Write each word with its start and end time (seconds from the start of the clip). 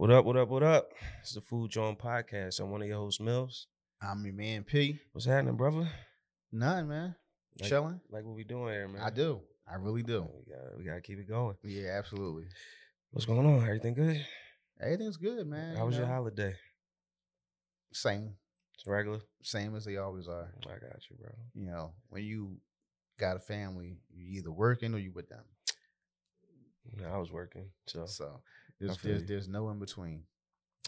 What 0.00 0.10
up, 0.10 0.24
what 0.24 0.38
up, 0.38 0.48
what 0.48 0.62
up? 0.62 0.92
It's 1.20 1.34
the 1.34 1.42
Food 1.42 1.72
Jawn 1.72 1.94
Podcast. 1.94 2.58
I'm 2.58 2.70
one 2.70 2.80
of 2.80 2.88
your 2.88 2.96
hosts, 2.96 3.20
Mills. 3.20 3.66
I'm 4.00 4.24
your 4.24 4.32
man 4.32 4.64
P. 4.64 4.98
What's 5.12 5.26
happening, 5.26 5.58
brother? 5.58 5.90
Nothing, 6.50 6.88
man. 6.88 7.14
Like- 7.60 7.68
Chilling. 7.68 8.00
Like 8.08 8.24
what 8.24 8.34
we 8.34 8.44
doing 8.44 8.72
here, 8.72 8.88
man? 8.88 9.02
I 9.02 9.10
do. 9.10 9.42
I 9.70 9.74
really 9.74 10.02
do. 10.02 10.22
We 10.22 10.54
gotta, 10.54 10.78
we 10.78 10.84
gotta 10.84 11.02
keep 11.02 11.18
it 11.18 11.28
going. 11.28 11.54
Yeah, 11.62 11.98
absolutely. 11.98 12.44
What's 13.10 13.26
going 13.26 13.44
on? 13.46 13.62
Everything 13.62 13.92
good? 13.92 14.24
Everything's 14.80 15.18
good, 15.18 15.46
man. 15.46 15.74
How 15.76 15.82
you 15.82 15.88
was 15.88 15.98
your 15.98 16.06
holiday? 16.06 16.54
Same, 17.92 18.36
It's 18.76 18.86
regular? 18.86 19.20
same 19.42 19.76
as 19.76 19.84
they 19.84 19.98
always 19.98 20.28
are. 20.28 20.50
Mm, 20.62 20.66
I 20.66 20.78
got 20.78 21.10
you, 21.10 21.16
bro. 21.20 21.28
You 21.52 21.66
know, 21.66 21.92
when 22.08 22.24
you 22.24 22.56
got 23.18 23.36
a 23.36 23.40
family, 23.40 23.98
you 24.10 24.38
either 24.38 24.50
working 24.50 24.94
or 24.94 24.98
you 24.98 25.12
with 25.12 25.28
them. 25.28 25.44
I 27.06 27.18
was 27.18 27.30
working. 27.30 27.66
So 27.86 28.06
So 28.06 28.40
there's 28.80 28.96
there's, 28.98 29.24
there's 29.24 29.48
no 29.48 29.68
in 29.70 29.78
between. 29.78 30.22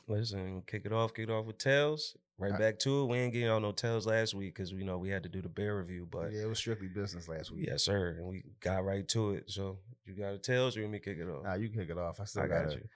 listen, 0.09 0.63
kick 0.67 0.83
it 0.87 0.93
off, 0.93 1.14
kick 1.14 1.29
it 1.29 1.33
off 1.33 1.46
with 1.46 1.59
Tales. 1.59 2.17
Right 2.39 2.53
I- 2.53 2.59
back 2.59 2.79
to 2.81 3.03
it. 3.03 3.07
We 3.07 3.19
ain't 3.19 3.33
getting 3.33 3.49
on 3.50 3.63
no 3.63 3.73
Tales 3.73 4.07
last 4.07 4.35
week 4.35 4.55
because 4.55 4.73
we 4.75 4.83
know 4.83 4.99
we 4.99 5.11
had 5.11 5.23
to 5.25 5.29
do 5.29 5.43
the 5.43 5.49
bear 5.49 5.77
review, 5.77 6.09
but 6.11 6.33
yeah, 6.33 6.43
it 6.43 6.49
was 6.49 6.59
strictly 6.59 6.89
business 6.89 7.29
last 7.29 7.53
week. 7.53 7.67
yes, 7.69 7.85
sir. 7.85 8.17
And 8.19 8.27
we 8.27 8.43
got 8.61 8.85
right 8.85 9.07
to 9.09 9.33
it. 9.33 9.50
So 9.50 9.79
you 10.05 10.14
got 10.14 10.33
a 10.35 10.39
Tales 10.39 10.77
or 10.77 10.81
you 10.81 10.86
want 10.86 10.95
me 10.95 10.99
kick 11.00 11.19
it 11.19 11.29
off? 11.29 11.45
Nah, 11.45 11.55
you 11.55 11.69
can 11.69 11.79
kick 11.81 11.91
it 11.91 11.99
off. 11.99 12.19
I 12.21 12.25
still 12.25 12.43
I 12.43 12.47
got 12.49 12.69
got 12.69 12.75
you. 12.77 12.89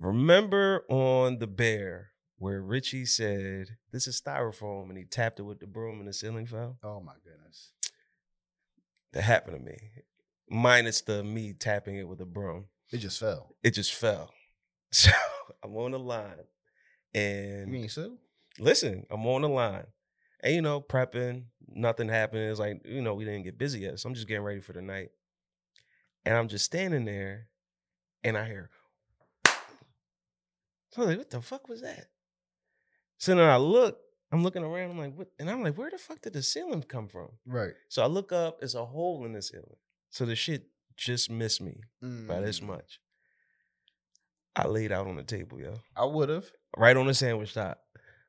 Remember 0.00 0.84
on 0.88 1.38
the 1.38 1.46
bear 1.46 2.08
where 2.38 2.60
Richie 2.60 3.06
said, 3.06 3.68
This 3.92 4.06
is 4.08 4.20
styrofoam, 4.20 4.88
and 4.88 4.98
he 4.98 5.04
tapped 5.04 5.38
it 5.38 5.44
with 5.44 5.60
the 5.60 5.66
broom 5.66 5.98
and 6.00 6.08
the 6.08 6.12
ceiling 6.12 6.46
fell? 6.46 6.78
Oh 6.82 7.00
my 7.00 7.12
goodness. 7.24 7.70
That 9.12 9.22
happened 9.22 9.58
to 9.58 9.62
me. 9.62 9.76
Minus 10.50 11.02
the 11.02 11.22
me 11.22 11.52
tapping 11.52 11.96
it 11.96 12.08
with 12.08 12.20
a 12.20 12.26
broom. 12.26 12.64
It 12.92 12.98
just 12.98 13.18
fell. 13.18 13.54
It 13.62 13.72
just 13.72 13.94
fell. 13.94 14.32
So 14.94 15.10
I'm 15.64 15.74
on 15.76 15.92
the 15.92 15.98
line. 15.98 16.44
And 17.14 17.72
You 17.72 17.80
ain't 17.80 17.90
sue? 17.90 18.18
listen, 18.58 19.06
I'm 19.10 19.26
on 19.26 19.40
the 19.42 19.48
line. 19.48 19.86
And 20.42 20.54
you 20.54 20.60
know, 20.60 20.80
prepping, 20.82 21.44
nothing 21.66 22.08
happened. 22.08 22.50
It's 22.50 22.60
like, 22.60 22.82
you 22.84 23.00
know, 23.00 23.14
we 23.14 23.24
didn't 23.24 23.44
get 23.44 23.56
busy 23.56 23.80
yet. 23.80 23.98
So 23.98 24.08
I'm 24.08 24.14
just 24.14 24.28
getting 24.28 24.42
ready 24.42 24.60
for 24.60 24.74
the 24.74 24.82
night. 24.82 25.10
And 26.26 26.36
I'm 26.36 26.48
just 26.48 26.66
standing 26.66 27.04
there 27.06 27.48
and 28.22 28.36
I 28.36 28.44
hear, 28.46 28.68
so 29.46 29.52
I'm 31.02 31.06
like, 31.08 31.18
what 31.18 31.30
the 31.30 31.40
fuck 31.40 31.68
was 31.68 31.80
that? 31.80 32.08
So 33.18 33.34
then 33.34 33.48
I 33.48 33.56
look, 33.56 33.98
I'm 34.30 34.42
looking 34.42 34.62
around, 34.64 34.90
I'm 34.90 34.98
like, 34.98 35.14
what? 35.16 35.28
And 35.38 35.50
I'm 35.50 35.62
like, 35.62 35.78
where 35.78 35.90
the 35.90 35.98
fuck 35.98 36.20
did 36.20 36.32
the 36.34 36.42
ceiling 36.42 36.82
come 36.82 37.08
from? 37.08 37.28
Right. 37.46 37.72
So 37.88 38.02
I 38.02 38.06
look 38.06 38.32
up, 38.32 38.58
it's 38.62 38.74
a 38.74 38.84
hole 38.84 39.24
in 39.24 39.32
the 39.32 39.42
ceiling. 39.42 39.76
So 40.10 40.26
the 40.26 40.36
shit 40.36 40.66
just 40.96 41.30
missed 41.30 41.60
me 41.60 41.80
by 42.00 42.40
this 42.40 42.60
Mm, 42.60 42.66
much. 42.68 43.00
I 44.54 44.66
laid 44.66 44.92
out 44.92 45.06
on 45.06 45.16
the 45.16 45.22
table, 45.22 45.58
yo 45.60 45.74
I 45.96 46.04
would 46.04 46.28
have. 46.28 46.50
right 46.76 46.96
on 46.96 47.06
the 47.06 47.14
sandwich 47.14 47.54
top. 47.54 47.78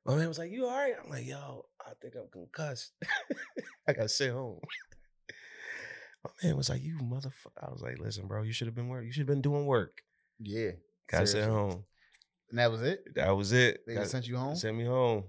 My 0.06 0.16
man 0.16 0.28
was 0.28 0.38
like, 0.38 0.52
"You 0.52 0.66
all 0.66 0.72
right?" 0.78 0.96
I'm 1.02 1.10
like, 1.10 1.26
"Yo, 1.26 1.66
I 1.82 1.92
think 2.02 2.16
I'm 2.16 2.28
concussed. 2.32 2.92
I 3.88 3.94
gotta 3.94 4.10
sit 4.10 4.32
home." 4.32 4.60
My 6.24 6.32
man 6.44 6.58
was 6.58 6.70
like, 6.70 6.82
"You 6.82 6.98
motherfucker!" 7.00 7.62
I 7.62 7.72
was 7.72 7.82
like, 7.82 8.00
"Listen, 8.00 8.28
bro, 8.28 8.44
you 8.44 8.54
should 8.54 8.68
have 8.68 8.76
been 8.76 8.88
work. 8.90 9.06
You 9.06 9.12
should 9.12 9.22
have 9.22 9.28
been 9.28 9.42
doing 9.42 9.66
work. 9.66 10.02
Yeah. 10.40 10.72
Gotta 11.10 11.28
sit 11.28 11.44
home." 11.46 11.84
And 12.50 12.60
that 12.60 12.72
was 12.72 12.82
it? 12.82 13.16
That 13.16 13.32
was 13.36 13.52
it. 13.52 13.82
They 13.88 13.96
Got- 13.96 14.08
sent 14.08 14.28
you 14.28 14.38
home? 14.38 14.56
Sent 14.56 14.78
me 14.78 14.86
home. 14.86 15.24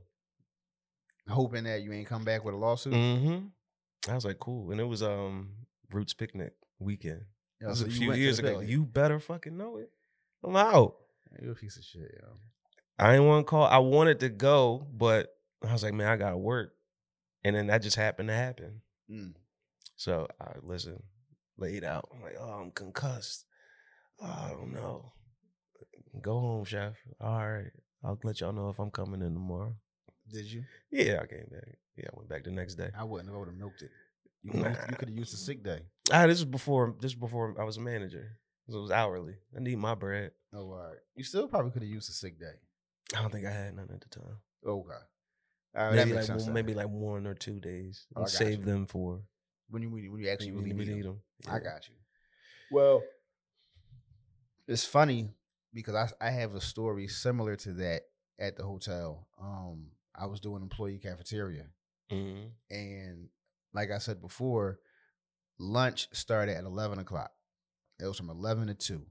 Hoping 1.28 1.64
that 1.64 1.82
you 1.82 1.92
ain't 1.92 2.06
come 2.06 2.22
back 2.24 2.44
with 2.44 2.54
a 2.54 2.58
lawsuit. 2.58 2.92
Mm-hmm. 2.92 4.10
I 4.10 4.14
was 4.14 4.24
like, 4.24 4.38
"Cool," 4.38 4.70
and 4.72 4.80
it 4.80 4.84
was 4.84 5.02
um 5.02 5.50
Roots 5.92 6.14
picnic 6.14 6.52
weekend. 6.84 7.22
Yo, 7.60 7.66
It 7.66 7.70
was 7.70 7.80
so 7.80 7.86
a 7.86 7.90
few 7.90 8.12
years 8.12 8.38
ago. 8.38 8.60
You 8.60 8.84
better 8.84 9.18
fucking 9.18 9.56
know 9.56 9.78
it. 9.78 9.90
I'm 10.42 10.56
out. 10.56 10.96
You 11.42 11.50
a 11.50 11.54
piece 11.54 11.76
of 11.76 11.84
shit, 11.84 12.20
yo. 12.20 12.28
I 12.98 13.12
didn't 13.12 13.26
want 13.26 13.46
to 13.46 13.50
call. 13.50 13.64
I 13.64 13.78
wanted 13.78 14.20
to 14.20 14.28
go, 14.28 14.86
but 14.92 15.34
I 15.66 15.72
was 15.72 15.82
like, 15.82 15.94
man, 15.94 16.08
I 16.08 16.16
gotta 16.16 16.36
work. 16.36 16.74
And 17.42 17.56
then 17.56 17.66
that 17.66 17.82
just 17.82 17.96
happened 17.96 18.28
to 18.28 18.34
happen. 18.34 18.82
Mm. 19.10 19.34
So 19.96 20.28
I 20.40 20.52
listen, 20.62 21.02
laid 21.58 21.84
out. 21.84 22.08
I'm 22.14 22.22
like, 22.22 22.36
oh, 22.40 22.60
I'm 22.62 22.70
concussed. 22.70 23.44
Oh, 24.20 24.26
I 24.26 24.50
don't 24.50 24.72
know. 24.72 25.12
Go 26.20 26.38
home, 26.38 26.64
chef. 26.64 26.94
All 27.20 27.46
right. 27.46 27.72
I'll 28.04 28.18
let 28.22 28.40
y'all 28.40 28.52
know 28.52 28.68
if 28.68 28.78
I'm 28.78 28.90
coming 28.90 29.22
in 29.22 29.34
tomorrow. 29.34 29.74
Did 30.30 30.46
you? 30.46 30.64
Yeah, 30.90 31.20
I 31.22 31.26
came 31.26 31.46
back. 31.50 31.78
Yeah, 31.96 32.06
I 32.12 32.16
went 32.16 32.28
back 32.28 32.44
the 32.44 32.50
next 32.50 32.74
day. 32.74 32.90
I 32.96 33.04
wouldn't. 33.04 33.32
I 33.32 33.36
would 33.36 33.48
have 33.48 33.56
milked 33.56 33.82
it. 33.82 33.90
You 34.44 34.50
could 34.52 34.62
Nah. 34.62 34.68
you 34.90 34.96
could 34.96 35.08
have 35.08 35.16
used 35.16 35.32
a 35.32 35.38
sick 35.38 35.62
day. 35.62 35.80
Ah, 36.12 36.26
this 36.26 36.38
is 36.38 36.44
before 36.44 36.94
this 37.00 37.12
is 37.12 37.18
before 37.18 37.58
I 37.58 37.64
was 37.64 37.78
a 37.78 37.80
manager. 37.80 38.38
It 38.68 38.72
was 38.72 38.90
hourly. 38.90 39.36
I 39.56 39.60
need 39.60 39.78
my 39.78 39.94
bread. 39.94 40.32
Oh, 40.52 40.70
all 40.70 40.76
right. 40.76 40.98
You 41.14 41.24
still 41.24 41.48
probably 41.48 41.70
could 41.70 41.82
have 41.82 41.90
used 41.90 42.10
a 42.10 42.12
sick 42.12 42.38
day. 42.38 42.54
I 43.16 43.22
don't 43.22 43.30
think 43.30 43.46
I 43.46 43.50
had 43.50 43.74
none 43.74 43.90
at 43.92 44.00
the 44.00 44.08
time. 44.08 44.36
Okay. 44.66 44.88
Right, 45.74 45.96
that 45.96 46.08
maybe 46.08 46.12
like 46.12 46.28
one, 46.28 46.52
maybe 46.52 46.74
like 46.74 46.88
one 46.88 47.26
or 47.26 47.34
two 47.34 47.58
days. 47.58 48.06
Oh, 48.14 48.26
save 48.26 48.60
you. 48.60 48.64
them 48.64 48.86
for 48.86 49.22
when 49.70 49.82
you 49.82 49.90
when 49.90 50.04
you, 50.04 50.12
when 50.12 50.20
you 50.20 50.28
actually 50.28 50.52
when 50.52 50.64
really 50.64 50.74
need, 50.76 50.88
need 50.88 51.04
them. 51.04 51.20
them. 51.42 51.54
I 51.54 51.58
got 51.58 51.88
you. 51.88 51.94
Well, 52.70 53.02
it's 54.68 54.84
funny 54.84 55.30
because 55.72 55.94
I 55.94 56.26
I 56.26 56.30
have 56.30 56.54
a 56.54 56.60
story 56.60 57.08
similar 57.08 57.56
to 57.56 57.72
that 57.74 58.02
at 58.38 58.56
the 58.56 58.64
hotel. 58.64 59.26
Um, 59.40 59.88
I 60.14 60.26
was 60.26 60.40
doing 60.40 60.62
employee 60.62 60.98
cafeteria, 60.98 61.66
hmm 62.10 62.44
and 62.70 63.28
like 63.74 63.90
I 63.90 63.98
said 63.98 64.20
before, 64.22 64.78
lunch 65.58 66.08
started 66.12 66.56
at 66.56 66.64
eleven 66.64 66.98
o'clock. 66.98 67.32
It 68.00 68.06
was 68.06 68.16
from 68.16 68.30
eleven 68.30 68.68
to 68.68 68.74
two, 68.74 69.02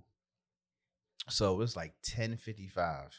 so 1.29 1.53
it 1.53 1.57
was 1.57 1.75
like 1.75 1.93
ten 2.03 2.37
fifty 2.37 2.67
five, 2.67 3.09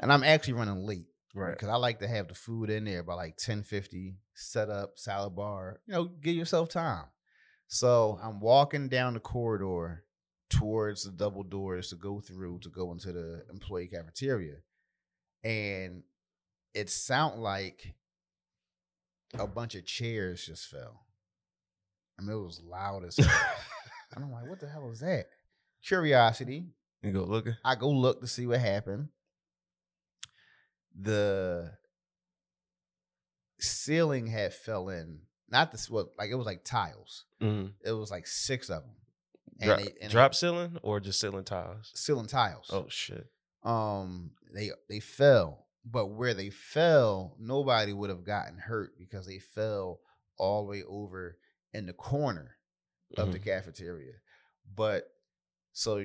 and 0.00 0.12
I'm 0.12 0.24
actually 0.24 0.54
running 0.54 0.86
late 0.86 1.06
Right. 1.32 1.52
because 1.52 1.68
I 1.68 1.76
like 1.76 2.00
to 2.00 2.08
have 2.08 2.26
the 2.26 2.34
food 2.34 2.70
in 2.70 2.84
there 2.84 3.02
by 3.04 3.14
like 3.14 3.36
ten 3.36 3.62
fifty. 3.62 4.16
Set 4.34 4.70
up 4.70 4.98
salad 4.98 5.36
bar, 5.36 5.80
you 5.86 5.92
know, 5.92 6.04
give 6.06 6.34
yourself 6.34 6.70
time. 6.70 7.04
So 7.68 8.18
I'm 8.22 8.40
walking 8.40 8.88
down 8.88 9.12
the 9.14 9.20
corridor 9.20 10.04
towards 10.48 11.04
the 11.04 11.12
double 11.12 11.42
doors 11.42 11.90
to 11.90 11.96
go 11.96 12.20
through 12.20 12.60
to 12.60 12.70
go 12.70 12.90
into 12.90 13.12
the 13.12 13.44
employee 13.50 13.86
cafeteria, 13.86 14.56
and 15.44 16.02
it 16.74 16.88
sounded 16.90 17.38
like 17.40 17.94
a 19.38 19.46
bunch 19.46 19.74
of 19.74 19.84
chairs 19.86 20.44
just 20.44 20.66
fell. 20.68 21.06
I 22.18 22.22
mean, 22.22 22.36
it 22.36 22.40
was 22.40 22.60
loud 22.62 23.04
as 23.04 23.16
hell. 23.18 23.28
and 24.14 24.24
I'm 24.24 24.32
like, 24.32 24.48
what 24.48 24.60
the 24.60 24.68
hell 24.68 24.90
is 24.90 25.00
that? 25.00 25.26
Curiosity. 25.84 26.66
You 27.02 27.12
go 27.12 27.24
looking. 27.24 27.54
I 27.64 27.76
go 27.76 27.88
look 27.90 28.20
to 28.20 28.26
see 28.26 28.46
what 28.46 28.60
happened. 28.60 29.08
The 31.00 31.72
ceiling 33.58 34.26
had 34.26 34.52
fell 34.54 34.88
in. 34.88 35.20
Not 35.48 35.72
this 35.72 35.88
what 35.90 36.08
like 36.18 36.30
it 36.30 36.34
was 36.36 36.46
like 36.46 36.64
tiles. 36.64 37.24
Mm-hmm. 37.40 37.68
It 37.84 37.92
was 37.92 38.10
like 38.10 38.26
six 38.26 38.68
of 38.70 38.82
them. 38.82 38.92
And 39.60 39.68
Drop, 39.68 39.78
they- 39.78 39.84
and 39.86 39.94
they- 40.02 40.08
drop 40.08 40.34
ceiling 40.34 40.78
or 40.82 41.00
just 41.00 41.20
ceiling 41.20 41.44
tiles? 41.44 41.90
ceiling 41.94 42.26
tiles. 42.26 42.70
Oh 42.72 42.86
shit! 42.88 43.26
um 43.62 44.30
they 44.54 44.70
they 44.88 45.00
fell 45.00 45.66
but 45.90 46.06
where 46.08 46.34
they 46.34 46.50
fell 46.50 47.34
nobody 47.38 47.92
would 47.92 48.10
have 48.10 48.24
gotten 48.24 48.58
hurt 48.58 48.98
because 48.98 49.26
they 49.26 49.38
fell 49.38 50.00
all 50.38 50.64
the 50.64 50.70
way 50.70 50.82
over 50.84 51.36
in 51.72 51.86
the 51.86 51.92
corner 51.92 52.56
of 53.16 53.32
the 53.32 53.38
Mhm. 53.38 53.44
cafeteria 53.44 54.14
but 54.74 55.04
so 55.72 56.04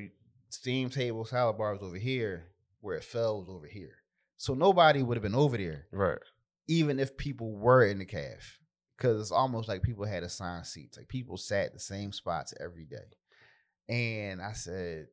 steam 0.50 0.90
table 0.90 1.26
salad 1.26 1.58
bar 1.58 1.74
was 1.74 1.82
over 1.84 1.98
here 1.98 2.52
where 2.82 2.96
it 2.98 3.04
fell 3.04 3.40
was 3.40 3.50
over 3.50 3.68
here 3.68 3.98
so 4.38 4.54
nobody 4.54 5.02
would 5.04 5.18
have 5.18 5.24
been 5.24 5.36
over 5.36 5.58
there 5.58 5.88
Right. 5.92 6.20
even 6.68 7.00
if 7.00 7.16
people 7.18 7.52
were 7.56 7.86
in 7.86 8.00
the 8.00 8.06
calf 8.06 8.60
because 8.98 9.20
it's 9.22 9.32
almost 9.32 9.68
like 9.68 9.84
people 9.84 10.06
had 10.06 10.24
assigned 10.24 10.66
seats 10.66 10.98
like 10.98 11.08
people 11.08 11.38
sat 11.38 11.74
the 11.74 11.80
same 11.80 12.12
spots 12.12 12.54
every 12.60 12.86
day 12.86 13.12
and 13.88 14.42
i 14.42 14.54
said 14.54 15.08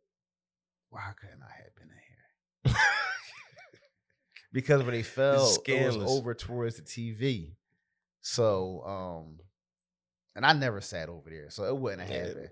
why 0.90 1.12
couldn't 1.18 1.42
i 1.42 1.52
have 1.62 1.74
been 1.74 1.90
in 1.90 2.74
here 2.74 2.76
because 4.52 4.82
when 4.82 4.93
they 4.93 5.02
fell, 5.02 5.46
it 5.66 5.87
was 5.87 5.96
over 6.10 6.34
towards 6.34 6.76
the 6.76 6.82
TV. 6.82 7.52
So, 8.20 8.82
um, 8.87 9.40
and 10.37 10.46
I 10.46 10.52
never 10.52 10.81
sat 10.81 11.08
over 11.08 11.28
there, 11.31 11.50
so 11.50 11.64
it 11.64 11.76
wouldn't 11.76 12.02
have 12.02 12.10
happened. 12.10 12.49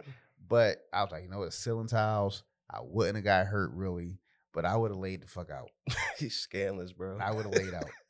But 0.48 0.78
I 0.92 1.02
was 1.02 1.12
like, 1.12 1.22
you 1.22 1.28
know 1.30 1.38
what, 1.38 1.52
ceiling 1.52 1.86
tiles, 1.86 2.42
I 2.70 2.78
wouldn't 2.82 3.16
have 3.16 3.24
got 3.24 3.46
hurt 3.46 3.70
really, 3.72 4.18
but 4.52 4.64
I 4.64 4.76
would 4.76 4.90
have 4.90 4.98
laid 4.98 5.22
the 5.22 5.28
fuck 5.28 5.50
out. 5.50 5.70
He's 6.18 6.34
scandalous, 6.36 6.92
bro. 6.92 7.18
I 7.20 7.30
would 7.32 7.44
have 7.46 7.54
laid 7.54 7.74
out. 7.74 7.90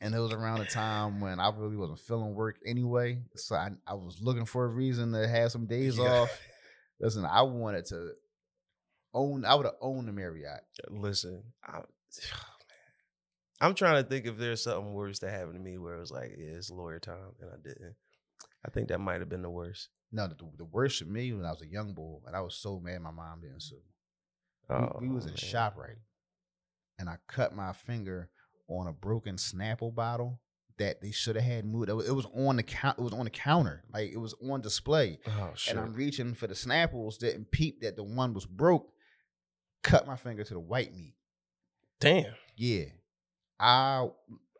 And 0.00 0.14
it 0.14 0.18
was 0.18 0.32
around 0.32 0.58
the 0.58 0.66
time 0.66 1.20
when 1.20 1.40
I 1.40 1.48
really 1.56 1.76
wasn't 1.78 2.00
feeling 2.00 2.34
work 2.34 2.56
anyway. 2.66 3.22
So 3.36 3.54
I, 3.56 3.70
I 3.86 3.94
was 3.94 4.20
looking 4.20 4.44
for 4.44 4.66
a 4.66 4.68
reason 4.68 5.12
to 5.12 5.26
have 5.26 5.50
some 5.50 5.64
days 5.64 5.96
Yeah. 5.96 6.04
off. 6.04 6.42
Listen, 7.00 7.24
I 7.24 7.40
wanted 7.42 7.86
to 7.86 8.10
own, 9.14 9.46
I 9.46 9.54
would 9.54 9.64
have 9.64 9.76
owned 9.80 10.06
the 10.06 10.12
Marriott. 10.12 10.60
Listen, 10.90 11.42
I, 11.64 11.80
I'm 13.60 13.74
trying 13.74 14.02
to 14.02 14.08
think 14.08 14.26
if 14.26 14.36
there's 14.36 14.62
something 14.62 14.92
worse 14.92 15.20
that 15.20 15.30
happened 15.30 15.54
to 15.54 15.60
me 15.60 15.78
where 15.78 15.94
it 15.94 16.00
was 16.00 16.10
like, 16.10 16.32
yeah, 16.38 16.56
it's 16.56 16.70
lawyer 16.70 16.98
time, 16.98 17.34
and 17.40 17.50
I 17.50 17.56
didn't. 17.62 17.94
I 18.66 18.70
think 18.70 18.88
that 18.88 19.00
might 19.00 19.20
have 19.20 19.28
been 19.28 19.42
the 19.42 19.50
worst. 19.50 19.88
No, 20.10 20.26
the, 20.26 20.36
the 20.56 20.64
worst 20.64 20.98
for 20.98 21.04
me 21.06 21.32
when 21.32 21.44
I 21.44 21.50
was 21.50 21.62
a 21.62 21.66
young 21.66 21.92
boy, 21.92 22.18
and 22.26 22.34
I 22.36 22.40
was 22.40 22.56
so 22.56 22.80
mad 22.80 23.00
my 23.02 23.10
mom 23.10 23.40
didn't 23.42 23.62
sue. 23.62 23.76
We- 23.76 24.74
Oh, 24.76 24.96
we, 24.98 25.08
was 25.10 25.24
oh, 25.26 25.28
in 25.28 25.34
man. 25.34 25.36
ShopRite, 25.36 25.98
and 26.98 27.08
I 27.08 27.16
cut 27.28 27.54
my 27.54 27.74
finger 27.74 28.30
on 28.66 28.86
a 28.86 28.92
broken 28.92 29.36
Snapple 29.36 29.94
bottle 29.94 30.40
that 30.78 31.02
they 31.02 31.10
should 31.10 31.36
have 31.36 31.44
had 31.44 31.66
moved. 31.66 31.90
It 31.90 31.94
was, 31.94 32.08
it 32.08 32.14
was 32.14 32.26
on 32.34 32.56
the 32.56 32.62
count. 32.62 32.98
It 32.98 33.02
was 33.02 33.12
on 33.12 33.24
the 33.24 33.30
counter, 33.30 33.84
like 33.92 34.10
it 34.10 34.16
was 34.16 34.34
on 34.42 34.62
display. 34.62 35.18
Oh 35.28 35.50
shit. 35.54 35.74
And 35.76 35.84
I'm 35.84 35.92
reaching 35.92 36.32
for 36.32 36.46
the 36.46 36.54
Snapples, 36.54 37.18
didn't 37.18 37.50
peep 37.50 37.82
that 37.82 37.96
the 37.96 38.02
one 38.02 38.32
was 38.32 38.46
broke. 38.46 38.88
Cut 39.82 40.06
my 40.06 40.16
finger 40.16 40.42
to 40.44 40.54
the 40.54 40.60
white 40.60 40.94
meat. 40.94 41.14
Damn. 42.00 42.32
Yeah, 42.56 42.86
I, 43.64 44.08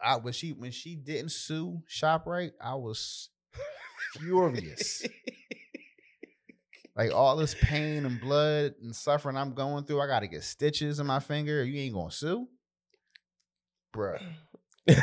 I 0.03 0.17
when 0.17 0.33
she 0.33 0.53
when 0.53 0.71
she 0.71 0.97
didn't 0.97 1.33
sue 1.33 1.83
Shoprite, 1.89 2.53
I 2.61 2.75
was 2.75 3.29
furious. 4.15 5.03
like 6.97 7.13
all 7.13 7.37
this 7.37 7.55
pain 7.61 8.07
and 8.07 8.21
blood 8.21 8.75
and 8.83 8.97
suffering 8.97 9.37
I'm 9.37 9.53
going 9.53 9.85
through, 9.85 10.01
I 10.01 10.07
got 10.07 10.21
to 10.21 10.27
get 10.27 10.43
stitches 10.43 11.01
in 11.01 11.07
my 11.07 11.21
finger. 11.21 11.63
You 11.63 11.81
ain't 11.81 11.95
gonna 11.95 12.11
sue, 12.11 12.49
bruh. 13.95 14.23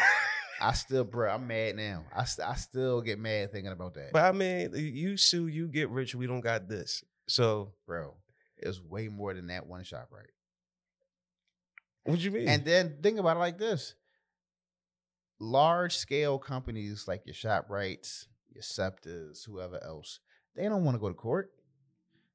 I 0.62 0.74
still, 0.74 1.06
bruh, 1.06 1.34
I'm 1.34 1.48
mad 1.48 1.76
now. 1.76 2.06
I 2.16 2.24
st- 2.24 2.48
I 2.48 2.56
still 2.56 3.02
get 3.02 3.20
mad 3.20 3.52
thinking 3.52 3.72
about 3.72 3.94
that, 3.96 4.14
but 4.14 4.26
I 4.26 4.32
mean, 4.32 4.72
you 4.74 5.18
sue, 5.18 5.48
you 5.48 5.68
get 5.68 5.90
rich. 5.90 6.16
We 6.16 6.28
don't 6.28 6.42
got 6.42 6.68
this. 6.68 7.04
So 7.28 7.74
bro. 7.86 8.16
It's 8.58 8.80
way 8.80 9.08
more 9.08 9.34
than 9.34 9.48
that 9.48 9.66
one 9.66 9.82
Shoprite. 9.82 10.36
What 12.04 12.20
do 12.20 12.26
you 12.26 12.32
mean? 12.32 12.48
And 12.48 12.66
then 12.66 12.98
think 13.02 13.20
about 13.20 13.38
it 13.38 13.40
like 13.40 13.58
this: 13.58 13.96
large 15.40 15.98
scale 15.98 16.38
companies 16.40 17.06
like 17.08 17.24
your 17.26 17.36
Shoprites, 17.36 18.28
your 18.54 18.64
Septas, 18.64 19.46
whoever 19.46 19.82
else, 19.84 20.20
they 20.56 20.64
don't 20.64 20.84
want 20.84 20.96
to 20.96 21.00
go 21.00 21.08
to 21.08 21.14
court. 21.14 21.52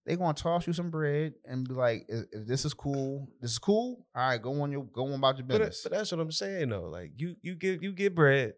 They 0.04 0.14
gonna 0.14 0.34
toss 0.34 0.68
you 0.68 0.72
some 0.72 0.90
bread 0.90 1.34
and 1.44 1.66
be 1.66 1.74
like, 1.74 2.06
if, 2.08 2.26
this 2.46 2.64
is 2.64 2.72
cool, 2.72 3.28
this 3.40 3.50
is 3.50 3.58
cool. 3.58 4.06
All 4.14 4.28
right, 4.28 4.40
go 4.40 4.62
on 4.62 4.70
your 4.70 4.84
go 4.84 5.06
on 5.06 5.14
about 5.14 5.38
your 5.38 5.46
but, 5.46 5.56
uh, 5.56 5.58
business. 5.58 5.80
but 5.82 5.92
that's 5.92 6.12
what 6.12 6.20
I'm 6.20 6.30
saying 6.30 6.68
though. 6.68 6.88
Like 6.88 7.12
you, 7.16 7.34
you 7.42 7.56
get 7.56 7.82
you 7.82 7.92
get 7.92 8.14
bread. 8.14 8.54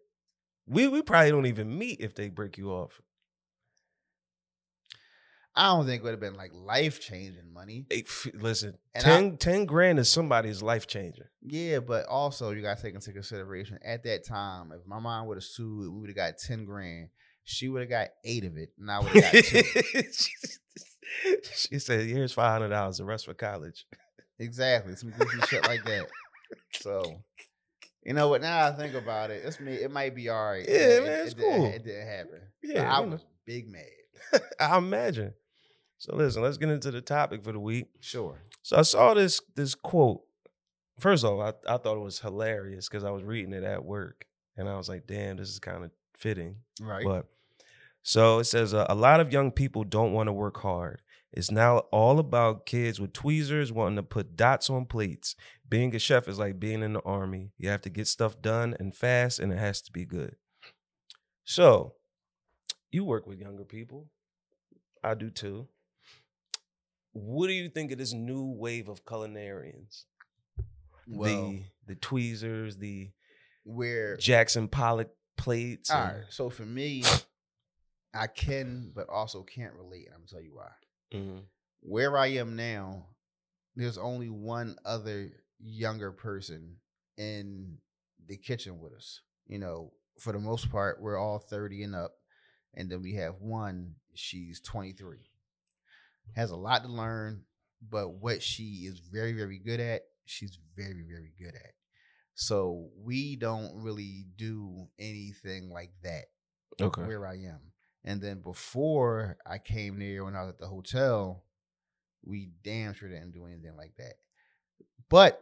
We 0.67 0.87
we 0.87 1.01
probably 1.01 1.31
don't 1.31 1.47
even 1.47 1.75
meet 1.75 2.01
if 2.01 2.13
they 2.13 2.29
break 2.29 2.59
you 2.59 2.69
off. 2.69 3.01
I 5.59 5.67
don't 5.75 5.85
think 5.85 5.99
it 6.01 6.03
would 6.05 6.11
have 6.11 6.19
been 6.21 6.35
like 6.37 6.51
life 6.53 7.01
changing 7.01 7.51
money. 7.53 7.85
Hey, 7.89 8.03
f- 8.07 8.27
listen, 8.33 8.77
And 8.95 9.03
10, 9.03 9.37
10 9.37 9.65
grand 9.65 9.99
is 9.99 10.07
somebody's 10.09 10.61
life 10.61 10.87
changer. 10.87 11.29
Yeah, 11.41 11.79
but 11.79 12.05
also 12.07 12.51
you 12.51 12.61
gotta 12.61 12.81
take 12.81 12.95
into 12.95 13.11
consideration 13.11 13.77
at 13.83 14.03
that 14.03 14.25
time, 14.25 14.71
if 14.71 14.87
my 14.87 14.99
mom 14.99 15.27
would 15.27 15.35
have 15.37 15.43
sued, 15.43 15.91
we 15.93 15.99
would 15.99 16.09
have 16.09 16.15
got 16.15 16.37
ten 16.37 16.63
grand. 16.65 17.09
She 17.43 17.67
would 17.67 17.81
have 17.81 17.89
got 17.89 18.07
eight 18.23 18.45
of 18.45 18.55
it, 18.57 18.69
and 18.79 18.89
I 18.89 18.99
would 18.99 19.09
have 19.11 19.33
got 19.33 19.43
two. 19.43 20.01
she 21.67 21.79
said, 21.79 22.07
"Here's 22.07 22.31
five 22.33 22.51
hundred 22.51 22.69
dollars. 22.69 22.97
The 22.97 23.05
rest 23.05 23.25
for 23.25 23.33
college." 23.33 23.85
Exactly. 24.37 24.95
Some 24.95 25.09
goofy 25.11 25.39
shit 25.47 25.67
like 25.67 25.83
that. 25.85 26.07
So, 26.75 27.21
you 28.05 28.13
know 28.13 28.29
what? 28.29 28.41
Now 28.41 28.67
I 28.67 28.71
think 28.71 28.93
about 28.93 29.31
it, 29.31 29.43
it's 29.45 29.59
me. 29.59 29.73
It 29.73 29.91
might 29.91 30.15
be 30.15 30.29
all 30.29 30.51
right. 30.51 30.65
Yeah, 30.67 30.75
it, 30.75 31.03
man, 31.03 31.19
it's 31.25 31.31
it 31.33 31.37
didn't- 31.37 31.55
cool. 31.57 31.65
It 31.65 31.83
didn't 31.83 32.07
happen. 32.07 32.39
But 32.61 32.71
Yeah, 32.71 32.97
I 32.97 33.01
know. 33.03 33.07
was 33.09 33.25
big 33.45 33.67
mad. 33.67 34.41
I 34.59 34.77
imagine. 34.77 35.33
So 35.99 36.15
listen, 36.15 36.41
let's 36.41 36.57
get 36.57 36.69
into 36.69 36.91
the 36.91 37.01
topic 37.01 37.43
for 37.43 37.51
the 37.51 37.59
week. 37.59 37.87
Sure. 37.99 38.41
So 38.63 38.77
I 38.77 38.83
saw 38.83 39.13
this 39.13 39.41
this 39.55 39.75
quote. 39.75 40.21
First 40.97 41.23
of 41.23 41.31
all, 41.31 41.41
I, 41.41 41.53
I 41.67 41.77
thought 41.77 41.97
it 41.97 42.03
was 42.03 42.19
hilarious 42.19 42.87
because 42.87 43.03
I 43.03 43.11
was 43.11 43.23
reading 43.23 43.53
it 43.53 43.63
at 43.63 43.83
work, 43.83 44.25
and 44.57 44.67
I 44.67 44.77
was 44.77 44.87
like, 44.87 45.07
"Damn, 45.07 45.37
this 45.37 45.49
is 45.49 45.59
kind 45.59 45.83
of 45.83 45.91
fitting." 46.17 46.55
Right. 46.81 47.05
But 47.05 47.25
so 48.01 48.39
it 48.39 48.45
says 48.45 48.73
uh, 48.73 48.85
a 48.89 48.95
lot 48.95 49.19
of 49.19 49.33
young 49.33 49.51
people 49.51 49.83
don't 49.83 50.13
want 50.13 50.27
to 50.27 50.33
work 50.33 50.61
hard. 50.61 51.01
It's 51.33 51.51
now 51.51 51.79
all 51.91 52.17
about 52.17 52.65
kids 52.65 52.99
with 52.99 53.13
tweezers 53.13 53.71
wanting 53.71 53.97
to 53.97 54.03
put 54.03 54.37
dots 54.37 54.69
on 54.69 54.85
plates. 54.85 55.35
Being 55.67 55.93
a 55.93 55.99
chef 55.99 56.27
is 56.27 56.39
like 56.39 56.59
being 56.59 56.81
in 56.81 56.93
the 56.93 57.01
army. 57.01 57.51
You 57.57 57.69
have 57.69 57.81
to 57.81 57.89
get 57.89 58.07
stuff 58.07 58.41
done 58.41 58.75
and 58.79 58.95
fast, 58.95 59.39
and 59.39 59.51
it 59.51 59.59
has 59.59 59.81
to 59.81 59.91
be 59.91 60.05
good. 60.05 60.37
So, 61.43 61.95
you 62.89 63.03
work 63.03 63.27
with 63.27 63.39
younger 63.39 63.65
people. 63.65 64.07
I 65.03 65.13
do 65.13 65.29
too. 65.29 65.67
What 67.13 67.47
do 67.47 67.53
you 67.53 67.69
think 67.69 67.91
of 67.91 67.97
this 67.97 68.13
new 68.13 68.45
wave 68.45 68.87
of 68.89 69.03
culinarians? 69.05 70.03
well, 71.07 71.51
the 71.51 71.63
the 71.87 71.95
tweezers, 71.95 72.77
the 72.77 73.11
where 73.63 74.15
Jackson 74.17 74.67
Pollock 74.67 75.09
plates. 75.37 75.89
all 75.89 76.01
and- 76.03 76.17
right. 76.17 76.25
So 76.29 76.49
for 76.49 76.65
me, 76.65 77.03
I 78.13 78.27
can, 78.27 78.91
but 78.93 79.09
also 79.09 79.43
can't 79.43 79.73
relate, 79.73 80.05
and 80.05 80.13
I'm 80.15 80.21
gonna 80.21 80.27
tell 80.27 80.41
you 80.41 80.55
why. 80.55 80.71
Mhm. 81.11 81.45
Where 81.81 82.17
I 82.17 82.27
am 82.27 82.55
now, 82.55 83.07
there's 83.75 83.97
only 83.97 84.29
one 84.29 84.77
other 84.85 85.31
younger 85.59 86.11
person 86.11 86.79
in 87.17 87.79
the 88.27 88.37
kitchen 88.37 88.79
with 88.79 88.93
us. 88.93 89.21
You 89.47 89.59
know, 89.59 89.93
for 90.19 90.31
the 90.33 90.39
most 90.39 90.69
part, 90.69 91.01
we're 91.01 91.17
all 91.17 91.39
30 91.39 91.83
and 91.83 91.95
up. 91.95 92.15
And 92.75 92.89
then 92.91 93.01
we 93.01 93.15
have 93.15 93.41
one, 93.41 93.95
she's 94.13 94.59
23. 94.61 95.28
Has 96.35 96.51
a 96.51 96.55
lot 96.55 96.83
to 96.83 96.89
learn, 96.89 97.43
but 97.81 98.09
what 98.09 98.41
she 98.41 98.85
is 98.85 98.99
very, 98.99 99.33
very 99.33 99.59
good 99.59 99.79
at, 99.79 100.03
she's 100.25 100.57
very, 100.75 101.03
very 101.07 101.31
good 101.37 101.55
at. 101.55 101.73
So 102.35 102.89
we 102.97 103.35
don't 103.35 103.83
really 103.83 104.25
do 104.37 104.87
anything 104.97 105.69
like 105.69 105.91
that 106.03 106.25
Okay. 106.81 107.01
where 107.01 107.27
I 107.27 107.33
am. 107.33 107.59
And 108.05 108.21
then 108.21 108.39
before 108.39 109.37
I 109.45 109.57
came 109.57 109.99
there 109.99 110.23
when 110.23 110.35
I 110.35 110.43
was 110.43 110.51
at 110.51 110.59
the 110.59 110.67
hotel, 110.67 111.43
we 112.23 112.51
damn 112.63 112.93
sure 112.93 113.09
didn't 113.09 113.33
do 113.33 113.45
anything 113.45 113.75
like 113.75 113.93
that. 113.97 114.13
But 115.09 115.41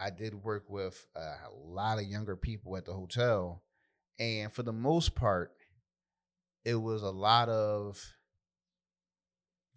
I 0.00 0.10
did 0.10 0.34
work 0.34 0.64
with 0.68 1.06
a 1.14 1.36
lot 1.54 1.98
of 1.98 2.04
younger 2.04 2.34
people 2.34 2.76
at 2.76 2.84
the 2.84 2.92
hotel. 2.92 3.62
And 4.18 4.52
for 4.52 4.64
the 4.64 4.72
most 4.72 5.14
part, 5.14 5.52
it 6.64 6.74
was 6.74 7.02
a 7.02 7.10
lot 7.10 7.48
of 7.48 8.02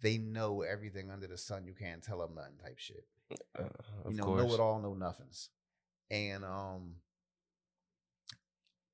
they 0.02 0.18
know 0.18 0.62
everything 0.62 1.10
under 1.10 1.26
the 1.26 1.38
sun. 1.38 1.64
You 1.64 1.74
can't 1.74 2.02
tell 2.02 2.18
them 2.18 2.34
nothing 2.34 2.56
type 2.62 2.78
shit 2.78 3.04
Uh, 3.58 3.64
you 4.08 4.16
know, 4.16 4.24
course. 4.24 4.42
know 4.44 4.54
it 4.54 4.60
all, 4.60 4.80
know 4.80 4.94
nothings. 4.94 5.48
And 6.10 6.44
um 6.44 6.96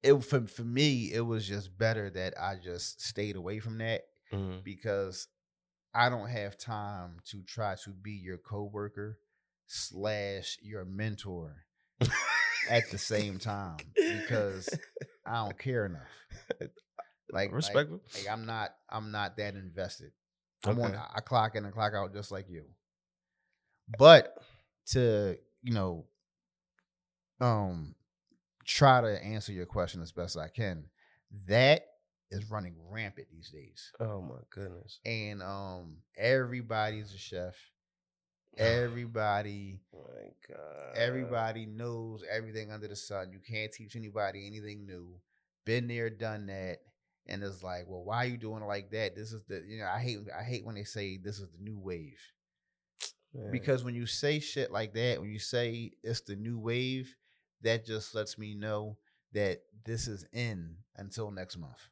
it 0.03 0.15
for 0.25 0.47
for 0.47 0.63
me, 0.65 1.13
it 1.13 1.21
was 1.21 1.47
just 1.47 1.77
better 1.79 2.11
that 2.11 2.35
I 2.41 2.57
just 2.57 3.01
stayed 3.03 3.37
away 3.37 3.59
from 3.61 3.79
that 3.79 4.03
Mhm. 4.33 4.65
because 4.65 5.29
I 5.95 6.09
don't 6.09 6.29
have 6.29 6.57
time 6.57 7.19
to 7.27 7.43
try 7.43 7.77
to 7.85 7.91
be 7.91 8.13
your 8.13 8.39
coworker 8.39 9.19
slash 9.67 10.59
your 10.63 10.85
mentor 10.85 11.65
at 12.71 12.91
the 12.91 12.99
same 12.99 13.39
time 13.39 13.77
because 13.95 14.69
I 15.27 15.45
don't 15.45 15.59
care 15.59 15.87
enough. 15.87 16.09
Like 17.31 17.47
like- 17.49 17.53
Respectful. 17.53 18.03
like 18.15 18.29
I'm 18.29 18.45
not 18.45 18.75
I'm 18.91 19.11
not 19.11 19.37
that 19.39 19.55
invested. 19.55 20.13
I'm 20.65 20.81
on 20.81 20.95
I 20.95 21.21
clock 21.21 21.55
in 21.57 21.65
and 21.65 21.75
clock 21.75 21.93
out 21.95 22.13
just 22.13 22.31
like 22.31 22.49
you. 22.49 22.65
But 23.99 24.37
to, 24.93 25.37
you 25.63 25.73
know, 25.75 26.07
um 27.41 27.95
try 28.65 29.01
to 29.01 29.23
answer 29.25 29.53
your 29.53 29.67
question 29.67 30.03
as 30.03 30.13
best 30.13 30.37
I 30.37 30.49
can, 30.49 30.85
that 31.49 31.85
is 32.31 32.51
running 32.51 32.75
rampant 32.91 33.27
these 33.31 33.51
days. 33.51 33.91
Oh 34.01 34.23
my 34.23 34.41
goodness. 34.51 35.01
And 35.05 35.43
um 35.43 35.97
everybody's 36.17 37.13
a 37.15 37.19
chef. 37.19 37.55
Everybody 38.59 39.81
My 39.93 40.55
God. 40.55 40.97
everybody 40.97 41.65
knows 41.67 42.23
everything 42.31 42.71
under 42.71 42.87
the 42.87 42.97
sun. 42.97 43.33
You 43.33 43.41
can't 43.41 43.73
teach 43.73 43.97
anybody 43.97 44.47
anything 44.47 44.85
new. 44.87 45.17
Been 45.65 45.89
there, 45.89 46.11
done 46.11 46.47
that. 46.47 46.79
And 47.27 47.43
it's 47.43 47.63
like, 47.63 47.85
well, 47.87 48.03
why 48.03 48.25
are 48.25 48.29
you 48.29 48.37
doing 48.37 48.63
it 48.63 48.67
like 48.67 48.91
that? 48.91 49.15
This 49.15 49.33
is 49.33 49.43
the 49.49 49.63
you 49.67 49.79
know, 49.79 49.87
I 49.87 50.01
hate 50.01 50.19
I 50.37 50.43
hate 50.43 50.65
when 50.65 50.75
they 50.75 50.85
say 50.85 51.19
this 51.19 51.39
is 51.39 51.49
the 51.51 51.63
new 51.63 51.79
wave. 51.79 52.21
Man. 53.35 53.51
Because 53.51 53.83
when 53.85 53.95
you 53.95 54.07
say 54.07 54.41
shit 54.41 54.71
like 54.71 54.93
that, 54.95 55.21
when 55.21 55.31
you 55.31 55.39
say 55.39 55.93
it's 56.03 56.21
the 56.21 56.37
new 56.37 56.59
wave, 56.59 57.15
that 57.63 57.87
just 57.87 58.15
lets 58.15 58.37
me 58.37 58.55
know 58.55 58.99
that 59.33 59.63
this 59.85 60.07
is 60.07 60.27
in 60.33 60.77
until 60.97 61.31
next 61.31 61.57
month. 61.57 61.89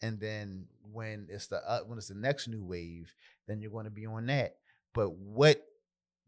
And 0.00 0.20
then 0.20 0.66
when 0.92 1.26
it's 1.30 1.48
the 1.48 1.58
uh, 1.68 1.80
when 1.80 1.98
it's 1.98 2.08
the 2.08 2.14
next 2.14 2.48
new 2.48 2.64
wave, 2.64 3.12
then 3.46 3.60
you're 3.60 3.70
going 3.70 3.84
to 3.84 3.90
be 3.90 4.06
on 4.06 4.26
that. 4.26 4.56
But 4.94 5.16
what 5.16 5.62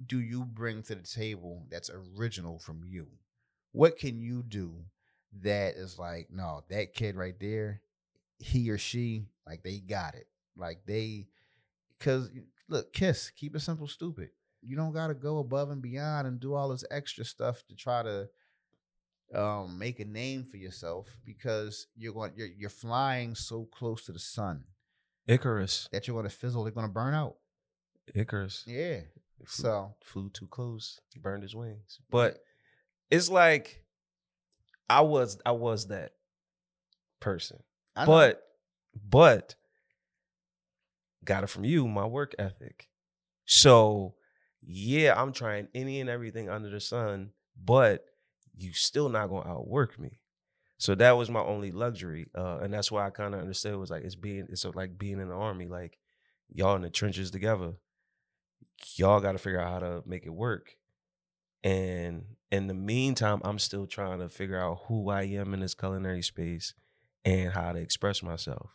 do 0.04 0.21
you 0.21 0.45
bring 0.45 0.83
to 0.85 0.95
the 0.95 1.02
table 1.02 1.66
that's 1.71 1.90
original 2.18 2.59
from 2.59 2.83
you? 2.85 3.09
What 3.73 3.99
can 3.99 4.21
you 4.21 4.42
do 4.42 4.85
that 5.42 5.75
is 5.75 5.99
like, 5.99 6.28
no, 6.30 6.64
that 6.71 6.95
kid 6.95 7.16
right 7.16 7.38
there, 7.38 7.80
he 8.38 8.71
or 8.71 8.78
she, 8.78 9.26
like 9.47 9.62
they 9.62 9.78
got 9.78 10.14
it. 10.14 10.26
Like 10.57 10.81
they 10.87 11.28
because 11.99 12.31
look, 12.69 12.93
kiss, 12.93 13.31
keep 13.31 13.55
it 13.57 13.61
simple, 13.61 13.87
stupid. 13.87 14.31
You 14.62 14.76
don't 14.76 14.93
gotta 14.93 15.14
go 15.14 15.38
above 15.38 15.71
and 15.71 15.83
beyond 15.83 16.26
and 16.26 16.40
do 16.40 16.55
all 16.55 16.71
this 16.71 16.85
extra 16.90 17.25
stuff 17.25 17.62
to 17.69 17.75
try 17.75 18.02
to 18.02 18.28
um 19.35 19.78
make 19.78 19.99
a 19.99 20.05
name 20.05 20.45
for 20.45 20.57
yourself 20.57 21.09
because 21.25 21.88
you're 21.97 22.12
going 22.12 22.33
you're 22.37 22.49
you're 22.57 22.71
flying 22.71 23.35
so 23.35 23.64
close 23.73 24.05
to 24.07 24.12
the 24.12 24.19
sun 24.21 24.62
Icarus. 25.26 25.88
that 25.93 26.07
you're 26.07 26.16
gonna 26.16 26.28
fizzle, 26.28 26.62
they're 26.64 26.73
gonna 26.73 26.88
burn 26.88 27.14
out. 27.14 27.37
Icarus. 28.14 28.62
Yeah. 28.66 29.00
Flew, 29.45 29.47
So 29.47 29.95
flew 30.02 30.31
too 30.31 30.47
close, 30.47 31.00
burned 31.21 31.43
his 31.43 31.55
wings. 31.55 31.99
But 32.11 32.38
it's 33.11 33.28
like 33.28 33.83
I 34.88 35.00
was 35.00 35.38
I 35.45 35.52
was 35.52 35.88
that 35.88 36.12
person. 37.21 37.59
But 38.05 38.43
but 38.95 39.55
got 41.25 41.45
it 41.45 41.49
from 41.49 41.65
you, 41.65 41.87
my 41.88 42.07
work 42.07 42.35
ethic. 42.38 42.88
So 43.47 44.15
yeah, 44.62 45.21
I'm 45.21 45.33
trying 45.33 45.69
any 45.75 46.00
and 46.00 46.11
everything 46.11 46.49
under 46.49 46.71
the 46.71 46.81
sun, 46.81 47.31
but 47.62 48.05
you 48.57 48.73
still 48.73 49.09
not 49.09 49.29
gonna 49.29 49.49
outwork 49.49 49.99
me. 49.99 50.21
So 50.79 50.95
that 50.97 51.17
was 51.17 51.31
my 51.31 51.41
only 51.41 51.73
luxury, 51.73 52.26
uh, 52.37 52.59
and 52.59 52.73
that's 52.73 52.93
why 52.93 53.07
I 53.07 53.11
kind 53.11 53.35
of 53.35 53.41
understood 53.41 53.75
it 53.75 53.79
was 53.79 53.91
like 53.91 54.05
it's 54.05 54.15
being 54.15 54.47
it's 54.50 54.65
like 54.65 54.99
being 54.99 55.21
in 55.21 55.29
the 55.29 55.35
army, 55.35 55.67
like 55.67 55.99
y'all 56.49 56.76
in 56.76 56.83
the 56.83 56.91
trenches 56.91 57.31
together. 57.31 57.75
Y'all 58.97 59.21
got 59.21 59.33
to 59.33 59.38
figure 59.38 59.61
out 59.61 59.73
how 59.73 59.79
to 59.79 60.03
make 60.05 60.26
it 60.26 60.35
work, 60.35 60.76
and 61.65 62.25
in 62.50 62.67
the 62.67 62.75
meantime, 62.75 63.41
I'm 63.43 63.59
still 63.59 63.87
trying 63.87 64.19
to 64.19 64.29
figure 64.29 64.61
out 64.61 64.81
who 64.87 65.09
I 65.09 65.23
am 65.23 65.55
in 65.55 65.61
this 65.61 65.75
culinary 65.75 66.23
space 66.23 66.75
and 67.26 67.52
how 67.52 67.73
to 67.73 67.78
express 67.80 68.23
myself. 68.23 68.71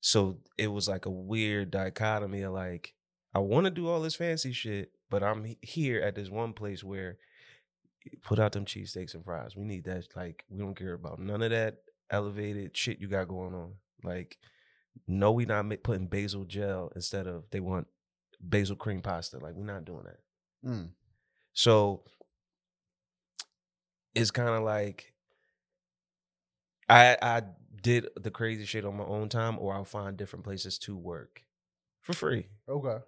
So 0.00 0.40
it 0.58 0.66
was 0.66 0.88
like 0.88 1.06
a 1.06 1.10
weird 1.10 1.70
dichotomy 1.70 2.42
of 2.42 2.52
like, 2.52 2.92
I 3.32 3.38
want 3.38 3.64
to 3.64 3.70
do 3.70 3.88
all 3.88 4.00
this 4.00 4.16
fancy 4.16 4.52
shit, 4.52 4.90
but 5.08 5.22
I'm 5.22 5.56
here 5.62 6.00
at 6.00 6.16
this 6.16 6.28
one 6.28 6.52
place 6.52 6.82
where 6.82 7.16
put 8.22 8.38
out 8.38 8.52
them 8.52 8.64
cheesesteaks 8.64 9.14
and 9.14 9.24
fries. 9.24 9.56
We 9.56 9.64
need 9.64 9.84
that. 9.84 10.04
Like, 10.16 10.44
we 10.48 10.58
don't 10.58 10.76
care 10.76 10.94
about 10.94 11.18
none 11.20 11.42
of 11.42 11.50
that 11.50 11.76
elevated 12.10 12.76
shit 12.76 13.00
you 13.00 13.08
got 13.08 13.28
going 13.28 13.54
on. 13.54 13.74
Like, 14.02 14.36
no, 15.06 15.32
we 15.32 15.44
not 15.44 15.66
putting 15.82 16.06
basil 16.06 16.44
gel 16.44 16.90
instead 16.94 17.26
of 17.26 17.44
they 17.50 17.60
want 17.60 17.86
basil 18.40 18.76
cream 18.76 19.00
pasta. 19.00 19.38
Like, 19.38 19.54
we're 19.54 19.64
not 19.64 19.84
doing 19.84 20.04
that. 20.04 20.68
Mm. 20.68 20.90
So 21.52 22.02
it's 24.14 24.30
kind 24.30 24.50
of 24.50 24.62
like 24.62 25.12
I 26.88 27.16
I 27.20 27.42
did 27.82 28.08
the 28.16 28.30
crazy 28.30 28.64
shit 28.64 28.84
on 28.84 28.96
my 28.96 29.04
own 29.04 29.28
time, 29.28 29.58
or 29.58 29.74
I'll 29.74 29.84
find 29.84 30.16
different 30.16 30.44
places 30.44 30.78
to 30.80 30.96
work 30.96 31.42
for 32.02 32.12
free 32.12 32.48
Okay. 32.68 32.98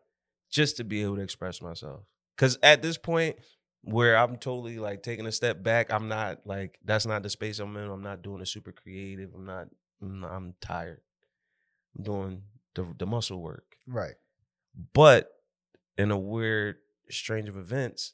just 0.50 0.76
to 0.78 0.84
be 0.84 1.02
able 1.02 1.16
to 1.16 1.22
express 1.22 1.60
myself. 1.62 2.02
Because 2.36 2.58
at 2.62 2.82
this 2.82 2.96
point, 2.98 3.36
where 3.82 4.16
I'm 4.16 4.36
totally 4.36 4.78
like 4.78 5.02
taking 5.02 5.26
a 5.26 5.32
step 5.32 5.62
back, 5.62 5.92
I'm 5.92 6.08
not 6.08 6.40
like 6.46 6.78
that's 6.84 7.06
not 7.06 7.22
the 7.22 7.30
space 7.30 7.58
I'm 7.58 7.76
in. 7.76 7.90
I'm 7.90 8.02
not 8.02 8.22
doing 8.22 8.40
it 8.40 8.46
super 8.48 8.72
creative. 8.72 9.30
I'm 9.34 9.44
not. 9.46 9.68
I'm, 10.00 10.20
not- 10.20 10.30
I'm 10.32 10.54
tired. 10.60 11.00
I'm 11.96 12.04
doing 12.04 12.42
the 12.74 12.86
the 12.98 13.06
muscle 13.06 13.40
work. 13.42 13.76
Right. 13.86 14.14
But 14.92 15.30
in 15.96 16.10
a 16.12 16.18
weird, 16.18 16.76
strange 17.10 17.48
of 17.48 17.56
events, 17.56 18.12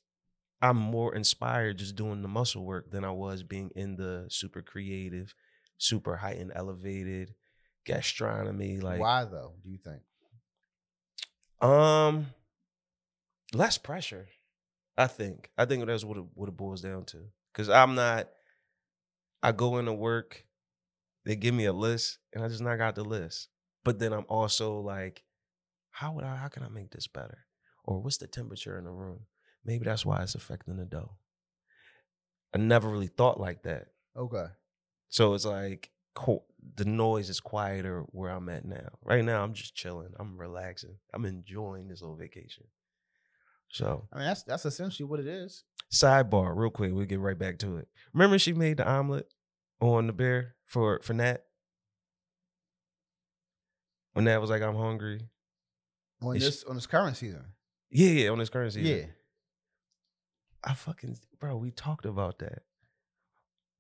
I'm 0.63 0.77
more 0.79 1.15
inspired 1.15 1.79
just 1.79 1.97
doing 1.97 2.23
the 2.23 2.29
muscle 2.29 2.65
work 2.65 2.91
than 2.91 3.05
I 3.05 3.11
was 3.11 3.43
being 3.43 3.71
in 3.77 3.97
the 3.97 4.27
super 4.31 4.63
creative, 4.63 5.35
super 5.85 6.17
heightened, 6.17 6.53
elevated 6.55 7.35
gastronomy. 7.85 8.81
Like, 8.81 9.01
Why 9.01 9.25
though? 9.25 9.55
Do 9.63 9.71
you 9.71 9.79
think? 9.79 10.03
um, 11.61 12.27
less 13.53 13.79
pressure. 13.79 14.29
I 14.97 15.07
think. 15.07 15.51
I 15.59 15.65
think 15.65 15.87
that's 15.87 16.05
what 16.05 16.19
it, 16.19 16.25
what 16.35 16.49
it 16.49 16.57
boils 16.57 16.81
down 16.81 17.05
to. 17.07 17.19
Cause 17.53 17.69
I'm 17.69 17.95
not. 17.95 18.29
I 19.43 19.53
go 19.53 19.79
into 19.79 19.93
work, 19.93 20.45
they 21.27 21.37
give 21.37 21.55
me 21.55 21.67
a 21.67 21.73
list, 21.73 22.19
and 22.33 22.43
I 22.43 22.49
just 22.49 22.63
knock 22.63 22.81
out 22.81 22.95
the 22.95 23.05
list. 23.05 23.49
But 23.85 23.99
then 23.99 24.13
I'm 24.13 24.25
also 24.29 24.81
like, 24.81 25.23
how 25.91 26.13
would 26.13 26.25
I? 26.25 26.37
How 26.37 26.49
can 26.49 26.63
I 26.63 26.69
make 26.69 26.91
this 26.91 27.07
better? 27.07 27.47
Or 27.85 28.01
what's 28.01 28.17
the 28.17 28.27
temperature 28.27 28.79
in 28.79 28.85
the 28.85 28.91
room? 28.91 29.27
Maybe 29.65 29.85
that's 29.85 30.07
why 30.07 30.23
it's 30.23 30.35
affecting 30.35 30.77
the 30.77 30.85
dough. 30.87 31.17
I 32.55 32.59
never 32.59 32.89
really 32.89 33.09
thought 33.09 33.39
like 33.39 33.65
that. 33.65 33.89
Okay. 34.17 34.47
So 35.15 35.35
it's 35.35 35.45
like 35.45 35.93
co- 36.17 36.43
the 36.75 36.85
noise 36.85 37.31
is 37.31 37.39
quieter 37.39 38.01
where 38.09 38.31
I'm 38.31 38.49
at 38.49 38.65
now. 38.65 38.89
Right 39.01 39.25
now, 39.25 39.45
I'm 39.45 39.53
just 39.53 39.73
chilling. 39.77 40.13
I'm 40.19 40.37
relaxing. 40.37 40.97
I'm 41.13 41.25
enjoying 41.25 41.87
this 41.87 42.03
little 42.03 42.17
vacation. 42.17 42.65
So, 43.69 44.09
I 44.13 44.17
mean, 44.17 44.27
that's 44.27 44.43
that's 44.43 44.67
essentially 44.67 45.09
what 45.09 45.21
it 45.21 45.29
is. 45.29 45.63
sidebar, 45.93 46.57
real 46.57 46.69
quick, 46.71 46.93
we'll 46.93 47.07
get 47.07 47.21
right 47.21 47.39
back 47.39 47.59
to 47.59 47.77
it. 47.77 47.87
Remember, 48.13 48.41
she 48.41 48.53
made 48.53 48.79
the 48.79 48.89
omelet 48.89 49.33
on 49.81 50.09
the 50.09 50.13
bear 50.13 50.57
for 50.67 50.99
for 51.05 51.15
Nat 51.15 51.45
when 54.15 54.25
Nat 54.25 54.41
was 54.41 54.51
like, 54.51 54.63
"I'm 54.63 54.75
hungry." 54.75 55.21
On 56.23 56.37
this 56.37 56.65
on 56.65 56.75
this 56.75 56.89
current 56.89 57.17
season. 57.17 57.45
Yeah, 57.89 58.11
yeah, 58.11 58.31
on 58.31 58.39
this 58.39 58.49
currency. 58.49 58.83
Yeah. 58.83 59.05
I 60.65 60.75
fucking 60.75 61.19
bro, 61.39 61.57
we 61.57 61.71
talked 61.71 62.05
about 62.05 62.41
that. 62.41 62.65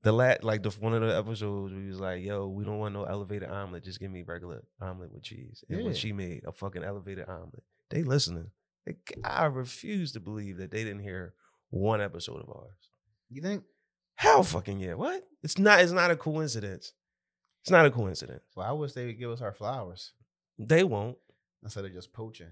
The 0.04 0.12
lat 0.12 0.44
like 0.44 0.62
the 0.62 0.70
one 0.70 0.92
of 0.94 1.00
the 1.00 1.16
episodes 1.16 1.72
we 1.72 1.88
was 1.88 1.98
like, 1.98 2.22
yo, 2.22 2.46
we 2.46 2.64
don't 2.64 2.78
want 2.78 2.94
no 2.94 3.04
elevated 3.04 3.48
omelet, 3.50 3.84
just 3.84 3.98
give 4.00 4.10
me 4.10 4.22
regular 4.22 4.62
omelet 4.80 5.12
with 5.12 5.22
cheese. 5.22 5.64
And 5.68 5.78
when 5.78 5.86
Yeah. 5.88 5.92
she 5.94 6.12
made 6.12 6.42
a 6.46 6.52
fucking 6.52 6.84
elevated 6.84 7.28
omelet, 7.28 7.62
they 7.90 8.02
listening. 8.02 8.50
They, 8.86 8.96
I 9.24 9.46
refuse 9.46 10.12
to 10.12 10.20
believe 10.20 10.58
that 10.58 10.70
they 10.70 10.84
didn't 10.84 11.02
hear 11.02 11.32
one 11.70 12.00
episode 12.02 12.40
of 12.42 12.50
ours. 12.50 12.76
You 13.30 13.40
think? 13.40 13.64
Hell 14.16 14.42
fucking 14.44 14.78
yeah. 14.78 14.94
What? 14.94 15.26
It's 15.42 15.58
not 15.58 15.80
it's 15.80 15.90
not 15.92 16.10
a 16.10 16.16
coincidence. 16.16 16.92
It's 17.62 17.70
not 17.70 17.86
a 17.86 17.90
coincidence. 17.90 18.42
Well, 18.54 18.66
I 18.68 18.72
wish 18.72 18.92
they 18.92 19.06
would 19.06 19.18
give 19.18 19.30
us 19.30 19.40
our 19.40 19.52
flowers 19.54 20.12
They 20.58 20.84
won't. 20.84 21.16
instead 21.62 21.86
of 21.86 21.92
just 21.94 22.12
poaching. 22.12 22.50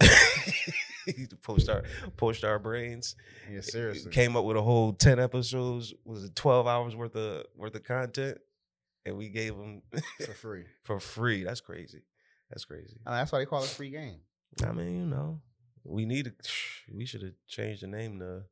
post 1.42 1.68
our 1.68 1.82
post 2.16 2.44
our 2.44 2.58
brains. 2.58 3.16
Yeah, 3.50 3.60
seriously. 3.60 4.10
came 4.12 4.36
up 4.36 4.44
with 4.44 4.56
a 4.56 4.62
whole 4.62 4.92
10 4.92 5.18
episodes 5.18 5.92
was 6.04 6.24
it 6.24 6.34
12 6.36 6.66
hours 6.66 6.96
worth 6.96 7.16
of 7.16 7.44
worth 7.56 7.74
of 7.74 7.84
content 7.84 8.38
and 9.06 9.16
we 9.16 9.28
gave 9.28 9.56
them 9.56 9.82
for 10.24 10.32
free. 10.42 10.64
for 10.82 11.00
free 11.00 11.44
that's 11.44 11.60
crazy 11.60 12.02
that's 12.50 12.64
crazy 12.64 12.98
I 13.06 13.10
mean, 13.10 13.18
that's 13.18 13.32
why 13.32 13.38
they 13.40 13.46
call 13.46 13.62
it 13.62 13.68
free 13.68 13.90
game. 13.90 14.20
i 14.66 14.72
mean 14.72 14.94
you 15.00 15.06
know 15.06 15.40
we 15.84 16.06
need 16.06 16.24
to 16.26 16.32
we 16.94 17.04
should 17.06 17.22
have 17.22 17.32
changed 17.48 17.82
the 17.82 17.86
name 17.88 18.18
to 18.20 18.42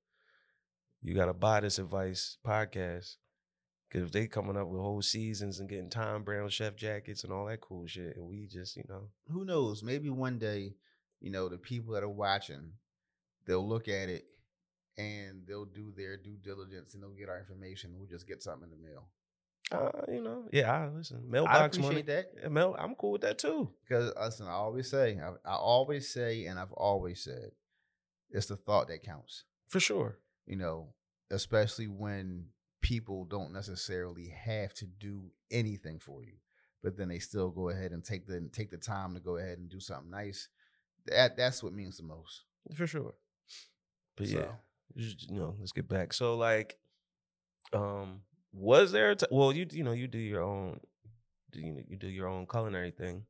you 1.02 1.14
gotta 1.14 1.32
buy 1.32 1.60
this 1.60 1.78
advice 1.78 2.36
podcast 2.46 3.16
because 3.88 4.06
if 4.06 4.12
they 4.12 4.26
coming 4.26 4.56
up 4.56 4.68
with 4.68 4.80
whole 4.80 5.02
seasons 5.02 5.60
and 5.60 5.68
getting 5.68 5.90
Thom 5.90 6.22
Browne 6.22 6.48
chef 6.48 6.76
jackets 6.76 7.24
and 7.24 7.32
all 7.32 7.44
that 7.46 7.60
cool 7.60 7.86
shit, 7.86 8.16
and 8.16 8.26
we 8.26 8.46
just, 8.46 8.74
you 8.74 8.84
know, 8.88 9.08
Who 9.28 9.44
knows? 9.44 9.82
Maybe 9.82 10.08
one 10.08 10.38
day, 10.38 10.76
you 11.22 11.30
know, 11.30 11.48
the 11.48 11.56
people 11.56 11.94
that 11.94 12.02
are 12.02 12.08
watching, 12.08 12.72
they'll 13.46 13.66
look 13.66 13.88
at 13.88 14.08
it 14.10 14.26
and 14.98 15.46
they'll 15.46 15.64
do 15.64 15.92
their 15.96 16.16
due 16.18 16.36
diligence 16.42 16.92
and 16.92 17.02
they'll 17.02 17.10
get 17.14 17.28
our 17.30 17.38
information. 17.38 17.94
We'll 17.96 18.08
just 18.08 18.28
get 18.28 18.42
something 18.42 18.68
in 18.70 18.76
the 18.76 18.88
mail. 18.88 19.08
uh, 19.72 20.12
you 20.12 20.20
know, 20.22 20.44
yeah. 20.52 20.70
I 20.70 20.88
listen, 20.88 21.22
I 21.26 21.30
mailbox 21.30 21.78
appreciate 21.78 22.06
money. 22.06 22.16
that 22.16 22.32
Yeah, 22.42 22.48
mail, 22.48 22.76
I'm 22.78 22.94
cool 22.96 23.12
with 23.12 23.22
that 23.22 23.38
too. 23.38 23.70
because 23.88 24.12
listen, 24.20 24.46
I 24.48 24.50
always 24.52 24.90
say, 24.90 25.18
I, 25.18 25.30
I 25.50 25.54
always 25.54 26.12
say, 26.12 26.44
and 26.46 26.58
I've 26.58 26.72
always 26.72 27.22
said, 27.24 27.52
it's 28.30 28.46
the 28.46 28.56
thought 28.56 28.88
that 28.88 29.02
counts. 29.02 29.44
For 29.68 29.80
sure. 29.80 30.18
You 30.46 30.56
know, 30.56 30.94
especially 31.30 31.86
when 31.86 32.46
people 32.82 33.24
don't 33.24 33.52
necessarily 33.52 34.28
have 34.28 34.74
to 34.74 34.86
do 34.86 35.30
anything 35.50 36.00
for 36.00 36.22
you, 36.22 36.34
but 36.82 36.96
then 36.98 37.08
they 37.08 37.20
still 37.20 37.50
go 37.50 37.68
ahead 37.70 37.92
and 37.92 38.04
take 38.04 38.26
the 38.26 38.48
take 38.52 38.70
the 38.70 38.76
time 38.76 39.14
to 39.14 39.20
go 39.20 39.36
ahead 39.38 39.58
and 39.58 39.70
do 39.70 39.80
something 39.80 40.10
nice. 40.10 40.48
That 41.06 41.36
that's 41.36 41.62
what 41.62 41.72
means 41.72 41.96
the 41.96 42.04
most. 42.04 42.44
For 42.74 42.86
sure. 42.86 43.14
But 44.16 44.26
yeah, 44.28 44.40
So- 44.40 44.56
just, 44.96 45.30
you 45.30 45.38
know, 45.38 45.56
let's 45.58 45.72
get 45.72 45.88
back. 45.88 46.12
So 46.12 46.36
like, 46.36 46.78
um, 47.72 48.22
was 48.52 48.92
there 48.92 49.10
a 49.12 49.16
t- 49.16 49.26
well, 49.30 49.52
you 49.52 49.66
you 49.70 49.82
know, 49.84 49.92
you 49.92 50.06
do 50.06 50.18
your 50.18 50.42
own, 50.42 50.80
do 51.50 51.60
you 51.60 51.82
you 51.88 51.96
do 51.96 52.08
your 52.08 52.28
own 52.28 52.46
culinary 52.46 52.90
thing. 52.90 53.24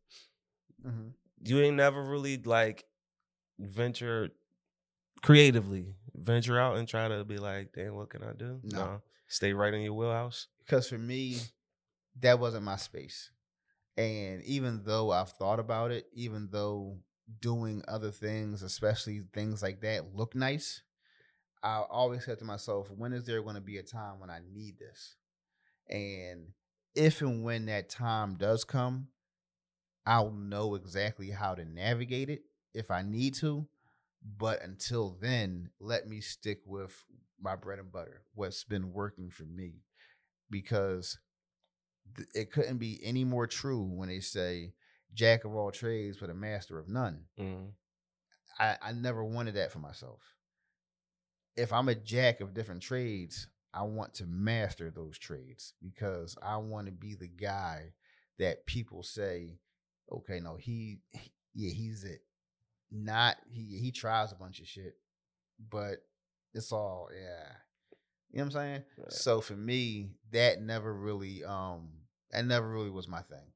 Mm-hmm. 0.85 1.09
You 1.45 1.61
ain't 1.61 1.77
never 1.77 2.03
really 2.05 2.37
like 2.39 2.85
venture 3.59 4.31
creatively 5.23 5.95
venture 6.15 6.59
out 6.59 6.77
and 6.77 6.89
try 6.89 7.09
to 7.09 7.25
be 7.25 7.39
like, 7.39 7.73
damn, 7.75 7.95
what 7.95 8.11
can 8.11 8.23
I 8.23 8.33
do? 8.33 8.61
No. 8.65 9.01
stay 9.29 9.53
right 9.53 9.73
in 9.73 9.81
your 9.83 9.95
wheelhouse. 9.95 10.49
because 10.65 10.89
for 10.89 10.99
me 10.99 11.39
that 12.21 12.39
wasn't 12.39 12.65
my 12.65 12.77
space 12.77 13.31
and 13.97 14.43
even 14.43 14.83
though 14.85 15.11
i've 15.11 15.31
thought 15.31 15.59
about 15.59 15.91
it 15.91 16.07
even 16.13 16.49
though 16.53 16.99
doing 17.41 17.83
other 17.89 18.11
things 18.11 18.63
especially 18.63 19.23
things 19.33 19.63
like 19.63 19.81
that 19.81 20.15
look 20.15 20.35
nice 20.35 20.83
i 21.63 21.83
always 21.91 22.25
said 22.25 22.39
to 22.39 22.45
myself 22.45 22.91
when 22.91 23.13
is 23.13 23.25
there 23.25 23.43
going 23.43 23.55
to 23.55 23.61
be 23.61 23.79
a 23.79 23.83
time 23.83 24.19
when 24.19 24.31
i 24.31 24.41
need 24.53 24.79
this? 24.79 25.17
And 25.89 26.49
if 26.95 27.21
and 27.21 27.43
when 27.43 27.67
that 27.67 27.89
time 27.89 28.35
does 28.35 28.65
come 28.65 29.09
i'll 30.07 30.31
know 30.31 30.75
exactly 30.75 31.31
how 31.31 31.55
to 31.55 31.65
navigate 31.65 32.29
it 32.29 32.43
if 32.75 32.91
i 32.91 33.03
need 33.03 33.35
to 33.35 33.67
but 34.39 34.63
until 34.63 35.17
then 35.21 35.71
let 35.81 36.07
me 36.09 36.21
stick 36.21 36.61
with 36.67 37.05
my 37.41 37.57
bread 37.57 37.79
and 37.79 37.93
butter 37.93 38.23
what's 38.35 38.65
been 38.65 38.93
working 38.93 39.31
for 39.31 39.45
me 39.45 39.83
because 40.51 41.19
it 42.35 42.53
couldn't 42.53 42.79
be 42.79 43.01
any 43.03 43.25
more 43.25 43.47
true 43.47 43.83
when 43.83 44.09
they 44.09 44.21
say 44.21 44.73
jack 45.15 45.45
of 45.45 45.55
all 45.55 45.71
trades 45.71 46.17
but 46.19 46.31
a 46.31 46.35
master 46.35 46.79
of 46.79 46.89
none 46.89 47.25
Mm. 47.39 47.73
I, 48.59 48.77
I 48.83 48.93
never 48.93 49.25
wanted 49.25 49.55
that 49.55 49.73
for 49.73 49.79
myself. 49.79 50.21
If 51.57 51.73
I'm 51.73 51.89
a 51.89 51.95
jack 51.95 52.41
of 52.41 52.55
different 52.55 52.83
trades, 52.83 53.49
I 53.75 53.83
want 53.83 54.15
to 54.15 54.27
master 54.27 54.91
those 54.91 55.19
trades 55.19 55.75
because 55.83 56.37
I 56.43 56.59
want 56.59 56.87
to 56.87 56.93
be 56.93 57.15
the 57.15 57.29
guy 57.29 57.93
that 58.39 58.67
people 58.67 59.03
say, 59.03 59.59
okay, 60.11 60.41
no, 60.41 60.57
he, 60.57 60.99
he 61.11 61.33
yeah, 61.55 61.73
he's 61.73 62.05
it. 62.05 62.21
Not 62.91 63.37
he 63.51 63.79
he 63.81 63.91
tries 63.91 64.33
a 64.33 64.37
bunch 64.37 64.61
of 64.61 64.69
shit, 64.69 64.97
but 65.71 65.97
it's 66.53 66.73
all 66.73 67.09
yeah. 67.13 67.53
You 68.31 68.39
know 68.39 68.45
what 68.45 68.47
I'm 68.47 68.51
saying? 68.53 68.83
Right. 68.99 69.13
So 69.13 69.41
for 69.41 69.55
me, 69.55 70.11
that 70.33 70.61
never 70.61 70.93
really 70.93 71.43
um 71.45 71.89
that 72.31 72.45
never 72.45 72.69
really 72.69 72.91
was 72.91 73.09
my 73.09 73.23
thing. 73.23 73.52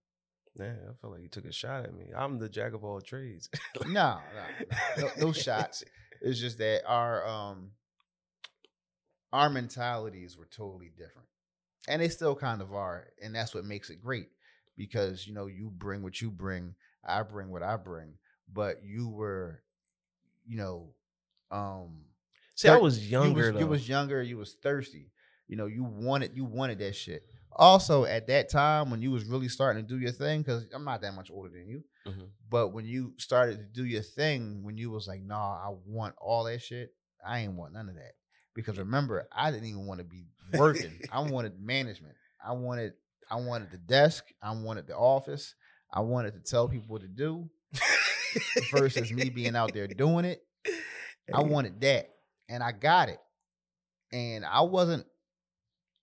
Yeah, 0.59 0.73
I 0.91 0.95
feel 1.01 1.11
like 1.11 1.23
you 1.23 1.29
took 1.29 1.45
a 1.45 1.53
shot 1.53 1.85
at 1.85 1.95
me. 1.95 2.07
I'm 2.17 2.39
the 2.39 2.49
jack 2.49 2.73
of 2.73 2.85
all 2.85 3.01
trades. 3.01 3.49
No, 3.87 3.93
no, 3.93 4.19
no, 4.97 5.03
no, 5.03 5.11
no 5.27 5.33
shots. 5.33 5.85
It's 6.21 6.41
just 6.41 6.59
that 6.59 6.83
our 6.87 7.27
um 7.27 7.73
our 9.33 9.51
mentalities 9.51 10.37
were 10.39 10.47
totally 10.47 10.91
different. 10.97 11.29
And 11.89 12.01
they 12.01 12.09
still 12.09 12.35
kind 12.35 12.63
of 12.63 12.73
are. 12.73 13.09
And 13.23 13.35
that's 13.35 13.55
what 13.55 13.65
makes 13.65 13.91
it 13.91 14.03
great. 14.03 14.29
Because, 14.77 15.27
you 15.27 15.35
know, 15.35 15.47
you 15.47 15.71
bring 15.71 16.03
what 16.03 16.21
you 16.21 16.31
bring, 16.31 16.75
I 17.05 17.23
bring 17.23 17.51
what 17.51 17.63
I 17.63 17.77
bring. 17.77 18.15
But 18.53 18.83
you 18.85 19.09
were, 19.09 19.63
you 20.47 20.57
know, 20.57 20.95
um 21.51 22.05
See, 22.55 22.69
I 22.69 22.79
was 22.79 23.11
younger 23.11 23.51
you 23.51 23.53
was, 23.53 23.61
you 23.61 23.67
was 23.67 23.89
younger, 23.89 24.23
you 24.23 24.39
was 24.39 24.55
thirsty. 24.55 25.13
You 25.49 25.57
know, 25.57 25.67
you 25.67 25.85
wanted 25.85 26.33
you 26.35 26.45
wanted 26.45 26.79
that 26.79 26.97
shit. 26.97 27.23
Also, 27.59 28.05
at 28.05 28.27
that 28.27 28.51
time 28.51 28.91
when 28.91 29.01
you 29.01 29.11
was 29.11 29.25
really 29.25 29.49
starting 29.49 29.83
to 29.83 29.89
do 29.89 29.99
your 29.99 30.13
thing, 30.13 30.43
because 30.43 30.67
I'm 30.75 30.85
not 30.85 31.01
that 31.03 31.15
much 31.15 31.31
older 31.31 31.49
than 31.49 31.67
you, 31.67 31.85
Mhm. 32.07 32.31
but 32.49 32.69
when 32.69 32.85
you 32.85 33.15
started 33.19 33.59
to 33.59 33.65
do 33.65 33.85
your 33.85 34.03
thing, 34.03 34.63
when 34.63 34.77
you 34.77 34.91
was 34.91 35.09
like, 35.09 35.23
nah, 35.23 35.57
I 35.67 35.75
want 35.87 36.15
all 36.19 36.45
that 36.45 36.61
shit, 36.61 36.95
I 37.25 37.41
ain't 37.41 37.55
want 37.55 37.73
none 37.73 37.89
of 37.89 37.95
that. 37.95 38.13
Because 38.55 38.79
remember, 38.79 39.27
I 39.33 39.51
didn't 39.51 39.67
even 39.69 39.87
want 39.87 39.99
to 39.99 40.05
be 40.05 40.27
working. 40.53 41.01
I 41.11 41.21
wanted 41.21 41.59
management. 41.61 42.17
I 42.45 42.53
wanted 42.53 42.95
I 43.31 43.37
wanted 43.37 43.71
the 43.73 43.79
desk. 43.79 44.25
I 44.41 44.53
wanted 44.53 44.87
the 44.87 44.97
office. 44.97 45.55
I 45.93 46.01
wanted 46.01 46.35
to 46.35 46.41
tell 46.41 46.69
people 46.69 46.87
what 46.89 47.03
to 47.03 47.09
do 47.09 47.51
versus 48.71 49.11
me 49.11 49.31
being 49.31 49.57
out 49.57 49.75
there 49.75 49.87
doing 49.89 50.25
it. 50.25 50.43
I 51.33 51.41
wanted 51.43 51.81
that. 51.81 52.11
And 52.49 52.63
I 52.63 52.73
got 52.73 53.09
it. 53.09 53.21
And 54.13 54.45
I 54.45 54.61
wasn't 54.61 55.07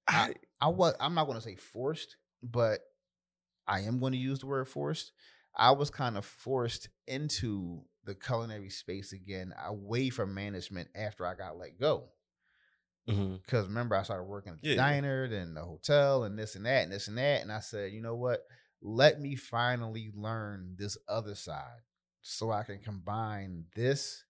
I, 0.08 0.34
I 0.62 0.68
was 0.68 0.94
I'm 1.00 1.14
not 1.14 1.26
going 1.26 1.38
to 1.38 1.44
say 1.44 1.56
forced, 1.56 2.18
but 2.42 2.80
I 3.68 3.82
am 3.82 4.00
going 4.00 4.14
to 4.14 4.18
use 4.18 4.40
the 4.40 4.48
word 4.48 4.68
forced. 4.68 5.12
I 5.56 5.72
was 5.72 5.90
kind 5.90 6.18
of 6.18 6.26
forced 6.26 6.90
into 7.08 7.84
the 8.06 8.16
culinary 8.16 8.70
space 8.70 9.14
again, 9.14 9.54
away 9.66 10.10
from 10.10 10.34
management 10.34 10.90
after 10.96 11.26
I 11.26 11.36
got 11.36 11.58
let 11.58 11.80
go. 11.80 12.10
Mm-hmm. 13.10 13.36
Because 13.36 13.68
remember, 13.68 13.96
I 13.96 14.04
started 14.04 14.24
working 14.24 14.54
at 14.54 14.62
the 14.62 14.70
yeah. 14.70 14.76
diner, 14.76 15.28
then 15.28 15.54
the 15.54 15.62
hotel, 15.62 16.24
and 16.24 16.38
this 16.38 16.56
and 16.56 16.66
that, 16.66 16.84
and 16.84 16.92
this 16.92 17.08
and 17.08 17.18
that. 17.18 17.42
And 17.42 17.52
I 17.52 17.60
said, 17.60 17.92
you 17.92 18.02
know 18.02 18.16
what? 18.16 18.42
Let 18.82 19.22
me 19.22 19.36
finally 19.36 20.10
learn 20.14 20.76
this 20.78 20.98
other 21.08 21.36
side 21.36 21.82
so 22.22 22.52
I 22.52 22.64
can 22.64 22.80
combine 22.80 23.66
this 23.76 24.24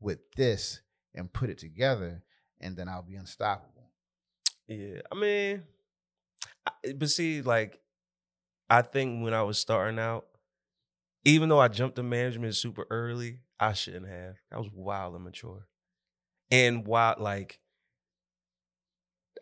with 0.00 0.18
this 0.36 0.80
and 1.14 1.32
put 1.32 1.50
it 1.50 1.58
together, 1.58 2.22
and 2.60 2.76
then 2.76 2.88
I'll 2.88 3.02
be 3.02 3.16
unstoppable. 3.16 3.75
Yeah, 4.68 5.00
I 5.10 5.14
mean, 5.14 5.62
I- 6.66 6.92
but 6.94 7.10
see, 7.10 7.42
like, 7.42 7.80
I 8.68 8.82
think 8.82 9.22
when 9.22 9.32
I 9.34 9.42
was 9.42 9.58
starting 9.58 9.98
out, 9.98 10.26
even 11.24 11.48
though 11.48 11.60
I 11.60 11.68
jumped 11.68 11.96
to 11.96 12.02
management 12.02 12.54
super 12.56 12.86
early, 12.90 13.40
I 13.60 13.72
shouldn't 13.72 14.08
have. 14.08 14.36
I 14.52 14.58
was 14.58 14.68
wild 14.72 15.14
and 15.14 15.24
mature, 15.24 15.66
and 16.50 16.86
wild 16.86 17.20
like. 17.20 17.60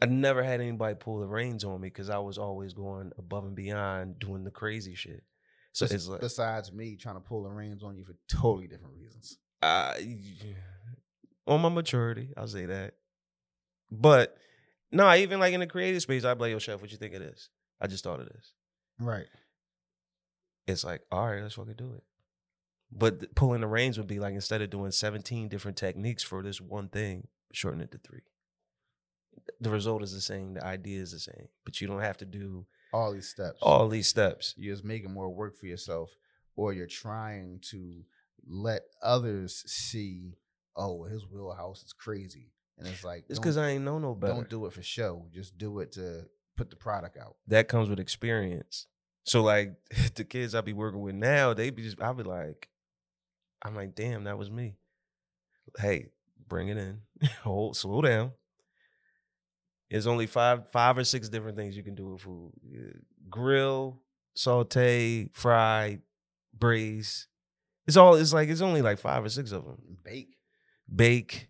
I 0.02 0.06
never 0.06 0.42
had 0.42 0.60
anybody 0.60 0.96
pull 0.96 1.20
the 1.20 1.26
reins 1.28 1.62
on 1.64 1.80
me 1.80 1.86
because 1.88 2.10
I 2.10 2.18
was 2.18 2.36
always 2.36 2.74
going 2.74 3.12
above 3.16 3.44
and 3.44 3.54
beyond 3.54 4.18
doing 4.18 4.42
the 4.44 4.50
crazy 4.50 4.94
shit. 4.96 5.22
So 5.72 5.84
Bes- 5.86 5.92
it's 5.94 6.08
like, 6.08 6.20
besides 6.20 6.72
me 6.72 6.96
trying 6.96 7.14
to 7.14 7.20
pull 7.20 7.44
the 7.44 7.50
reins 7.50 7.82
on 7.84 7.96
you 7.96 8.04
for 8.04 8.14
totally 8.28 8.66
different 8.66 8.94
reasons. 8.96 9.38
uh, 9.62 9.94
on 11.46 11.60
my 11.60 11.68
maturity, 11.68 12.30
I'll 12.36 12.48
say 12.48 12.66
that. 12.66 12.94
But 13.90 14.36
no, 14.94 15.12
even 15.14 15.40
like 15.40 15.52
in 15.52 15.60
the 15.60 15.66
creative 15.66 16.00
space, 16.02 16.24
I'd 16.24 16.34
be 16.38 16.42
like, 16.44 16.50
yo, 16.52 16.58
chef, 16.58 16.80
what 16.80 16.90
you 16.90 16.96
think 16.98 17.14
of 17.14 17.20
this? 17.20 17.48
I 17.80 17.86
just 17.86 18.04
thought 18.04 18.20
of 18.20 18.26
this. 18.28 18.52
Right. 18.98 19.26
it's 20.66 20.84
like, 20.84 21.02
all 21.10 21.26
right, 21.28 21.42
let's 21.42 21.54
fucking 21.56 21.74
do 21.76 21.92
it. 21.94 22.02
But 22.92 23.34
pulling 23.34 23.60
the 23.60 23.66
reins 23.66 23.98
would 23.98 24.06
be 24.06 24.20
like 24.20 24.34
instead 24.34 24.62
of 24.62 24.70
doing 24.70 24.92
17 24.92 25.48
different 25.48 25.76
techniques 25.76 26.22
for 26.22 26.42
this 26.42 26.60
one 26.60 26.88
thing, 26.88 27.26
shorten 27.52 27.80
it 27.80 27.90
to 27.92 27.98
three. 27.98 28.20
The 29.60 29.70
result 29.70 30.02
is 30.02 30.12
the 30.12 30.20
same, 30.20 30.54
the 30.54 30.64
idea 30.64 31.00
is 31.02 31.10
the 31.10 31.18
same, 31.18 31.48
but 31.64 31.80
you 31.80 31.88
don't 31.88 32.00
have 32.00 32.16
to 32.18 32.24
do 32.24 32.66
All 32.92 33.12
these 33.12 33.28
steps. 33.28 33.58
all 33.60 33.88
these 33.88 34.06
steps. 34.08 34.54
You're 34.56 34.74
just 34.74 34.84
making 34.84 35.12
more 35.12 35.28
work 35.28 35.56
for 35.56 35.66
yourself, 35.66 36.14
or 36.56 36.72
you're 36.72 36.86
trying 36.86 37.58
to 37.70 38.02
let 38.46 38.82
others 39.02 39.64
see, 39.66 40.36
oh, 40.76 41.04
his 41.04 41.26
wheelhouse 41.26 41.82
is 41.82 41.92
crazy. 41.92 42.52
And 42.78 42.86
it's 42.88 43.04
like, 43.04 43.24
It's 43.28 43.38
because 43.38 43.56
I 43.56 43.70
ain't 43.70 43.84
know 43.84 43.98
no 43.98 44.14
better. 44.14 44.34
don't 44.34 44.48
do 44.50 44.66
it 44.66 44.72
for 44.72 44.82
show. 44.82 45.26
Just 45.32 45.56
do 45.58 45.78
it 45.80 45.92
to 45.92 46.26
put 46.56 46.70
the 46.70 46.76
product 46.76 47.16
out. 47.16 47.36
that 47.48 47.68
comes 47.68 47.88
with 47.88 48.00
experience. 48.00 48.86
So 49.24 49.42
like 49.42 49.74
the 50.14 50.24
kids 50.24 50.54
I 50.54 50.60
be 50.60 50.72
working 50.72 51.00
with 51.00 51.14
now, 51.14 51.54
they 51.54 51.70
be 51.70 51.82
just 51.82 52.00
I'll 52.00 52.14
be 52.14 52.24
like, 52.24 52.68
I'm 53.62 53.74
like, 53.74 53.94
damn, 53.94 54.24
that 54.24 54.36
was 54.38 54.50
me. 54.50 54.76
Hey, 55.78 56.08
bring 56.46 56.68
it 56.68 56.76
in. 56.76 57.00
Hold, 57.42 57.76
slow 57.76 58.02
down. 58.02 58.32
There's 59.90 60.06
only 60.06 60.26
five, 60.26 60.70
five 60.70 60.98
or 60.98 61.04
six 61.04 61.28
different 61.28 61.56
things 61.56 61.76
you 61.76 61.82
can 61.84 61.94
do 61.94 62.08
with 62.08 62.22
food: 62.22 62.52
grill, 63.30 64.00
saute, 64.34 65.28
fry, 65.32 65.98
braise. 66.52 67.28
It's 67.86 67.96
all. 67.96 68.14
It's 68.14 68.32
like 68.32 68.48
it's 68.48 68.60
only 68.60 68.82
like 68.82 68.98
five 68.98 69.24
or 69.24 69.28
six 69.28 69.52
of 69.52 69.64
them. 69.64 69.98
Bake. 70.02 70.36
Bake, 70.92 71.48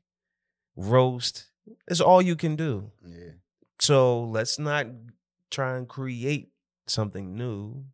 roast. 0.77 1.47
It's 1.89 2.01
all 2.01 2.21
you 2.23 2.37
can 2.37 2.57
do. 2.57 2.91
Yeah. 3.05 3.31
So 3.81 4.23
let's 4.25 4.59
not 4.59 4.87
try 5.51 5.77
and 5.77 5.89
create 5.89 6.51
something 6.87 7.37
new. 7.37 7.85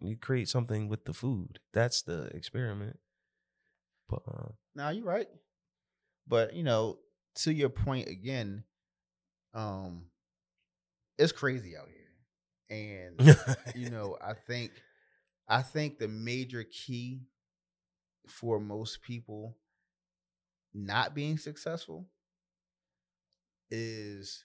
You 0.00 0.16
create 0.16 0.48
something 0.48 0.88
with 0.88 1.04
the 1.04 1.12
food. 1.12 1.58
That's 1.72 2.02
the 2.02 2.24
experiment. 2.34 2.98
But 4.08 4.22
uh, 4.28 4.48
Now 4.74 4.90
you're 4.90 5.04
right. 5.04 5.28
But 6.26 6.54
you 6.54 6.62
know, 6.62 6.98
to 7.36 7.52
your 7.52 7.68
point 7.68 8.08
again, 8.08 8.64
um, 9.54 10.04
it's 11.18 11.32
crazy 11.32 11.76
out 11.76 11.88
here. 11.88 11.96
And 12.70 13.36
you 13.74 13.90
know, 13.94 14.16
I 14.22 14.34
think 14.34 14.72
I 15.48 15.62
think 15.62 15.98
the 15.98 16.08
major 16.08 16.64
key 16.64 17.22
for 18.28 18.60
most 18.60 19.02
people 19.02 19.56
not 20.78 21.14
being 21.14 21.38
successful 21.38 22.06
is 23.70 24.44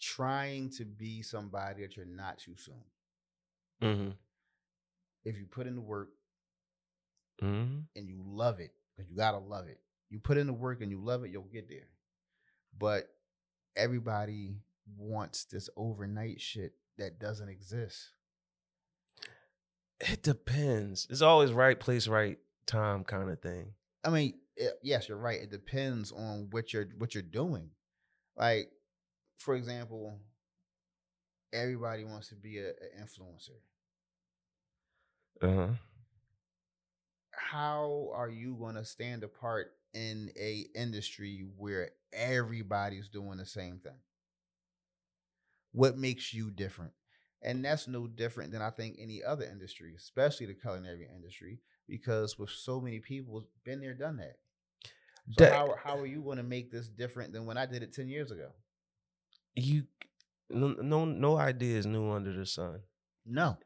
trying 0.00 0.70
to 0.70 0.84
be 0.84 1.22
somebody 1.22 1.82
that 1.82 1.96
you're 1.96 2.06
not 2.06 2.38
too 2.38 2.54
soon. 2.56 2.84
hmm 3.80 4.10
If 5.24 5.38
you 5.38 5.46
put 5.46 5.66
in 5.66 5.74
the 5.74 5.80
work 5.80 6.10
hmm 7.40 7.78
and 7.94 8.08
you 8.08 8.22
love 8.24 8.60
it, 8.60 8.72
because 8.94 9.10
you 9.10 9.16
gotta 9.16 9.38
love 9.38 9.68
it. 9.68 9.80
You 10.10 10.18
put 10.20 10.36
in 10.38 10.46
the 10.46 10.52
work 10.52 10.80
and 10.82 10.90
you 10.90 10.98
love 11.02 11.24
it, 11.24 11.30
you'll 11.30 11.42
get 11.42 11.68
there. 11.68 11.88
But 12.78 13.08
everybody 13.74 14.56
wants 14.96 15.44
this 15.44 15.68
overnight 15.76 16.40
shit 16.40 16.74
that 16.98 17.18
doesn't 17.18 17.48
exist. 17.48 18.10
it 20.00 20.22
depends. 20.22 21.06
It's 21.10 21.22
always 21.22 21.52
right 21.52 21.78
place, 21.78 22.06
right 22.06 22.38
time 22.66 23.04
kind 23.04 23.30
of 23.30 23.40
thing. 23.40 23.72
I 24.04 24.10
mean, 24.10 24.34
it, 24.56 24.74
yes, 24.82 25.08
you're 25.08 25.18
right. 25.18 25.40
It 25.40 25.50
depends 25.50 26.12
on 26.12 26.48
what 26.50 26.72
you're 26.72 26.88
what 26.98 27.14
you're 27.14 27.22
doing. 27.22 27.70
Like, 28.36 28.70
for 29.38 29.54
example, 29.54 30.18
everybody 31.52 32.04
wants 32.04 32.28
to 32.28 32.34
be 32.34 32.58
an 32.58 32.72
influencer. 33.00 33.60
Uh 35.42 35.54
huh. 35.54 35.72
How 37.32 38.10
are 38.14 38.30
you 38.30 38.56
going 38.58 38.74
to 38.76 38.84
stand 38.84 39.22
apart 39.22 39.72
in 39.94 40.30
a 40.38 40.66
industry 40.74 41.46
where 41.56 41.90
everybody's 42.12 43.08
doing 43.08 43.38
the 43.38 43.46
same 43.46 43.78
thing? 43.78 44.00
What 45.72 45.98
makes 45.98 46.32
you 46.32 46.50
different? 46.50 46.92
And 47.42 47.64
that's 47.64 47.86
no 47.86 48.06
different 48.06 48.52
than 48.52 48.62
I 48.62 48.70
think 48.70 48.96
any 48.98 49.22
other 49.22 49.44
industry, 49.44 49.94
especially 49.96 50.46
the 50.46 50.54
culinary 50.54 51.06
industry, 51.14 51.60
because 51.86 52.38
with 52.38 52.50
so 52.50 52.80
many 52.80 52.98
people 52.98 53.46
been 53.64 53.80
there, 53.80 53.94
done 53.94 54.16
that. 54.16 54.36
So 55.30 55.44
That- 55.44 55.52
how 55.52 55.74
how 55.82 55.98
are 55.98 56.06
you 56.06 56.22
going 56.22 56.36
to 56.38 56.42
make 56.44 56.70
this 56.70 56.88
different 56.88 57.32
than 57.32 57.46
when 57.46 57.56
I 57.56 57.66
did 57.66 57.82
it 57.82 57.92
ten 57.92 58.08
years 58.08 58.30
ago? 58.30 58.52
You 59.54 59.86
no 60.50 60.68
no 60.74 61.04
no 61.04 61.36
idea 61.36 61.76
is 61.78 61.86
new 61.86 62.10
under 62.10 62.32
the 62.32 62.46
sun. 62.46 62.80
No, 63.24 63.58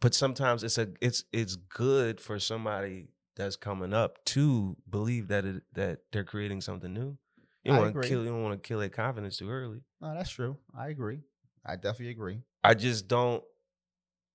But 0.00 0.14
sometimes 0.14 0.62
it's 0.62 0.78
a 0.78 0.88
it's 1.00 1.24
it's 1.32 1.56
good 1.56 2.20
for 2.20 2.38
somebody 2.38 3.08
that's 3.34 3.56
coming 3.56 3.92
up 3.92 4.24
to 4.26 4.76
believe 4.88 5.28
that 5.28 5.44
it 5.44 5.62
that 5.74 6.00
they're 6.12 6.24
creating 6.24 6.60
something 6.60 6.92
new. 6.92 7.18
You 7.64 7.72
don't 7.72 7.80
want 7.80 8.02
to 8.02 8.08
kill. 8.08 8.22
You 8.22 8.30
don't 8.30 8.44
want 8.44 8.62
to 8.62 8.66
kill 8.66 8.78
their 8.78 8.88
confidence 8.88 9.38
too 9.38 9.50
early. 9.50 9.80
No, 10.00 10.14
that's 10.14 10.30
true. 10.30 10.56
I 10.72 10.88
agree. 10.88 11.20
I 11.66 11.74
definitely 11.74 12.10
agree. 12.10 12.42
I 12.62 12.74
just 12.74 13.08
don't. 13.08 13.42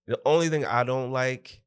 The 0.07 0.19
only 0.25 0.49
thing 0.49 0.65
I 0.65 0.83
don't 0.83 1.11
like, 1.11 1.61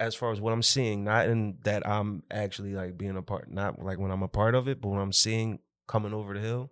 as 0.00 0.14
far 0.14 0.30
as 0.32 0.40
what 0.40 0.52
I'm 0.52 0.62
seeing, 0.62 1.04
not 1.04 1.28
in 1.28 1.58
that 1.64 1.86
I'm 1.86 2.22
actually 2.30 2.74
like 2.74 2.96
being 2.96 3.16
a 3.16 3.22
part, 3.22 3.50
not 3.50 3.82
like 3.82 3.98
when 3.98 4.10
I'm 4.10 4.22
a 4.22 4.28
part 4.28 4.54
of 4.54 4.68
it, 4.68 4.80
but 4.80 4.88
when 4.88 5.00
I'm 5.00 5.12
seeing 5.12 5.58
coming 5.88 6.14
over 6.14 6.34
the 6.34 6.40
hill, 6.40 6.70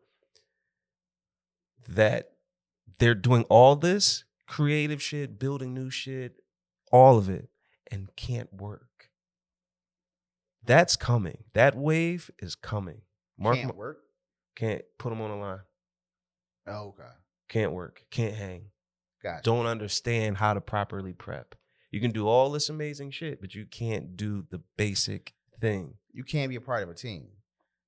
that 1.88 2.30
they're 2.98 3.14
doing 3.14 3.44
all 3.44 3.76
this 3.76 4.24
creative 4.46 5.02
shit, 5.02 5.38
building 5.38 5.74
new 5.74 5.90
shit, 5.90 6.36
all 6.92 7.18
of 7.18 7.28
it, 7.28 7.48
and 7.90 8.14
can't 8.16 8.52
work. 8.54 9.10
That's 10.64 10.96
coming. 10.96 11.44
That 11.54 11.76
wave 11.76 12.30
is 12.38 12.54
coming. 12.54 13.02
Mark 13.38 13.56
Can't 13.56 13.76
work. 13.76 13.98
can't 14.54 14.82
put 14.98 15.10
them 15.10 15.20
on 15.20 15.30
the 15.30 15.36
line. 15.36 15.60
Oh, 16.66 16.88
okay. 16.88 17.02
Can't 17.48 17.72
work. 17.72 18.04
Can't 18.10 18.34
hang. 18.34 18.66
Gotcha. 19.22 19.42
don't 19.42 19.66
understand 19.66 20.36
how 20.36 20.54
to 20.54 20.60
properly 20.60 21.12
prep. 21.12 21.55
You 21.90 22.00
can 22.00 22.10
do 22.10 22.26
all 22.26 22.50
this 22.50 22.68
amazing 22.68 23.12
shit, 23.12 23.40
but 23.40 23.54
you 23.54 23.64
can't 23.64 24.16
do 24.16 24.44
the 24.50 24.60
basic 24.76 25.34
thing. 25.60 25.94
You 26.12 26.24
can't 26.24 26.50
be 26.50 26.56
a 26.56 26.60
part 26.60 26.82
of 26.82 26.88
a 26.88 26.94
team. 26.94 27.28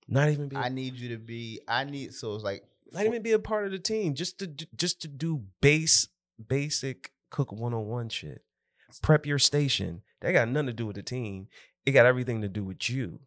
Not 0.06 0.30
even 0.30 0.48
be, 0.48 0.56
I 0.56 0.68
need 0.68 0.94
you 0.94 1.10
to 1.10 1.18
be. 1.18 1.60
I 1.68 1.84
need. 1.84 2.14
So 2.14 2.34
it's 2.34 2.44
like. 2.44 2.64
not 2.92 3.04
even 3.04 3.22
be 3.22 3.32
a 3.32 3.38
part 3.38 3.66
of 3.66 3.72
the 3.72 3.78
team. 3.78 4.14
Just 4.14 4.38
to 4.38 4.46
just 4.46 5.02
to 5.02 5.08
do 5.08 5.44
base 5.60 6.08
basic 6.46 7.12
cook 7.30 7.52
101 7.52 8.08
shit. 8.08 8.42
Prep 9.02 9.26
your 9.26 9.38
station. 9.38 10.02
That 10.20 10.32
got 10.32 10.48
nothing 10.48 10.68
to 10.68 10.72
do 10.72 10.86
with 10.86 10.96
the 10.96 11.02
team. 11.02 11.48
It 11.84 11.92
got 11.92 12.06
everything 12.06 12.40
to 12.42 12.48
do 12.48 12.64
with 12.64 12.88
you. 12.88 13.20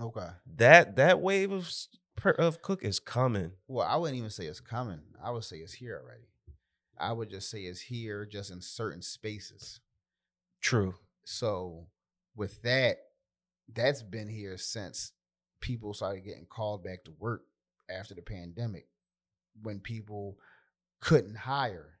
Okay. 0.00 0.28
That 0.56 0.96
that 0.96 1.20
wave 1.20 1.52
of 1.52 1.70
of 2.38 2.62
cook 2.62 2.82
is 2.82 2.98
coming. 2.98 3.52
Well, 3.68 3.86
I 3.86 3.96
wouldn't 3.96 4.18
even 4.18 4.30
say 4.30 4.46
it's 4.46 4.60
coming. 4.60 5.00
I 5.22 5.30
would 5.30 5.44
say 5.44 5.58
it's 5.58 5.74
here 5.74 6.00
already. 6.02 6.28
I 6.98 7.12
would 7.12 7.30
just 7.30 7.50
say 7.50 7.62
it's 7.62 7.80
here, 7.80 8.24
just 8.24 8.50
in 8.50 8.60
certain 8.60 9.02
spaces. 9.02 9.80
True. 10.64 10.94
So 11.26 11.86
with 12.34 12.62
that, 12.62 12.96
that's 13.72 14.02
been 14.02 14.28
here 14.28 14.56
since 14.56 15.12
people 15.60 15.92
started 15.92 16.24
getting 16.24 16.46
called 16.46 16.82
back 16.82 17.04
to 17.04 17.12
work 17.18 17.42
after 17.90 18.14
the 18.14 18.22
pandemic, 18.22 18.86
when 19.62 19.78
people 19.78 20.38
couldn't 21.00 21.36
hire 21.36 21.98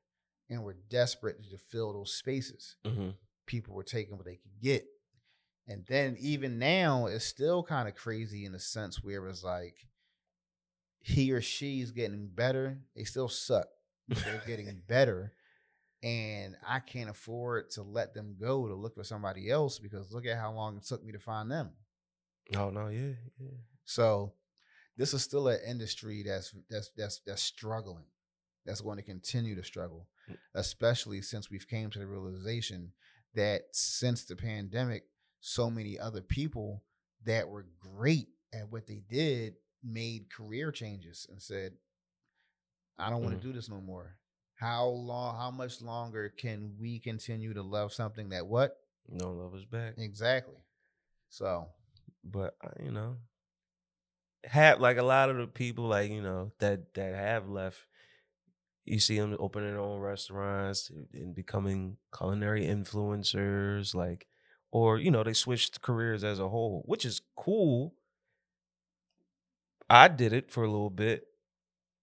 and 0.48 0.62
were 0.62 0.76
desperate 0.88 1.36
to 1.50 1.58
fill 1.58 1.92
those 1.92 2.14
spaces. 2.14 2.76
hmm 2.84 3.10
People 3.46 3.74
were 3.74 3.84
taking 3.84 4.16
what 4.16 4.24
they 4.24 4.36
could 4.36 4.58
get. 4.62 4.86
And 5.68 5.84
then 5.86 6.16
even 6.18 6.58
now, 6.58 7.04
it's 7.04 7.26
still 7.26 7.62
kind 7.62 7.86
of 7.86 7.94
crazy 7.94 8.46
in 8.46 8.52
the 8.52 8.58
sense 8.58 9.04
where 9.04 9.26
it's 9.28 9.44
like 9.44 9.76
he 11.00 11.30
or 11.32 11.42
she's 11.42 11.90
getting 11.90 12.28
better. 12.28 12.78
They 12.96 13.04
still 13.04 13.28
suck. 13.28 13.66
They're 14.08 14.42
getting 14.46 14.80
better. 14.88 15.34
And 16.04 16.54
I 16.68 16.80
can't 16.80 17.08
afford 17.08 17.70
to 17.72 17.82
let 17.82 18.12
them 18.12 18.36
go 18.38 18.68
to 18.68 18.74
look 18.74 18.94
for 18.94 19.04
somebody 19.04 19.50
else 19.50 19.78
because 19.78 20.12
look 20.12 20.26
at 20.26 20.36
how 20.38 20.52
long 20.52 20.76
it 20.76 20.84
took 20.84 21.02
me 21.02 21.12
to 21.12 21.18
find 21.18 21.50
them. 21.50 21.70
Oh 22.54 22.68
no, 22.68 22.88
yeah, 22.88 23.14
yeah. 23.40 23.56
So 23.86 24.34
this 24.98 25.14
is 25.14 25.22
still 25.22 25.48
an 25.48 25.60
industry 25.66 26.22
that's 26.26 26.54
that's 26.68 26.90
that's 26.96 27.20
that's 27.26 27.42
struggling. 27.42 28.04
That's 28.66 28.82
going 28.82 28.96
to 28.98 29.02
continue 29.02 29.54
to 29.56 29.64
struggle, 29.64 30.08
Mm. 30.30 30.36
especially 30.54 31.20
since 31.20 31.50
we've 31.50 31.68
came 31.68 31.90
to 31.90 31.98
the 31.98 32.06
realization 32.06 32.92
that 33.34 33.62
since 33.72 34.24
the 34.24 34.36
pandemic, 34.36 35.04
so 35.40 35.68
many 35.68 35.98
other 35.98 36.22
people 36.22 36.82
that 37.24 37.48
were 37.48 37.66
great 37.78 38.28
at 38.54 38.70
what 38.70 38.86
they 38.86 39.02
did 39.08 39.56
made 39.82 40.30
career 40.30 40.70
changes 40.72 41.26
and 41.30 41.42
said, 41.42 41.72
I 42.98 43.10
don't 43.10 43.22
want 43.22 43.38
to 43.38 43.46
do 43.46 43.52
this 43.52 43.68
no 43.68 43.80
more. 43.82 44.16
How 44.56 44.86
long 44.86 45.36
how 45.36 45.50
much 45.50 45.82
longer 45.82 46.28
can 46.28 46.76
we 46.78 46.98
continue 46.98 47.52
to 47.54 47.62
love 47.62 47.92
something 47.92 48.30
that 48.30 48.46
what? 48.46 48.76
No 49.08 49.32
love 49.32 49.54
is 49.54 49.64
back. 49.64 49.94
Exactly. 49.98 50.54
So 51.28 51.68
but 52.24 52.56
uh, 52.64 52.70
you 52.82 52.90
know 52.90 53.16
have 54.44 54.80
like 54.80 54.98
a 54.98 55.02
lot 55.02 55.30
of 55.30 55.36
the 55.36 55.46
people 55.46 55.86
like 55.86 56.10
you 56.10 56.22
know 56.22 56.52
that 56.58 56.92
that 56.94 57.14
have 57.14 57.48
left 57.48 57.78
you 58.84 58.98
see 59.00 59.18
them 59.18 59.36
opening 59.38 59.70
their 59.70 59.80
own 59.80 60.00
restaurants 60.00 60.90
and 61.12 61.34
becoming 61.34 61.96
culinary 62.16 62.66
influencers 62.66 63.94
like 63.94 64.26
or 64.70 64.98
you 64.98 65.10
know 65.10 65.22
they 65.22 65.32
switched 65.32 65.80
careers 65.80 66.22
as 66.24 66.38
a 66.38 66.48
whole 66.48 66.82
which 66.86 67.04
is 67.04 67.22
cool 67.36 67.94
i 69.90 70.08
did 70.08 70.32
it 70.32 70.50
for 70.50 70.64
a 70.64 70.70
little 70.70 70.90
bit 70.90 71.26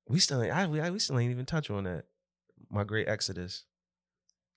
we 0.08 0.20
still 0.20 0.42
ain't, 0.42 0.54
I, 0.56 0.68
we, 0.68 0.82
I- 0.82 0.92
we 0.92 1.00
still 1.00 1.20
ain't 1.20 1.32
even 1.32 1.46
touch 1.46 1.70
on 1.70 1.86
that 1.86 2.06
my 2.72 2.84
great 2.84 3.08
exodus 3.08 3.66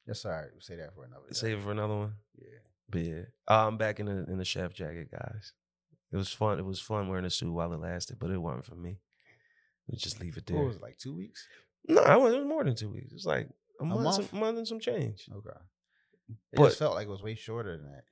that's 0.06 0.24
all 0.26 0.32
right. 0.32 0.48
We'll 0.52 0.60
say 0.60 0.76
that 0.76 0.94
for 0.94 1.04
another 1.04 1.24
day. 1.28 1.32
save 1.34 1.58
it 1.58 1.62
for 1.62 1.72
another 1.72 1.94
one 1.96 2.12
Yeah. 2.38 2.46
But 2.90 3.00
yeah, 3.00 3.22
uh, 3.48 3.66
I'm 3.66 3.76
back 3.78 3.98
in 4.00 4.06
the 4.06 4.24
in 4.30 4.36
the 4.38 4.44
chef 4.44 4.74
jacket, 4.74 5.10
guys. 5.10 5.52
It 6.12 6.16
was 6.16 6.30
fun. 6.30 6.58
It 6.58 6.64
was 6.66 6.78
fun 6.80 7.08
wearing 7.08 7.24
a 7.24 7.30
suit 7.30 7.50
while 7.52 7.72
it 7.72 7.80
lasted, 7.80 8.18
but 8.20 8.30
it 8.30 8.38
wasn't 8.38 8.66
for 8.66 8.76
me. 8.76 8.98
We 9.88 9.96
just 9.96 10.20
leave 10.20 10.36
it 10.36 10.46
there. 10.46 10.56
What 10.58 10.66
was 10.66 10.76
it, 10.76 10.82
like 10.82 10.98
two 10.98 11.14
weeks? 11.16 11.46
No, 11.88 12.02
I 12.02 12.16
was, 12.16 12.34
it 12.34 12.38
was 12.38 12.46
more 12.46 12.62
than 12.62 12.76
two 12.76 12.90
weeks. 12.90 13.10
It 13.10 13.14
was 13.14 13.26
like 13.26 13.48
a, 13.80 13.84
month, 13.84 14.02
month? 14.02 14.30
Some, 14.30 14.38
month 14.40 14.58
and 14.58 14.68
some 14.68 14.80
change. 14.80 15.26
Okay. 15.34 15.58
It 16.28 16.36
But- 16.56 16.66
just 16.66 16.78
felt 16.78 16.94
like 16.94 17.06
it 17.06 17.10
was 17.10 17.22
way 17.22 17.34
shorter 17.34 17.76
than 17.78 17.90
that. 17.90 18.04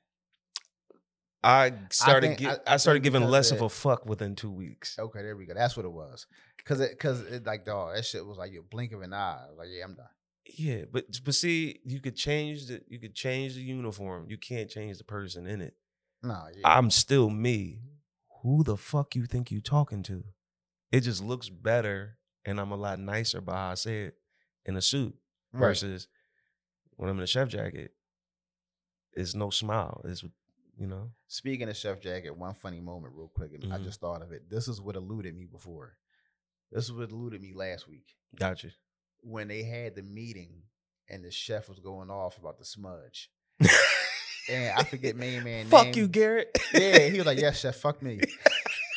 I 1.44 1.72
started. 1.90 2.26
think- 2.28 2.38
gi- 2.40 2.46
I- 2.48 2.52
I, 2.66 2.74
I 2.74 2.76
started 2.76 3.02
giving 3.02 3.24
less 3.24 3.50
of 3.50 3.62
a 3.62 3.68
fuck 3.68 4.06
within 4.06 4.36
two 4.36 4.50
weeks. 4.50 4.98
Okay, 4.98 5.22
there 5.22 5.36
we 5.36 5.46
go. 5.46 5.54
That's 5.54 5.76
what 5.76 5.86
it 5.86 5.92
was. 5.92 6.26
Cause 6.64 6.80
it, 6.80 6.98
cause 6.98 7.20
it, 7.22 7.44
like, 7.44 7.64
dog, 7.64 7.96
that 7.96 8.04
shit 8.04 8.24
was 8.24 8.38
like 8.38 8.52
you 8.52 8.64
blink 8.68 8.92
of 8.92 9.02
an 9.02 9.12
eye. 9.12 9.46
Like, 9.56 9.68
yeah, 9.70 9.84
I'm 9.84 9.94
done. 9.94 10.06
Yeah, 10.56 10.82
but 10.90 11.06
but 11.24 11.34
see, 11.34 11.80
you 11.84 12.00
could 12.00 12.16
change 12.16 12.66
the 12.66 12.82
you 12.88 12.98
could 12.98 13.14
change 13.14 13.54
the 13.54 13.60
uniform. 13.60 14.26
You 14.28 14.36
can't 14.36 14.68
change 14.68 14.98
the 14.98 15.04
person 15.04 15.46
in 15.46 15.60
it. 15.60 15.74
No, 16.22 16.46
yeah. 16.54 16.62
I'm 16.64 16.90
still 16.90 17.30
me. 17.30 17.80
Who 18.42 18.64
the 18.64 18.76
fuck 18.76 19.14
you 19.14 19.26
think 19.26 19.50
you 19.50 19.60
talking 19.60 20.02
to? 20.04 20.24
It 20.90 21.00
just 21.00 21.22
looks 21.22 21.48
better, 21.48 22.18
and 22.44 22.60
I'm 22.60 22.72
a 22.72 22.76
lot 22.76 22.98
nicer 22.98 23.40
by 23.40 23.54
how 23.54 23.70
I 23.70 23.74
say 23.74 24.02
it 24.04 24.14
in 24.64 24.76
a 24.76 24.82
suit 24.82 25.14
Right. 25.52 25.60
versus 25.68 26.08
when 26.96 27.08
I'm 27.08 27.18
in 27.18 27.24
a 27.24 27.26
chef 27.26 27.48
jacket. 27.48 27.92
It's 29.14 29.34
no 29.34 29.50
smile. 29.50 30.00
It's 30.04 30.24
you 30.78 30.86
know. 30.86 31.10
Speaking 31.28 31.68
of 31.68 31.76
Chef 31.76 32.00
Jacket, 32.00 32.36
one 32.36 32.54
funny 32.54 32.80
moment, 32.80 33.14
real 33.16 33.28
quick, 33.28 33.52
and 33.54 33.72
I 33.72 33.76
mm-hmm. 33.76 33.84
just 33.84 34.00
thought 34.00 34.22
of 34.22 34.32
it. 34.32 34.50
This 34.50 34.68
is 34.68 34.80
what 34.80 34.96
eluded 34.96 35.36
me 35.36 35.44
before. 35.44 35.96
This 36.72 36.84
is 36.86 36.92
what 36.92 37.10
eluded 37.10 37.40
me 37.42 37.52
last 37.54 37.86
week 37.88 38.06
Gotcha. 38.38 38.68
when 39.20 39.46
they 39.48 39.62
had 39.62 39.94
the 39.94 40.02
meeting 40.02 40.62
and 41.08 41.22
the 41.24 41.30
chef 41.30 41.68
was 41.68 41.78
going 41.80 42.10
off 42.10 42.38
about 42.38 42.58
the 42.58 42.64
smudge. 42.64 43.30
And 44.50 44.76
I 44.76 44.82
forget 44.82 45.14
main 45.14 45.44
man 45.44 45.66
Fuck 45.66 45.84
name. 45.84 45.94
you, 45.94 46.08
Garrett. 46.08 46.50
Yeah, 46.74 46.98
he 47.06 47.16
was 47.16 47.26
like, 47.26 47.38
"Yes, 47.40 47.60
chef, 47.60 47.76
fuck 47.76 48.02
me." 48.02 48.18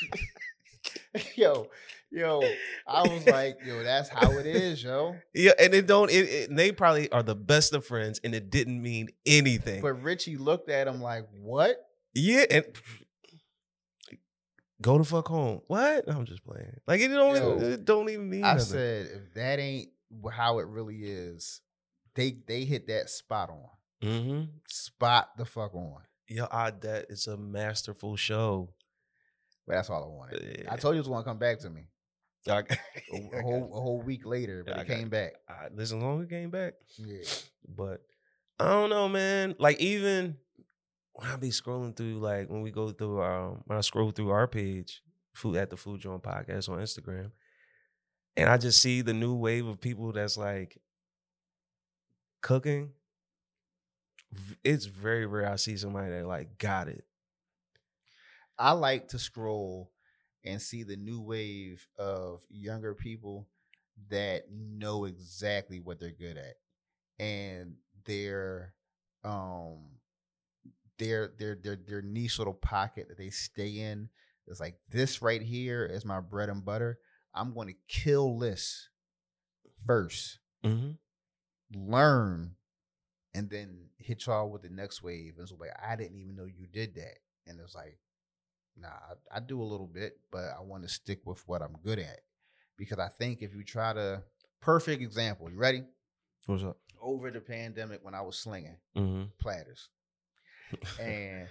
yo, 1.36 1.68
yo, 2.12 2.42
I 2.88 3.04
was 3.04 3.26
like, 3.28 3.58
"Yo, 3.64 3.84
that's 3.84 4.10
how 4.10 4.32
it 4.32 4.48
is, 4.48 4.84
yo." 4.84 5.16
yeah, 5.36 5.52
and 5.60 5.74
it 5.76 5.86
don't. 5.86 6.10
It, 6.10 6.26
it- 6.28 6.56
they 6.56 6.72
probably 6.72 7.12
are 7.12 7.22
the 7.24 7.36
best 7.36 7.74
of 7.74 7.86
friends, 7.86 8.20
and 8.24 8.34
it 8.34 8.50
didn't 8.50 8.82
mean 8.82 9.10
anything. 9.26 9.82
But 9.84 10.02
Richie 10.02 10.36
looked 10.38 10.70
at 10.70 10.88
him 10.88 11.00
like, 11.02 11.28
"What?" 11.40 11.78
Yeah, 12.16 12.46
and 12.50 12.66
go 14.82 14.98
the 14.98 15.04
fuck 15.04 15.28
home. 15.28 15.62
What? 15.68 16.06
I'm 16.10 16.26
just 16.26 16.44
playing. 16.46 16.78
Like 16.88 17.02
it 17.02 17.10
don't. 17.10 17.36
Yo, 17.36 17.58
it 17.68 17.86
don't 17.86 18.10
even 18.10 18.30
mean. 18.30 18.44
I 18.44 18.54
nothing. 18.54 18.66
said, 18.66 19.06
"If 19.08 19.34
that 19.36 19.60
ain't 19.60 19.90
how 20.32 20.60
it 20.60 20.68
really 20.68 20.98
is, 21.04 21.62
they 22.16 22.38
they 22.48 22.64
hit 22.66 22.88
that 22.88 23.10
spot 23.10 23.50
on, 23.50 24.08
Mm-hmm. 24.10 24.44
spot 24.68 25.30
the 25.38 25.46
fuck 25.46 25.74
on." 25.76 26.02
Yo, 26.28 26.48
I 26.52 26.72
that 26.72 27.06
it's 27.10 27.28
a 27.28 27.38
masterful 27.38 28.16
show. 28.16 28.70
But 29.68 29.76
that's 29.76 29.90
all 29.90 30.04
I 30.04 30.08
wanted. 30.08 30.60
Yeah. 30.64 30.74
I 30.74 30.78
told 30.78 30.96
you 30.96 31.00
it 31.00 31.02
was 31.02 31.08
gonna 31.08 31.24
come 31.24 31.40
back 31.40 31.60
to 31.60 31.70
me 31.72 31.88
I, 32.48 32.60
a, 33.14 33.42
whole 33.42 33.72
a 33.76 33.82
whole 33.82 34.02
week 34.02 34.26
later, 34.26 34.64
but 34.66 34.78
I 34.78 34.82
it 34.82 34.88
came 34.88 35.08
it. 35.08 35.10
back. 35.10 35.34
I, 35.50 35.68
listen, 35.74 36.02
long 36.02 36.20
as 36.22 36.26
it 36.28 36.30
came 36.30 36.50
back, 36.52 36.74
Yeah, 36.98 37.24
but 37.68 38.02
I 38.60 38.66
don't 38.66 38.90
know, 38.92 39.08
man. 39.10 39.56
Like 39.60 39.80
even 39.80 40.38
when 41.15 41.30
I 41.30 41.38
be 41.38 41.49
scrolling 41.49 41.95
through, 41.95 42.19
like 42.19 42.49
when 42.49 42.62
we 42.62 42.71
go 42.71 42.91
through, 42.91 43.21
um, 43.23 43.63
when 43.65 43.78
I 43.78 43.82
scroll 43.82 44.12
through 44.12 44.30
our 44.32 44.47
page, 44.47 45.01
food 45.34 45.56
at 45.58 45.69
the 45.69 45.78
Food 45.78 46.01
Jawn 46.01 46.19
Podcast 46.19 46.69
on 46.69 46.80
Instagram, 46.80 47.32
and 48.38 48.49
I 48.49 48.58
just 48.58 48.82
see 48.82 49.01
the 49.01 49.13
new 49.13 49.36
wave 49.36 49.65
of 49.67 49.80
people 49.80 50.12
that's 50.12 50.38
like 50.38 50.78
cooking. 52.41 52.93
It's 54.63 54.86
very 54.86 55.25
rare 55.25 55.49
I 55.51 55.56
see 55.56 55.78
somebody 55.78 56.10
that 56.12 56.25
like 56.28 56.58
got 56.58 56.88
it. 56.88 57.06
I 58.58 58.71
like 58.71 59.10
to 59.10 59.19
scroll 59.19 59.91
and 60.43 60.62
see 60.62 60.84
the 60.84 60.95
new 60.97 61.21
wave 61.21 61.88
of 61.97 62.45
younger 62.49 62.93
people 62.93 63.47
that 64.10 64.51
know 64.51 65.06
exactly 65.06 65.80
what 65.80 65.99
they're 65.99 66.12
good 66.12 66.38
at 66.38 66.56
and 67.19 67.78
they're 68.06 68.73
um 69.23 69.89
their 70.97 71.31
their 71.38 71.55
their 71.55 71.75
their 71.75 72.01
niche 72.01 72.38
little 72.39 72.53
pocket 72.53 73.08
that 73.10 73.17
they 73.17 73.29
stay 73.29 73.79
in. 73.79 74.10
It's 74.47 74.60
like 74.60 74.75
this 74.89 75.21
right 75.21 75.41
here 75.41 75.86
is 75.86 76.05
my 76.05 76.19
bread 76.19 76.49
and 76.49 76.63
butter. 76.63 76.99
I'm 77.34 77.53
going 77.53 77.67
to 77.67 77.75
kill 77.88 78.38
this 78.39 78.89
first, 79.86 80.39
Mm-hmm. 80.63 80.91
learn, 81.73 82.55
and 83.34 83.49
then 83.49 83.89
hit 83.97 84.25
y'all 84.25 84.49
with 84.49 84.62
the 84.62 84.69
next 84.69 85.03
wave. 85.03 85.36
And 85.38 85.47
so 85.47 85.55
like 85.60 85.71
I 85.84 85.95
didn't 85.95 86.17
even 86.17 86.36
know 86.36 86.45
you 86.45 86.67
did 86.71 86.95
that, 86.95 87.19
and 87.47 87.60
it's 87.60 87.75
like, 87.75 87.97
nah, 88.77 88.88
I, 88.89 89.38
I 89.38 89.39
do 89.39 89.62
a 89.62 89.63
little 89.63 89.88
bit, 89.88 90.19
but 90.31 90.45
I 90.58 90.62
want 90.62 90.84
to 90.84 90.89
stick 90.89 91.21
with 91.25 91.45
what 91.47 91.62
I'm 91.62 91.75
good 91.84 91.99
at 91.99 92.19
because 92.77 92.99
I 92.99 93.10
think 93.10 93.41
if 93.41 93.53
you 93.55 93.63
try 93.63 93.93
to 93.93 94.23
perfect 94.62 95.01
example, 95.01 95.49
you 95.49 95.58
ready? 95.58 95.84
What's 96.45 96.63
up? 96.63 96.77
Over 97.01 97.31
the 97.31 97.41
pandemic 97.41 97.99
when 98.03 98.13
I 98.15 98.21
was 98.21 98.38
slinging 98.38 98.77
Mm-hmm. 98.95 99.23
platters. 99.39 99.89
and 101.01 101.47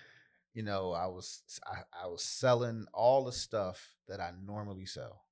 you 0.54 0.62
know 0.62 0.92
i 0.92 1.06
was 1.06 1.42
I, 1.66 2.04
I 2.04 2.06
was 2.06 2.22
selling 2.22 2.86
all 2.92 3.24
the 3.24 3.32
stuff 3.32 3.94
that 4.08 4.20
i 4.20 4.30
normally 4.44 4.86
sell. 4.86 5.22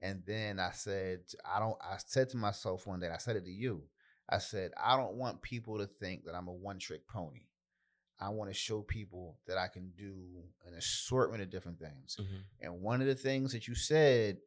And 0.00 0.22
then 0.26 0.58
i 0.58 0.70
said 0.72 1.20
i 1.44 1.58
don't 1.58 1.76
i 1.82 1.96
said 2.04 2.28
to 2.30 2.36
myself 2.36 2.86
one 2.86 3.00
day 3.00 3.08
i 3.08 3.18
said 3.18 3.36
it 3.36 3.44
to 3.44 3.50
you 3.50 3.82
i 4.28 4.38
said 4.38 4.72
i 4.82 4.96
don't 4.96 5.14
want 5.14 5.42
people 5.42 5.78
to 5.78 5.86
think 5.86 6.24
that 6.24 6.34
i'm 6.34 6.48
a 6.48 6.52
one 6.52 6.78
trick 6.78 7.06
pony. 7.06 7.46
I 8.20 8.28
want 8.28 8.50
to 8.50 8.54
show 8.54 8.82
people 8.82 9.38
that 9.46 9.58
i 9.58 9.68
can 9.68 9.92
do 9.96 10.14
an 10.66 10.74
assortment 10.74 11.42
of 11.42 11.50
different 11.50 11.78
things. 11.78 12.16
Mm-hmm. 12.20 12.36
and 12.60 12.82
one 12.82 13.00
of 13.00 13.06
the 13.06 13.14
things 13.14 13.52
that 13.52 13.68
you 13.68 13.74
said 13.74 14.38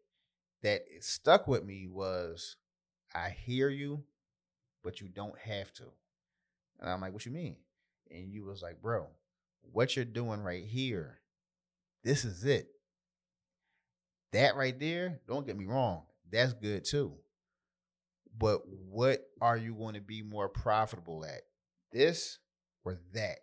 that 0.62 0.84
it 0.90 1.04
stuck 1.04 1.48
with 1.48 1.64
me 1.64 1.88
was 1.88 2.58
i 3.14 3.30
hear 3.30 3.70
you 3.70 4.04
but 4.84 5.02
you 5.02 5.08
don't 5.08 5.38
have 5.40 5.72
to. 5.74 5.86
And 6.80 6.90
i'm 6.90 7.02
like 7.02 7.14
what 7.14 7.26
you 7.26 7.32
mean 7.32 7.56
and 8.12 8.32
you 8.32 8.46
was 8.46 8.62
like, 8.62 8.82
bro, 8.82 9.08
what 9.72 9.96
you're 9.96 10.06
doing 10.06 10.42
right 10.42 10.64
here, 10.66 11.20
this 12.04 12.26
is 12.26 12.44
it. 12.46 12.68
That 14.34 14.56
right 14.56 14.78
there, 14.80 15.20
don't 15.28 15.46
get 15.46 15.58
me 15.58 15.66
wrong, 15.66 16.04
that's 16.32 16.54
good 16.54 16.84
too. 16.86 17.14
But 18.38 18.62
what 18.68 19.22
are 19.40 19.56
you 19.58 19.74
going 19.74 19.94
to 19.94 20.02
be 20.02 20.22
more 20.22 20.50
profitable 20.50 21.24
at? 21.26 21.42
This 21.94 22.40
or 22.84 22.98
that? 23.14 23.38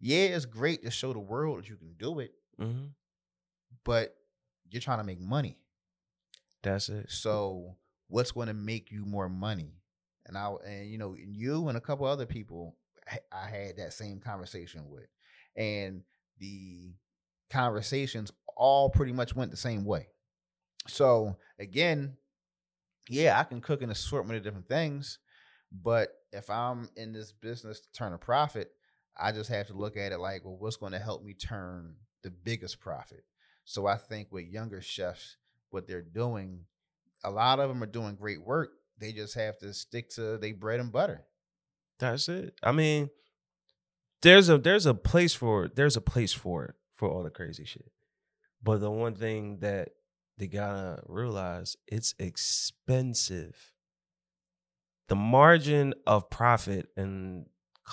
Yeah, 0.00 0.20
it's 0.28 0.46
great 0.46 0.82
to 0.84 0.90
show 0.90 1.12
the 1.12 1.18
world 1.18 1.58
that 1.58 1.68
you 1.68 1.76
can 1.76 1.94
do 1.98 2.20
it, 2.20 2.32
Mm-hmm. 2.60 2.86
but 3.84 4.16
you're 4.70 4.80
trying 4.80 4.98
to 4.98 5.04
make 5.04 5.20
money. 5.20 5.58
That's 6.62 6.88
it. 6.88 7.10
So 7.10 7.76
what's 8.08 8.32
going 8.32 8.48
to 8.48 8.54
make 8.54 8.90
you 8.90 9.04
more 9.04 9.28
money? 9.28 9.74
And 10.26 10.36
I 10.38 10.52
and 10.66 10.90
you 10.90 10.98
know 10.98 11.14
you 11.18 11.68
and 11.68 11.76
a 11.78 11.80
couple 11.80 12.06
other 12.06 12.26
people 12.26 12.76
I 13.32 13.48
had 13.48 13.76
that 13.78 13.92
same 13.92 14.20
conversation 14.20 14.88
with, 14.88 15.08
and 15.56 16.02
the 16.38 16.92
conversations 17.50 18.32
all 18.56 18.90
pretty 18.90 19.12
much 19.12 19.34
went 19.34 19.50
the 19.50 19.56
same 19.56 19.84
way. 19.84 20.08
So 20.86 21.36
again, 21.58 22.16
yeah, 23.08 23.38
I 23.38 23.44
can 23.44 23.60
cook 23.60 23.82
an 23.82 23.90
assortment 23.90 24.36
of 24.36 24.44
different 24.44 24.68
things, 24.68 25.18
but 25.72 26.10
if 26.32 26.50
I'm 26.50 26.88
in 26.96 27.12
this 27.12 27.32
business 27.32 27.80
to 27.80 27.92
turn 27.92 28.12
a 28.12 28.18
profit, 28.18 28.70
I 29.16 29.32
just 29.32 29.50
have 29.50 29.66
to 29.68 29.74
look 29.74 29.96
at 29.96 30.12
it 30.12 30.18
like, 30.18 30.44
well, 30.44 30.56
what's 30.58 30.76
going 30.76 30.92
to 30.92 30.98
help 30.98 31.24
me 31.24 31.34
turn 31.34 31.96
the 32.22 32.30
biggest 32.30 32.80
profit? 32.80 33.24
So 33.64 33.86
I 33.86 33.96
think 33.96 34.28
with 34.30 34.46
younger 34.46 34.80
chefs, 34.80 35.36
what 35.70 35.86
they're 35.86 36.02
doing, 36.02 36.64
a 37.24 37.30
lot 37.30 37.60
of 37.60 37.68
them 37.68 37.82
are 37.82 37.86
doing 37.86 38.14
great 38.14 38.44
work. 38.44 38.70
They 38.98 39.12
just 39.12 39.34
have 39.34 39.58
to 39.58 39.72
stick 39.74 40.10
to 40.10 40.38
their 40.38 40.54
bread 40.54 40.80
and 40.80 40.92
butter. 40.92 41.24
That's 41.98 42.28
it. 42.28 42.54
I 42.62 42.72
mean, 42.72 43.10
there's 44.22 44.48
a 44.48 44.58
there's 44.58 44.86
a 44.86 44.94
place 44.94 45.34
for. 45.34 45.68
There's 45.68 45.96
a 45.96 46.00
place 46.00 46.32
for 46.32 46.64
it 46.64 46.74
for 46.96 47.08
all 47.08 47.22
the 47.22 47.30
crazy 47.30 47.64
shit. 47.64 47.90
But 48.62 48.80
the 48.80 48.90
one 48.90 49.14
thing 49.14 49.58
that 49.60 49.90
they 50.36 50.46
gotta 50.46 51.02
realize, 51.06 51.76
it's 51.86 52.14
expensive. 52.18 53.72
The 55.08 55.16
margin 55.16 55.94
of 56.06 56.30
profit 56.30 56.88
in 56.96 57.46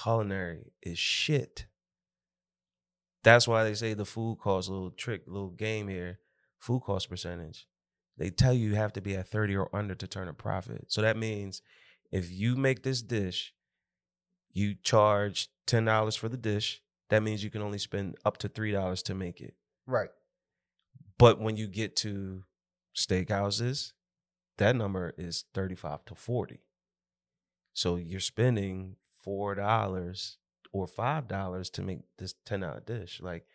culinary 0.03 0.73
is 0.81 0.99
shit. 0.99 1.65
That's 3.23 3.47
why 3.47 3.63
they 3.63 3.73
say 3.73 3.93
the 3.93 4.05
food 4.05 4.37
cost, 4.39 4.69
little 4.69 4.91
trick, 4.91 5.23
little 5.25 5.49
game 5.49 5.87
here, 5.87 6.19
food 6.59 6.81
cost 6.81 7.09
percentage. 7.09 7.67
They 8.17 8.29
tell 8.29 8.53
you 8.53 8.69
you 8.69 8.75
have 8.75 8.93
to 8.93 9.01
be 9.01 9.15
at 9.15 9.27
30 9.27 9.55
or 9.55 9.75
under 9.75 9.95
to 9.95 10.07
turn 10.07 10.27
a 10.27 10.33
profit. 10.33 10.85
So 10.89 11.01
that 11.01 11.17
means 11.17 11.61
if 12.11 12.31
you 12.31 12.55
make 12.55 12.83
this 12.83 13.01
dish, 13.01 13.54
you 14.55 14.73
charge 14.81 15.49
$10 15.67 16.17
for 16.17 16.29
the 16.29 16.37
dish. 16.37 16.81
That 17.09 17.21
means 17.21 17.43
you 17.43 17.51
can 17.51 17.61
only 17.61 17.77
spend 17.77 18.15
up 18.25 18.37
to 18.37 18.49
$3 18.49 19.03
to 19.03 19.13
make 19.13 19.41
it. 19.41 19.53
Right. 19.85 20.09
But 21.19 21.39
when 21.39 21.57
you 21.57 21.67
get 21.67 21.95
to 21.97 22.45
steakhouses, 22.95 23.91
that 24.57 24.75
number 24.75 25.13
is 25.17 25.43
35 25.53 26.05
to 26.05 26.15
40. 26.15 26.61
So 27.73 27.97
you're 27.97 28.21
spending 28.21 28.95
$4 29.27 30.37
or 30.71 30.87
$5 30.87 31.71
to 31.71 31.81
make 31.81 31.99
this 32.17 32.33
$10 32.47 32.85
dish. 32.85 33.19
Like, 33.21 33.45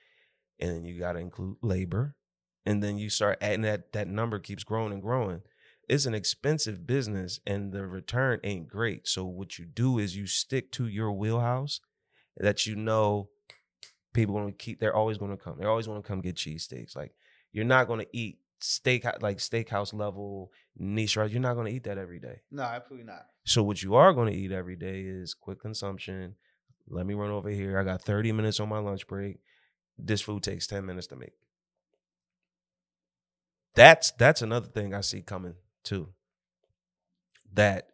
and 0.61 0.71
then 0.71 0.85
you 0.85 0.99
got 0.99 1.15
to 1.15 1.19
include 1.19 1.57
labor. 1.63 2.15
And 2.67 2.83
then 2.83 2.99
you 2.99 3.09
start 3.09 3.39
adding 3.41 3.63
that, 3.63 3.93
that 3.95 4.07
number 4.07 4.39
keeps 4.39 4.65
growing 4.65 4.93
and 4.93 5.03
growing. 5.03 5.41
It's 5.91 6.07
an 6.07 6.15
expensive 6.15 6.87
business 6.87 7.41
and 7.45 7.73
the 7.73 7.85
return 7.85 8.39
ain't 8.45 8.69
great. 8.69 9.09
So 9.09 9.25
what 9.25 9.59
you 9.59 9.65
do 9.67 9.99
is 9.99 10.17
you 10.17 10.29
stick 10.29 10.71
to 10.73 10.87
your 10.87 11.11
wheelhouse 11.11 11.81
that 12.37 12.65
you 12.65 12.77
know 12.77 13.29
people 14.13 14.47
to 14.47 14.53
keep, 14.53 14.79
they're 14.79 14.95
always 14.95 15.19
going 15.19 15.33
to 15.33 15.37
come. 15.37 15.57
They're 15.59 15.69
always 15.69 15.89
to 16.01 16.09
come 16.09 16.21
get 16.21 16.37
cheesesteaks. 16.37 16.95
Like, 16.95 17.13
you're 17.53 17.65
not 17.65 17.89
going 17.89 17.99
to 17.99 18.07
eat 18.13 18.39
steak 18.61 19.05
like 19.21 19.39
steakhouse 19.39 19.93
level 19.93 20.53
niche 20.79 21.17
right 21.17 21.31
you're 21.31 21.41
not 21.41 21.55
going 21.55 21.67
to 21.67 21.73
eat 21.73 21.85
that 21.85 21.97
every 21.97 22.21
day 22.21 22.43
No, 22.51 22.63
absolutely 22.63 23.07
not. 23.07 23.25
so 23.45 23.63
what 23.63 23.83
you 23.83 23.95
are 23.95 24.13
going 24.13 24.31
to 24.31 24.39
eat 24.39 24.53
every 24.53 24.77
day 24.77 25.01
is 25.01 25.33
quick 25.33 25.61
consumption 25.61 26.35
let 26.87 27.07
me 27.07 27.15
run 27.15 27.31
over 27.31 27.49
here 27.49 27.79
i 27.79 27.85
got 27.85 28.03
30 28.03 28.33
minutes 28.33 28.61
on 28.61 28.69
my 28.69 28.79
lunch 28.79 29.07
break 29.07 29.39
this 29.99 30.21
food 30.21 30.43
takes 30.43 30.67
10 30.67 30.85
minutes 30.85 31.07
to 31.07 31.17
make 31.17 31.33
that's 33.75 34.11
that's 34.13 34.43
another 34.43 34.67
thing 34.69 34.93
i 34.93 35.01
see 35.01 35.23
coming 35.23 35.55
too 35.85 36.09
that 37.53 37.89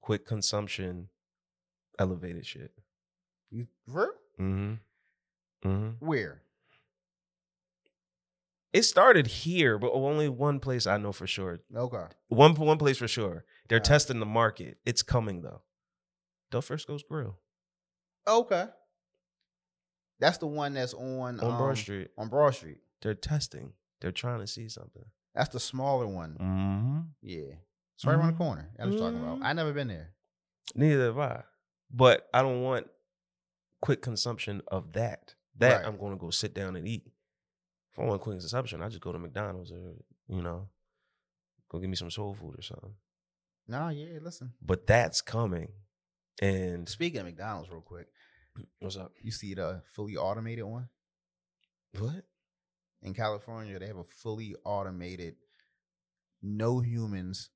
quick 0.00 0.26
consumption 0.26 1.08
elevated 1.98 2.44
shit 2.46 2.72
You 3.50 3.66
for 3.90 4.14
mm-hmm 4.40 4.74
mm-hmm 5.68 6.04
Where? 6.04 6.42
it 8.72 8.82
started 8.82 9.26
here 9.26 9.78
but 9.78 9.92
only 9.92 10.28
one 10.28 10.58
place 10.60 10.86
i 10.86 10.96
know 10.96 11.12
for 11.12 11.26
sure 11.26 11.60
Okay. 11.74 12.04
One 12.28 12.54
one 12.54 12.78
place 12.78 12.98
for 12.98 13.08
sure. 13.08 13.44
They're 13.68 13.80
testing 13.80 14.18
the 14.20 14.26
market. 14.26 14.78
It's 14.84 15.02
coming 15.02 15.42
though. 15.42 15.62
Del 16.50 16.62
Frisco's 16.62 17.02
Grill 17.02 17.38
Okay. 18.26 18.66
That's 20.20 20.38
the 20.38 20.46
one 20.46 20.74
that's 20.74 20.94
on 20.94 21.40
on 21.40 21.58
Broad 21.58 21.70
um, 21.70 21.76
Street. 21.76 22.08
On 22.16 22.28
Broad 22.28 22.54
Street. 22.54 22.78
They're 23.00 23.14
testing. 23.14 23.72
They're 24.00 24.12
trying 24.12 24.40
to 24.40 24.46
see 24.46 24.68
something. 24.68 25.04
That's 25.34 25.48
the 25.50 25.60
smaller 25.60 26.06
one. 26.06 26.36
Mm-hmm. 26.40 27.00
Yeah. 27.22 27.54
It's 27.94 28.04
right 28.04 28.14
around 28.14 28.28
the 28.28 28.32
Mhm. 28.34 28.38
corner. 28.38 28.70
That's 28.76 28.90
what 28.90 28.94
I'm 28.94 28.98
talking 29.14 29.20
about. 29.20 29.46
I 29.46 29.52
never 29.52 29.72
been 29.72 29.88
there. 29.88 30.14
Neither 30.74 31.04
have 31.06 31.18
I. 31.18 31.44
But 31.90 32.28
I 32.34 32.42
don't 32.42 32.62
want 32.62 32.88
quick 33.80 34.02
consumption 34.02 34.62
of 34.68 34.92
that. 34.92 35.34
That 35.56 35.76
Right. 35.78 35.86
I'm 35.86 35.96
going 35.98 36.12
to 36.12 36.18
go 36.18 36.30
sit 36.30 36.54
down 36.54 36.76
and 36.76 36.86
eat. 36.88 37.06
If 37.92 37.98
I 37.98 38.04
want 38.04 38.22
quick 38.22 38.38
consumption, 38.38 38.82
I 38.82 38.88
just 38.88 39.02
go 39.02 39.12
to 39.12 39.18
McDonald's 39.18 39.70
or 39.72 39.94
you 40.28 40.40
know, 40.42 40.68
go 41.68 41.78
get 41.78 41.90
me 41.90 41.96
some 41.96 42.10
soul 42.10 42.32
food 42.34 42.58
or 42.58 42.62
something. 42.62 42.94
No, 43.68 43.88
yeah, 43.88 44.18
listen. 44.20 44.54
But 44.62 44.86
that's 44.86 45.20
coming. 45.20 45.72
And 46.40 46.88
Speaking 46.88 47.20
of 47.20 47.26
McDonald's 47.26 47.70
real 47.70 47.82
quick, 47.82 48.08
what's 48.80 48.96
up? 48.96 49.12
you 49.20 49.30
see 49.30 49.54
the 49.54 49.82
fully 49.94 50.16
automated 50.16 50.64
one? 50.64 50.88
What? 51.98 52.24
In 53.02 53.14
California, 53.14 53.78
they 53.78 53.86
have 53.86 53.96
a 53.96 54.04
fully 54.04 54.54
automated, 54.64 55.34
no 56.40 56.80
humans, 56.80 57.50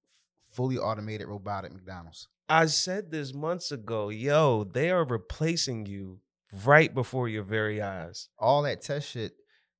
fully 0.54 0.76
automated 0.76 1.28
robotic 1.28 1.72
McDonald's. 1.72 2.28
I 2.48 2.66
said 2.66 3.10
this 3.10 3.34
months 3.34 3.72
ago. 3.72 4.08
Yo, 4.08 4.64
they 4.64 4.90
are 4.90 5.04
replacing 5.04 5.86
you 5.86 6.20
right 6.64 6.92
before 6.92 7.28
your 7.28 7.42
very 7.42 7.80
eyes. 7.82 8.28
All 8.38 8.62
that 8.62 8.82
test 8.82 9.08
shit 9.08 9.32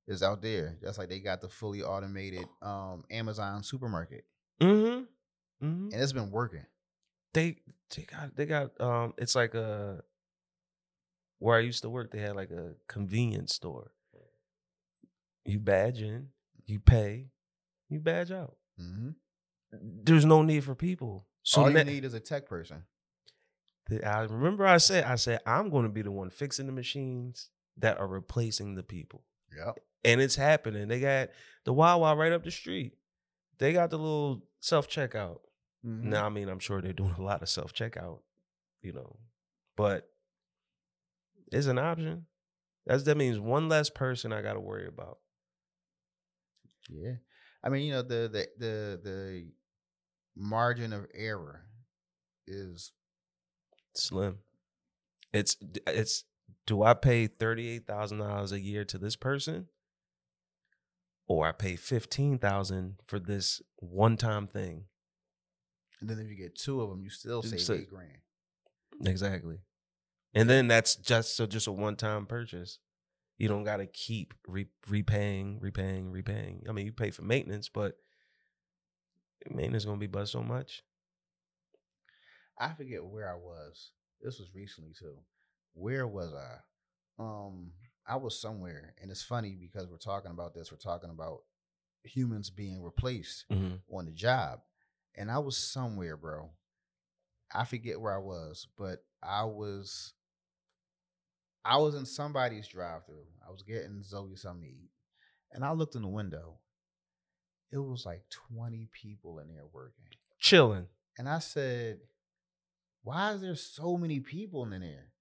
is 0.07 0.23
out 0.23 0.41
there. 0.41 0.77
Just 0.81 0.97
like 0.97 1.09
they 1.09 1.19
got 1.19 1.41
the 1.41 1.49
fully 1.49 1.81
automated 1.81 2.45
um, 2.61 3.03
Amazon 3.11 3.63
supermarket. 3.63 4.25
Mm-hmm. 4.61 5.65
Mm-hmm. 5.65 5.89
And 5.91 6.01
it's 6.01 6.13
been 6.13 6.31
working. 6.31 6.65
They 7.33 7.57
they 7.95 8.03
got 8.03 8.35
they 8.35 8.45
got 8.45 8.79
um 8.81 9.13
it's 9.17 9.35
like 9.35 9.53
a 9.53 10.01
where 11.39 11.57
I 11.57 11.61
used 11.61 11.83
to 11.83 11.89
work, 11.89 12.11
they 12.11 12.19
had 12.19 12.35
like 12.35 12.51
a 12.51 12.73
convenience 12.87 13.53
store. 13.53 13.91
You 15.47 15.59
badge 15.59 16.01
in, 16.01 16.29
you 16.65 16.79
pay, 16.79 17.29
you 17.89 17.99
badge 17.99 18.31
out. 18.31 18.55
hmm 18.77 19.09
There's 19.71 20.25
no 20.25 20.41
need 20.43 20.63
for 20.63 20.75
people. 20.75 21.27
So 21.43 21.61
All 21.63 21.71
you 21.71 21.83
need 21.83 22.03
is 22.05 22.13
a 22.13 22.19
tech 22.19 22.47
person. 22.47 22.83
The- 23.89 24.05
I 24.05 24.23
remember 24.23 24.65
I 24.67 24.77
said, 24.77 25.05
I 25.05 25.15
said, 25.15 25.39
I'm 25.45 25.69
going 25.69 25.83
to 25.83 25.89
be 25.91 26.01
the 26.01 26.11
one 26.11 26.29
fixing 26.29 26.65
the 26.65 26.71
machines 26.73 27.49
that 27.77 27.97
are 27.99 28.07
replacing 28.07 28.75
the 28.75 28.83
people. 28.83 29.23
Yep. 29.55 29.79
And 30.03 30.19
it's 30.21 30.35
happening. 30.35 30.87
They 30.89 30.99
got 30.99 31.29
the 31.63 31.71
Wawa 31.73 32.15
right 32.15 32.31
up 32.33 32.43
the 32.43 32.51
street. 32.51 32.93
They 33.59 33.71
got 33.73 33.89
the 33.89 33.97
little 33.97 34.43
self 34.59 34.87
checkout. 34.89 35.39
Mhm. 35.85 36.03
Now, 36.03 36.25
I 36.25 36.29
mean, 36.29 36.49
I'm 36.49 36.59
sure 36.59 36.81
they're 36.81 36.91
doing 36.93 37.15
a 37.17 37.21
lot 37.21 37.41
of 37.41 37.49
self 37.49 37.73
checkout, 37.73 38.19
you 38.81 38.91
know, 38.93 39.17
but 39.77 40.09
it's 41.51 41.67
an 41.67 41.77
option. 41.79 42.25
That's 42.85 43.03
that 43.03 43.15
means 43.17 43.39
one 43.39 43.69
less 43.69 43.89
person 43.89 44.31
I 44.33 44.41
got 44.41 44.53
to 44.53 44.59
worry 44.59 44.87
about. 44.87 45.19
Yeah. 46.89 47.15
I 47.63 47.69
mean, 47.69 47.85
you 47.85 47.93
know, 47.93 48.01
the 48.01 48.29
the 48.31 48.47
the 48.57 48.99
the 49.03 49.47
margin 50.35 50.93
of 50.93 51.07
error 51.13 51.63
is 52.45 52.93
Slim. 53.95 54.39
It's 55.33 55.57
it's. 55.85 56.23
Do 56.65 56.83
I 56.83 56.93
pay 56.93 57.27
thirty 57.27 57.69
eight 57.69 57.87
thousand 57.87 58.19
dollars 58.19 58.51
a 58.51 58.59
year 58.59 58.85
to 58.85 58.97
this 58.97 59.15
person, 59.15 59.67
or 61.27 61.47
I 61.47 61.51
pay 61.51 61.75
fifteen 61.75 62.37
thousand 62.37 62.95
for 63.05 63.19
this 63.19 63.61
one 63.77 64.17
time 64.17 64.47
thing? 64.47 64.85
and 65.99 66.09
then 66.09 66.19
if 66.19 66.29
you 66.29 66.35
get 66.35 66.55
two 66.55 66.81
of 66.81 66.89
them, 66.89 67.01
you 67.01 67.09
still 67.09 67.41
save 67.41 67.61
so- 67.61 67.73
eight 67.73 67.89
grand. 67.89 68.19
Exactly. 69.05 69.57
And 70.33 70.49
then 70.49 70.67
that's 70.67 70.95
just 70.95 71.35
so 71.35 71.47
just 71.47 71.67
a 71.67 71.71
one 71.71 71.95
time 71.95 72.25
purchase. 72.27 72.79
You 73.37 73.47
don't 73.47 73.63
got 73.63 73.77
to 73.77 73.85
keep 73.85 74.33
re- 74.47 74.69
repaying, 74.89 75.59
repaying, 75.61 76.11
repaying. 76.11 76.63
I 76.67 76.71
mean, 76.71 76.85
you 76.85 76.91
pay 76.91 77.11
for 77.11 77.21
maintenance, 77.21 77.69
but 77.69 77.97
maintenance 79.49 79.85
gonna 79.85 79.97
be 79.97 80.07
but 80.07 80.27
so 80.27 80.41
much. 80.41 80.83
I 82.57 82.73
forget 82.73 83.05
where 83.05 83.31
I 83.31 83.35
was. 83.35 83.91
This 84.21 84.39
was 84.39 84.49
recently 84.55 84.91
too. 84.97 85.17
Where 85.73 86.07
was 86.07 86.33
I? 86.33 86.57
Um, 87.19 87.71
I 88.07 88.15
was 88.15 88.39
somewhere, 88.41 88.95
and 89.01 89.11
it's 89.11 89.23
funny 89.23 89.55
because 89.59 89.87
we're 89.87 89.97
talking 89.97 90.31
about 90.31 90.55
this. 90.55 90.71
We're 90.71 90.77
talking 90.77 91.09
about 91.11 91.39
humans 92.03 92.49
being 92.49 92.81
replaced 92.81 93.45
Mm-hmm. 93.51 93.75
on 93.95 94.05
the 94.05 94.11
job, 94.11 94.61
and 95.15 95.29
I 95.29 95.37
was 95.39 95.57
somewhere, 95.57 96.17
bro. 96.17 96.49
I 97.53 97.65
forget 97.65 98.01
where 98.01 98.13
I 98.15 98.19
was, 98.19 98.67
but 98.77 99.03
I 99.21 99.43
was. 99.45 100.13
I 101.67 101.77
was 101.77 101.95
in 101.95 102.05
somebody's 102.05 102.67
drive-through. 102.67 103.25
I 103.45 103.51
was 103.51 103.61
getting 103.61 104.01
Zoe 104.01 104.35
something 104.35 104.63
to 104.63 104.69
eat, 104.69 104.91
and 105.51 105.65
I 105.65 105.71
looked 105.71 105.95
in 105.95 106.01
the 106.01 106.07
window. 106.07 106.59
It 107.71 107.79
was 107.79 108.05
like 108.05 108.23
twenty 108.29 108.87
people 108.91 109.39
in 109.39 109.49
there 109.49 109.65
working. 109.73 110.05
Chilling. 110.39 110.87
And 111.17 111.27
I 111.27 111.39
said, 111.39 111.99
why 113.03 113.33
is 113.33 113.41
there 113.41 113.55
so 113.55 113.97
many 113.97 114.19
people 114.19 114.63
in 114.63 114.81
there? 114.81 115.11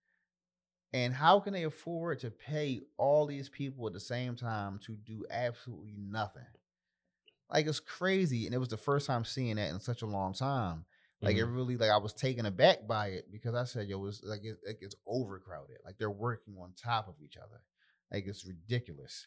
And 0.92 1.14
how 1.14 1.40
can 1.40 1.52
they 1.52 1.64
afford 1.64 2.20
to 2.20 2.30
pay 2.30 2.82
all 2.96 3.26
these 3.26 3.48
people 3.48 3.86
at 3.86 3.92
the 3.92 4.00
same 4.00 4.36
time 4.36 4.78
to 4.86 4.92
do 4.92 5.24
absolutely 5.30 5.94
nothing? 5.98 6.42
Like 7.50 7.66
it's 7.66 7.80
crazy. 7.80 8.46
And 8.46 8.54
it 8.54 8.58
was 8.58 8.68
the 8.68 8.76
first 8.76 9.06
time 9.06 9.24
seeing 9.24 9.56
that 9.56 9.70
in 9.70 9.80
such 9.80 10.02
a 10.02 10.06
long 10.06 10.34
time. 10.34 10.84
Like 11.22 11.36
it 11.36 11.44
Mhm. 11.46 11.54
really, 11.54 11.76
like 11.76 11.90
I 11.90 11.96
was 11.96 12.12
taken 12.12 12.44
aback 12.46 12.86
by 12.86 13.08
it 13.08 13.32
because 13.32 13.54
I 13.54 13.64
said, 13.64 13.88
"Yo, 13.88 14.04
it's 14.06 14.22
like, 14.22 14.44
it, 14.44 14.58
like 14.66 14.78
it's 14.82 14.94
overcrowded. 15.06 15.78
Like 15.84 15.96
they're 15.98 16.10
working 16.10 16.56
on 16.58 16.74
top 16.74 17.08
of 17.08 17.14
each 17.22 17.36
other. 17.36 17.62
Like 18.12 18.24
it's 18.26 18.44
ridiculous. 18.46 19.24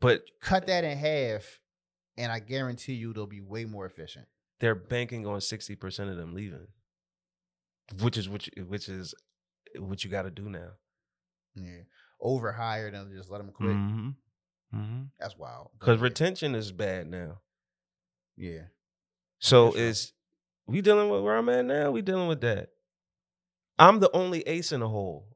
But 0.00 0.22
Cut 0.40 0.66
that 0.66 0.82
in 0.84 0.98
half, 0.98 1.60
and 2.16 2.32
I 2.32 2.40
guarantee 2.40 2.94
you 2.94 3.12
they'll 3.12 3.26
be 3.26 3.40
way 3.40 3.64
more 3.64 3.86
efficient. 3.86 4.26
they're 4.58 4.74
banking 4.74 5.26
on 5.26 5.40
sixty 5.40 5.76
percent 5.76 6.10
of 6.10 6.16
them 6.16 6.34
leaving, 6.34 6.66
which 8.00 8.16
is 8.16 8.28
which 8.28 8.50
which 8.66 8.88
is 8.88 9.14
what 9.78 10.02
you 10.02 10.10
got 10.10 10.22
to 10.22 10.30
do 10.30 10.48
now. 10.48 10.70
Yeah, 11.54 11.82
overhired 12.20 12.94
and 12.94 13.14
just 13.16 13.30
let 13.30 13.38
them 13.38 13.52
quit. 13.52 13.70
Mm-hmm. 13.70 14.08
Mm-hmm. 14.74 15.02
That's 15.20 15.36
wild. 15.38 15.70
Because 15.78 16.00
retention 16.00 16.54
is 16.56 16.72
bad 16.72 17.06
now. 17.06 17.40
Yeah. 18.36 18.62
So 19.38 19.72
is 19.72 20.12
we 20.66 20.80
dealing 20.80 21.08
with 21.10 21.22
where 21.22 21.36
I'm 21.36 21.48
at 21.48 21.64
now? 21.64 21.90
We 21.90 22.02
dealing 22.02 22.28
with 22.28 22.40
that. 22.42 22.70
I'm 23.78 24.00
the 24.00 24.10
only 24.12 24.40
ace 24.42 24.72
in 24.72 24.80
the 24.80 24.88
hole. 24.88 25.28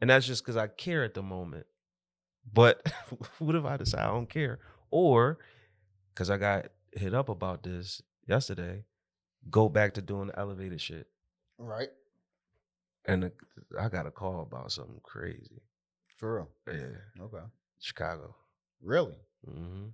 And 0.00 0.10
that's 0.10 0.26
just 0.26 0.42
because 0.42 0.56
I 0.56 0.66
care 0.66 1.04
at 1.04 1.14
the 1.14 1.22
moment. 1.22 1.66
But 2.50 2.90
what 3.38 3.54
if 3.54 3.64
I 3.64 3.76
decide 3.76 4.00
I 4.02 4.08
don't 4.08 4.28
care? 4.30 4.58
Or 4.90 5.38
because 6.14 6.30
I 6.30 6.38
got 6.38 6.66
hit 6.92 7.14
up 7.14 7.28
about 7.28 7.62
this 7.62 8.02
yesterday, 8.26 8.84
go 9.50 9.68
back 9.68 9.94
to 9.94 10.02
doing 10.02 10.28
the 10.28 10.38
elevated 10.38 10.80
shit. 10.80 11.06
Right. 11.58 11.90
And 13.04 13.24
the- 13.24 13.32
I 13.78 13.88
got 13.88 14.06
a 14.06 14.10
call 14.10 14.40
about 14.42 14.72
something 14.72 15.00
crazy. 15.02 15.62
For 16.16 16.34
real. 16.36 16.48
Yeah. 16.66 17.24
Okay. 17.24 17.44
Chicago. 17.78 18.34
Really? 18.82 19.16
Mm-hmm. 19.48 19.86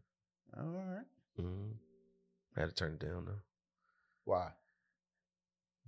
All 0.58 0.66
right. 0.70 1.04
Mm-hmm. 1.40 1.72
I 2.56 2.60
had 2.60 2.68
to 2.70 2.74
turn 2.74 2.92
it 2.94 3.00
down 3.00 3.26
though. 3.26 3.40
Why? 4.26 4.50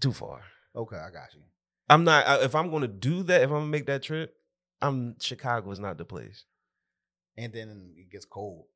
Too 0.01 0.13
far. 0.13 0.41
Okay, 0.75 0.97
I 0.97 1.11
got 1.11 1.35
you. 1.35 1.43
I'm 1.91 2.05
not. 2.05 2.27
I, 2.27 2.37
if 2.45 2.55
I'm 2.55 2.71
going 2.71 2.83
to 2.83 2.89
do 2.89 3.23
that, 3.25 3.43
if 3.43 3.51
I'm 3.51 3.57
gonna 3.57 3.67
make 3.67 3.87
that 3.87 4.03
trip, 4.03 4.35
I'm 4.81 5.17
Chicago 5.21 5.71
is 5.71 5.79
not 5.81 5.99
the 5.99 6.05
place. 6.05 6.45
And 7.37 7.53
then 7.53 7.93
it 7.97 8.11
gets 8.11 8.25
cold. 8.25 8.67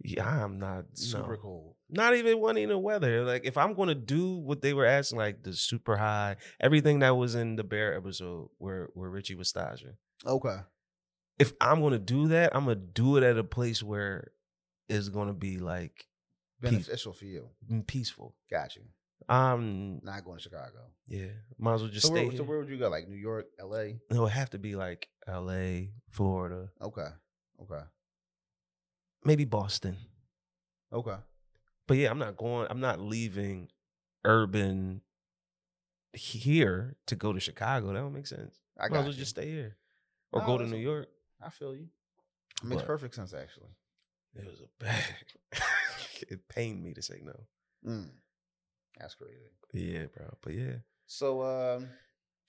Yeah, 0.00 0.44
I'm 0.44 0.58
not 0.60 0.84
Super 0.94 1.32
no. 1.32 1.38
cold. 1.38 1.74
Not 1.90 2.14
even 2.14 2.38
wanting 2.38 2.68
the 2.68 2.78
weather. 2.78 3.24
Like 3.24 3.44
if 3.44 3.56
I'm 3.56 3.74
going 3.74 3.88
to 3.88 3.94
do 3.96 4.34
what 4.36 4.62
they 4.62 4.72
were 4.72 4.86
asking, 4.86 5.18
like 5.18 5.42
the 5.42 5.52
super 5.52 5.96
high, 5.96 6.36
everything 6.60 7.00
that 7.00 7.16
was 7.16 7.34
in 7.34 7.56
the 7.56 7.64
bear 7.64 7.96
episode 7.96 8.50
where 8.58 8.90
where 8.94 9.10
Richie 9.10 9.34
was 9.34 9.48
staging. 9.48 9.96
Okay. 10.24 10.58
If 11.38 11.52
I'm 11.60 11.80
going 11.80 11.92
to 11.94 11.98
do 11.98 12.28
that, 12.28 12.54
I'm 12.54 12.64
gonna 12.64 12.76
do 12.76 13.16
it 13.16 13.24
at 13.24 13.38
a 13.38 13.44
place 13.44 13.82
where 13.82 14.30
it's 14.88 15.08
going 15.08 15.28
to 15.28 15.34
be 15.34 15.58
like 15.58 16.06
Beneficial 16.60 17.12
for 17.12 17.24
you. 17.24 17.48
mm, 17.70 17.86
peaceful. 17.86 18.34
Got 18.50 18.76
you. 18.76 18.82
Um, 19.28 20.00
Not 20.02 20.24
going 20.24 20.38
to 20.38 20.42
Chicago. 20.42 20.90
yeah, 21.06 21.26
might 21.58 21.74
as 21.74 21.82
well 21.82 21.90
just 21.90 22.06
so, 22.06 22.14
stay. 22.14 22.26
where, 22.26 22.36
so 22.36 22.42
where 22.44 22.58
would 22.58 22.68
you 22.68 22.78
go? 22.78 22.88
Like 22.88 23.08
New 23.08 23.16
York, 23.16 23.46
LA? 23.62 23.78
it 23.78 23.98
would 24.10 24.32
have 24.32 24.50
to 24.50 24.58
be 24.58 24.74
like 24.76 25.08
L.A., 25.26 25.90
Florida, 26.10 26.70
Okay. 26.80 27.08
Okay. 27.62 27.82
maybe 29.24 29.44
Boston. 29.44 29.96
Okay. 30.92 31.16
But 31.86 31.96
yeah, 31.96 32.10
I'm 32.10 32.18
not 32.18 32.36
going. 32.36 32.66
I'm 32.70 32.80
not 32.80 33.00
leaving 33.00 33.68
urban 34.24 35.02
here 36.12 36.96
to 37.06 37.16
go 37.16 37.32
to 37.32 37.40
Chicago. 37.40 37.88
That 37.88 37.94
don't 38.00 38.12
make 38.14 38.26
sense. 38.26 38.58
I 38.78 38.88
Might 38.88 38.98
as 38.98 39.04
well 39.04 39.12
you. 39.12 39.18
just 39.18 39.30
stay 39.30 39.50
here 39.50 39.76
or 40.32 40.40
No, 40.40 40.46
go 40.46 40.58
to 40.58 40.66
New. 40.66 40.76
York. 40.76 41.08
I 41.44 41.50
feel 41.50 41.74
you. 41.74 41.88
It 42.62 42.64
makes 42.68 42.82
But- 42.82 42.86
perfect 42.86 43.14
sense, 43.14 43.34
actually. 43.34 43.70
It 44.34 44.46
was 44.46 44.60
a 44.60 44.68
bad. 44.84 45.04
it 46.28 46.48
pained 46.48 46.82
me 46.82 46.94
to 46.94 47.02
say 47.02 47.20
no. 47.22 47.46
Mm. 47.86 48.10
That's 48.98 49.14
crazy. 49.14 49.50
Yeah, 49.72 50.06
bro. 50.14 50.26
But 50.42 50.54
yeah, 50.54 50.74
So, 51.06 51.42
um, 51.42 51.88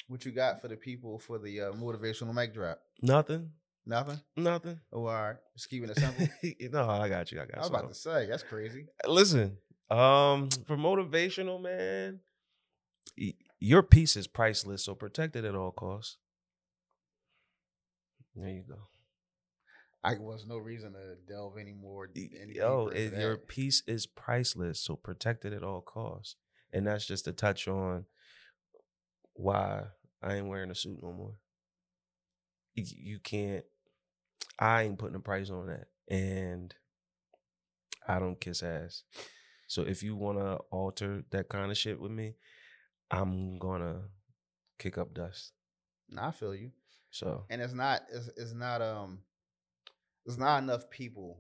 what 0.08 0.26
you 0.26 0.32
got 0.32 0.62
for 0.62 0.68
the 0.68 0.76
people 0.78 1.20
for 1.20 1.38
the 1.38 1.62
uh, 1.62 1.72
motivational 1.74 2.34
mic 2.34 2.54
drop? 2.54 2.80
nothing, 3.02 3.52
Nothing. 3.86 4.20
nothing. 4.36 4.80
Oh, 4.94 5.06
all 5.06 5.14
right. 5.14 5.36
Just 5.58 5.70
keeping 5.70 5.90
it 5.90 5.98
simple. 5.98 6.28
no, 6.72 6.90
I 6.90 7.10
got 7.10 7.32
you. 7.32 7.42
I 7.42 7.46
got. 7.46 7.56
I 7.58 7.60
was 7.60 7.70
about 7.70 7.90
to 7.90 7.96
say 7.96 8.26
that's 8.28 8.44
crazy. 8.44 8.86
Listen, 9.06 9.58
um, 9.90 10.50
for 10.68 10.78
motivational, 10.78 11.62
man, 11.62 12.20
y- 13.20 13.34
your 13.60 13.82
piece 13.84 14.16
is 14.16 14.28
priceless, 14.28 14.84
so 14.86 14.96
protect 14.96 15.36
it 15.36 15.46
at 15.46 15.56
all 15.56 15.72
costs. 15.72 16.18
There 18.36 18.48
you 18.50 18.64
go. 18.68 18.76
I 20.04 20.16
was 20.18 20.46
no 20.48 20.58
reason 20.58 20.94
to 20.94 21.16
delve 21.28 21.58
any 21.60 21.74
more. 21.74 22.10
Any 22.16 22.56
Yo, 22.56 22.90
your 22.92 23.38
piece 23.38 23.84
is 23.86 24.06
priceless, 24.06 24.80
so 24.80 24.96
protect 24.96 25.44
it 25.46 25.54
at 25.54 25.64
all 25.64 25.82
costs. 25.82 26.36
And 26.72 26.88
that's 26.88 27.06
just 27.06 27.26
to 27.26 27.34
touch 27.34 27.68
on 27.68 28.06
why 29.34 29.84
I 30.22 30.36
ain't 30.36 30.48
wearing 30.48 30.72
a 30.72 30.76
suit 30.76 31.00
no 31.02 31.12
more. 31.12 31.34
You, 32.76 33.20
can't. 33.20 33.66
I 34.58 34.84
ain't 34.84 34.98
putting 34.98 35.16
a 35.16 35.20
price 35.20 35.50
on 35.50 35.68
that, 35.68 35.88
and 36.08 36.74
I 38.08 38.20
don't 38.20 38.40
kiss 38.40 38.64
ass. 38.64 39.04
So 39.68 39.82
if 39.82 40.02
you 40.02 40.16
want 40.16 40.38
to 40.38 40.60
alter 40.72 41.24
that 41.32 41.50
kind 41.50 41.72
of 41.72 41.78
shit 41.78 42.00
with 42.00 42.12
me, 42.12 42.36
I'm 43.12 43.58
gonna 43.58 44.04
kick 44.78 44.98
up 44.98 45.14
dust. 45.14 45.52
I 46.18 46.32
feel 46.32 46.56
you. 46.56 46.72
So 47.12 47.46
and 47.50 47.62
it's 47.62 47.74
not 47.74 48.02
it's, 48.12 48.30
it's 48.38 48.54
not 48.54 48.82
um 48.82 49.20
there's 50.30 50.38
not 50.38 50.62
enough 50.62 50.90
people 50.90 51.40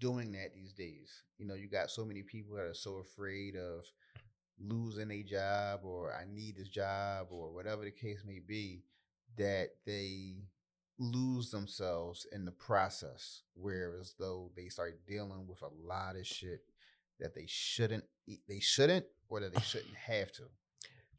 doing 0.00 0.32
that 0.32 0.52
these 0.54 0.72
days 0.72 1.22
you 1.38 1.46
know 1.46 1.54
you 1.54 1.68
got 1.68 1.90
so 1.90 2.04
many 2.04 2.22
people 2.22 2.56
that 2.56 2.64
are 2.64 2.74
so 2.74 2.96
afraid 2.96 3.54
of 3.54 3.84
losing 4.60 5.10
a 5.12 5.22
job 5.22 5.80
or 5.84 6.12
i 6.12 6.24
need 6.28 6.56
this 6.56 6.68
job 6.68 7.28
or 7.30 7.52
whatever 7.52 7.84
the 7.84 7.90
case 7.92 8.24
may 8.26 8.40
be 8.40 8.82
that 9.36 9.68
they 9.86 10.34
lose 10.98 11.52
themselves 11.52 12.26
in 12.32 12.44
the 12.44 12.50
process 12.50 13.42
whereas 13.54 14.16
though 14.18 14.50
they 14.56 14.68
start 14.68 14.98
dealing 15.06 15.46
with 15.46 15.62
a 15.62 15.86
lot 15.86 16.16
of 16.16 16.26
shit 16.26 16.62
that 17.20 17.36
they 17.36 17.46
shouldn't 17.46 18.02
they 18.48 18.58
shouldn't 18.58 19.06
or 19.28 19.38
that 19.38 19.54
they 19.54 19.60
shouldn't 19.64 19.94
have 19.94 20.32
to 20.32 20.42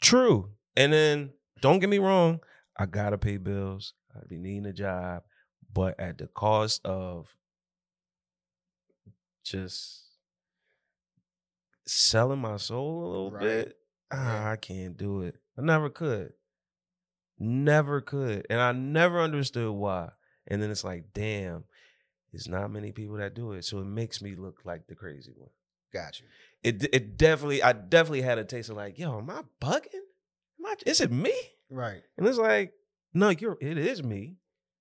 True. 0.02 0.52
And 0.76 0.94
then 0.94 1.32
don't 1.62 1.80
get 1.80 1.90
me 1.90 2.00
wrong. 2.00 2.40
I 2.78 2.86
gotta 2.86 3.18
pay 3.18 3.38
bills. 3.38 3.94
I 4.16 4.20
be 4.28 4.38
needing 4.38 4.66
a 4.66 4.74
job, 4.74 5.24
but 5.74 6.00
at 6.00 6.18
the 6.18 6.28
cost 6.28 6.86
of 6.86 7.36
just 9.44 10.04
selling 11.86 12.40
my 12.40 12.58
soul 12.58 13.06
a 13.06 13.08
little 13.10 13.32
Right. 13.32 13.42
bit. 13.42 13.78
Ah, 14.12 14.50
I 14.52 14.56
can't 14.56 14.98
do 14.98 15.22
it. 15.22 15.36
I 15.58 15.62
never 15.62 15.90
could. 15.90 16.34
Never 17.38 18.02
could. 18.02 18.46
And 18.50 18.60
I 18.60 18.72
never 18.72 19.22
understood 19.22 19.72
why. 19.72 20.10
And 20.48 20.62
then 20.62 20.72
it's 20.72 20.84
like, 20.84 21.14
damn, 21.14 21.66
there's 22.32 22.48
not 22.48 22.72
many 22.72 22.92
people 22.92 23.16
that 23.18 23.34
do 23.36 23.54
it. 23.54 23.66
So 23.66 23.80
it 23.80 23.86
makes 23.86 24.22
me 24.22 24.36
look 24.36 24.62
like 24.66 24.88
the 24.88 24.96
crazy 24.96 25.32
one. 25.36 25.50
Got 25.94 26.20
you. 26.20 26.26
It 26.64 26.94
it 26.94 27.18
definitely, 27.18 27.64
I 27.64 27.74
definitely 27.74 28.22
had 28.22 28.38
a 28.38 28.44
taste 28.44 28.70
of 28.70 28.76
like, 28.78 29.00
yo, 29.00 29.18
am 29.18 29.30
I 29.30 29.42
bugging? 29.62 29.94
Am 30.60 30.66
I, 30.66 30.76
is 30.86 31.02
it 31.02 31.12
me? 31.12 31.34
Right. 31.70 32.02
And 32.18 32.28
it's 32.28 32.38
like, 32.38 32.74
no, 33.14 33.30
you're 33.30 33.58
it 33.62 33.78
is 33.78 34.04
me, 34.04 34.36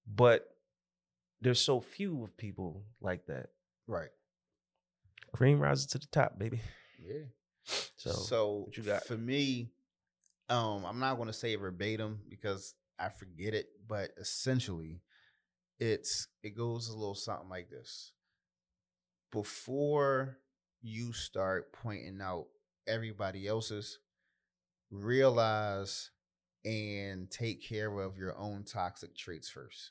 but 0.07 0.47
there's 1.41 1.61
so 1.61 1.80
few 1.80 2.24
of 2.24 2.36
people 2.36 2.84
like 3.01 3.26
that. 3.26 3.47
Right. 3.86 4.11
Cream 5.32 5.61
rises 5.61 5.86
to 5.86 5.99
the 5.99 6.07
top, 6.07 6.39
baby. 6.39 6.61
Yeah. 7.03 7.24
So, 7.97 8.11
So, 8.12 8.57
what 8.66 8.76
you 8.76 8.82
got? 8.84 9.05
for 9.05 9.16
me, 9.16 9.72
um, 10.49 10.84
I'm 10.86 11.01
not 11.01 11.16
going 11.16 11.26
to 11.26 11.34
say 11.34 11.55
verbatim 11.57 12.20
because 12.30 12.74
I 12.99 13.09
forget 13.11 13.53
it, 13.55 13.66
but 13.86 14.12
essentially, 14.16 15.03
it's 15.78 16.28
it 16.43 16.57
goes 16.57 16.89
a 16.89 16.97
little 16.97 17.14
something 17.14 17.49
like 17.51 17.68
this. 17.68 18.12
Before 19.30 20.39
you 20.80 21.12
start 21.12 21.72
pointing 21.72 22.20
out 22.22 22.47
everybody 22.86 23.47
else's, 23.47 23.99
realize 24.91 26.11
and 26.64 27.30
take 27.30 27.62
care 27.62 27.99
of 28.01 28.16
your 28.16 28.36
own 28.39 28.64
toxic 28.64 29.14
traits 29.16 29.49
first. 29.51 29.91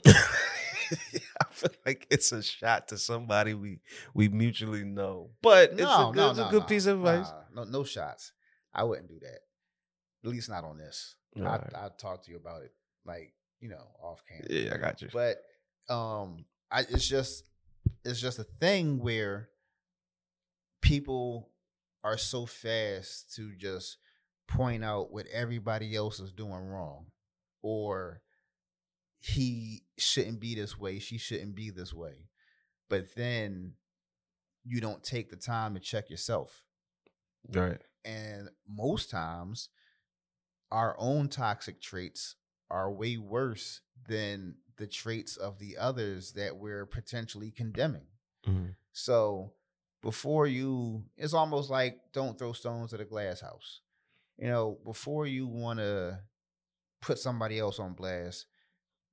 I 0.06 1.44
feel 1.50 1.70
like 1.84 2.06
it's 2.10 2.32
a 2.32 2.42
shot 2.42 2.88
to 2.88 2.98
somebody 2.98 3.54
we 3.54 3.80
we 4.14 4.28
mutually 4.28 4.84
know, 4.84 5.30
but 5.42 5.72
it's 5.72 5.80
a 5.82 6.10
good, 6.12 6.30
it's 6.30 6.38
a 6.38 6.48
good 6.50 6.66
piece 6.66 6.86
of 6.86 6.98
advice. 6.98 7.26
nah, 7.54 7.64
no, 7.64 7.70
no 7.70 7.84
shots. 7.84 8.32
I 8.74 8.84
wouldn't 8.84 9.08
do 9.08 9.18
that. 9.20 9.40
At 10.24 10.30
least 10.30 10.48
not 10.48 10.64
on 10.64 10.78
this. 10.78 11.14
I 11.36 11.40
Alright. 11.40 11.72
I'll 11.74 11.90
talk 11.90 12.24
to 12.24 12.30
you 12.30 12.36
about 12.36 12.62
it, 12.62 12.72
like 13.04 13.32
you 13.60 13.68
know, 13.68 13.86
off 14.02 14.22
camera. 14.28 14.46
Yeah, 14.50 14.74
I 14.74 14.78
got 14.78 15.02
you. 15.02 15.08
But 15.12 15.38
um, 15.88 16.44
I 16.70 16.80
it's 16.80 17.06
just 17.06 17.44
it's 18.04 18.20
just 18.20 18.38
a 18.38 18.44
thing 18.44 18.98
where 18.98 19.48
people 20.82 21.50
are 22.04 22.18
so 22.18 22.46
fast 22.46 23.34
to 23.34 23.52
just 23.56 23.98
point 24.46 24.84
out 24.84 25.10
what 25.10 25.26
everybody 25.32 25.96
else 25.96 26.20
is 26.20 26.32
doing 26.32 26.66
wrong, 26.66 27.06
or 27.62 28.20
he 29.18 29.84
shouldn't 29.98 30.40
be 30.40 30.54
this 30.54 30.78
way, 30.78 30.98
she 30.98 31.18
shouldn't 31.18 31.54
be 31.54 31.70
this 31.70 31.92
way, 31.92 32.28
but 32.88 33.14
then 33.14 33.74
you 34.64 34.80
don't 34.80 35.02
take 35.02 35.30
the 35.30 35.36
time 35.36 35.74
to 35.74 35.80
check 35.80 36.10
yourself. 36.10 36.64
Right. 37.48 37.80
And 38.04 38.48
most 38.68 39.10
times, 39.10 39.68
our 40.70 40.96
own 40.98 41.28
toxic 41.28 41.80
traits 41.80 42.36
are 42.70 42.90
way 42.90 43.16
worse 43.16 43.80
than 44.08 44.56
the 44.76 44.86
traits 44.86 45.36
of 45.36 45.58
the 45.58 45.76
others 45.76 46.32
that 46.32 46.56
we're 46.56 46.86
potentially 46.86 47.50
condemning. 47.50 48.06
Mhm. 48.44 48.74
So 48.92 49.54
before 50.02 50.46
you, 50.46 51.04
it's 51.16 51.32
almost 51.32 51.70
like 51.70 52.12
don't 52.12 52.38
throw 52.38 52.52
stones 52.52 52.92
at 52.92 53.00
a 53.00 53.04
glass 53.04 53.40
house. 53.40 53.80
You 54.36 54.48
know, 54.48 54.78
before 54.84 55.26
you 55.26 55.46
want 55.46 55.78
to 55.78 56.22
put 57.00 57.18
somebody 57.18 57.58
else 57.58 57.78
on 57.78 57.94
blast, 57.94 58.46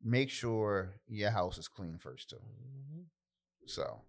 make 0.04 0.30
sure 0.30 0.96
your 1.08 1.32
house 1.32 1.58
is 1.58 1.68
clean 1.68 1.98
first 1.98 2.30
too. 2.30 2.42
Mhm. 2.42 3.06
So 3.66 4.02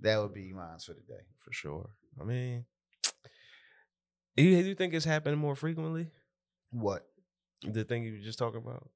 that 0.00 0.16
would 0.18 0.32
be 0.32 0.52
mine 0.52 0.78
for 0.78 0.94
today. 0.94 1.26
For 1.38 1.52
sure. 1.52 1.90
I 2.20 2.24
mean, 2.24 2.64
you, 4.36 4.44
you 4.44 4.74
think 4.74 4.94
it's 4.94 5.04
happening 5.04 5.38
more 5.38 5.56
frequently? 5.56 6.10
What 6.70 7.06
The 7.62 7.84
thing 7.84 8.04
you 8.04 8.12
were 8.12 8.18
just 8.24 8.38
talking 8.38 8.60
about? 8.60 8.90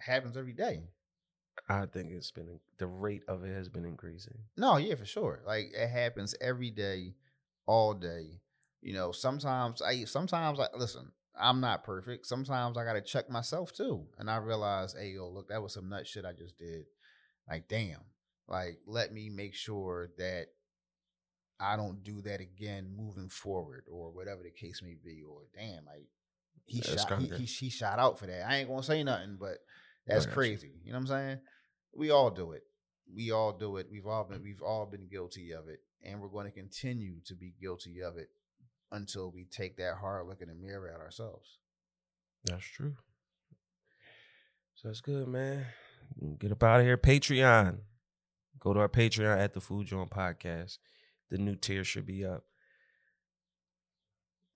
happens 0.00 0.36
every 0.36 0.52
day? 0.52 0.84
I 1.68 1.86
think 1.86 2.12
it's 2.12 2.30
been 2.30 2.60
the 2.78 2.86
rate 2.86 3.22
of 3.28 3.42
it 3.44 3.52
has 3.54 3.68
been 3.68 3.84
increasing. 3.86 4.38
No, 4.56 4.76
yeah, 4.76 4.94
for 4.94 5.06
sure. 5.06 5.42
Like 5.46 5.72
it 5.74 5.88
happens 5.88 6.34
every 6.40 6.70
day, 6.70 7.14
all 7.66 7.94
day. 7.94 8.40
You 8.82 8.92
know, 8.92 9.10
sometimes 9.10 9.80
I 9.82 10.04
sometimes 10.04 10.60
I 10.60 10.68
listen, 10.76 11.12
I'm 11.38 11.60
not 11.60 11.84
perfect. 11.84 12.26
Sometimes 12.26 12.76
I 12.76 12.84
gotta 12.84 13.00
check 13.00 13.30
myself 13.30 13.72
too. 13.72 14.06
And 14.18 14.30
I 14.30 14.36
realize, 14.36 14.94
hey 14.98 15.10
yo, 15.10 15.28
look, 15.28 15.48
that 15.48 15.62
was 15.62 15.74
some 15.74 15.88
nut 15.88 16.06
shit 16.06 16.24
I 16.24 16.32
just 16.32 16.58
did. 16.58 16.84
Like, 17.48 17.68
damn. 17.68 18.00
Like, 18.48 18.78
let 18.86 19.12
me 19.12 19.28
make 19.28 19.54
sure 19.54 20.10
that 20.18 20.46
I 21.58 21.76
don't 21.76 22.02
do 22.04 22.22
that 22.22 22.40
again 22.40 22.94
moving 22.96 23.28
forward, 23.28 23.84
or 23.90 24.10
whatever 24.10 24.42
the 24.42 24.50
case 24.50 24.82
may 24.82 24.96
be. 25.02 25.22
Or 25.22 25.42
damn, 25.54 25.84
like 25.86 26.08
he 26.64 26.80
That's 26.80 27.02
shot 27.02 27.20
he, 27.20 27.44
he, 27.44 27.70
shot 27.70 27.98
out 27.98 28.18
for 28.18 28.26
that. 28.26 28.48
I 28.48 28.56
ain't 28.56 28.68
gonna 28.68 28.82
say 28.82 29.02
nothing, 29.02 29.36
but 29.40 29.58
that's 30.06 30.26
got 30.26 30.32
you. 30.32 30.34
crazy. 30.34 30.72
You 30.84 30.92
know 30.92 30.98
what 30.98 31.02
I'm 31.02 31.06
saying? 31.06 31.38
We 31.94 32.10
all 32.10 32.30
do 32.30 32.52
it. 32.52 32.62
We 33.14 33.30
all 33.30 33.52
do 33.52 33.76
it. 33.76 33.86
We've 33.90 34.06
all 34.06 34.24
been 34.24 34.42
we've 34.42 34.62
all 34.62 34.86
been 34.86 35.08
guilty 35.08 35.52
of 35.52 35.68
it, 35.68 35.80
and 36.04 36.20
we're 36.20 36.28
going 36.28 36.46
to 36.46 36.52
continue 36.52 37.20
to 37.26 37.34
be 37.34 37.54
guilty 37.60 38.02
of 38.02 38.16
it 38.16 38.28
until 38.96 39.30
we 39.30 39.44
take 39.44 39.76
that 39.76 39.96
hard 40.00 40.26
look 40.26 40.40
in 40.40 40.48
the 40.48 40.54
mirror 40.54 40.90
at 40.92 41.00
ourselves. 41.00 41.58
That's 42.44 42.64
true. 42.64 42.94
So 44.74 44.88
that's 44.88 45.00
good, 45.00 45.28
man. 45.28 45.66
Get 46.38 46.52
up 46.52 46.62
out 46.62 46.80
of 46.80 46.86
here. 46.86 46.96
Patreon. 46.96 47.78
Go 48.58 48.74
to 48.74 48.80
our 48.80 48.88
Patreon 48.88 49.38
at 49.38 49.54
the 49.54 49.60
Food 49.60 49.86
Jawn 49.86 50.08
Podcast. 50.08 50.78
The 51.30 51.38
new 51.38 51.56
tier 51.56 51.84
should 51.84 52.06
be 52.06 52.24
up. 52.24 52.44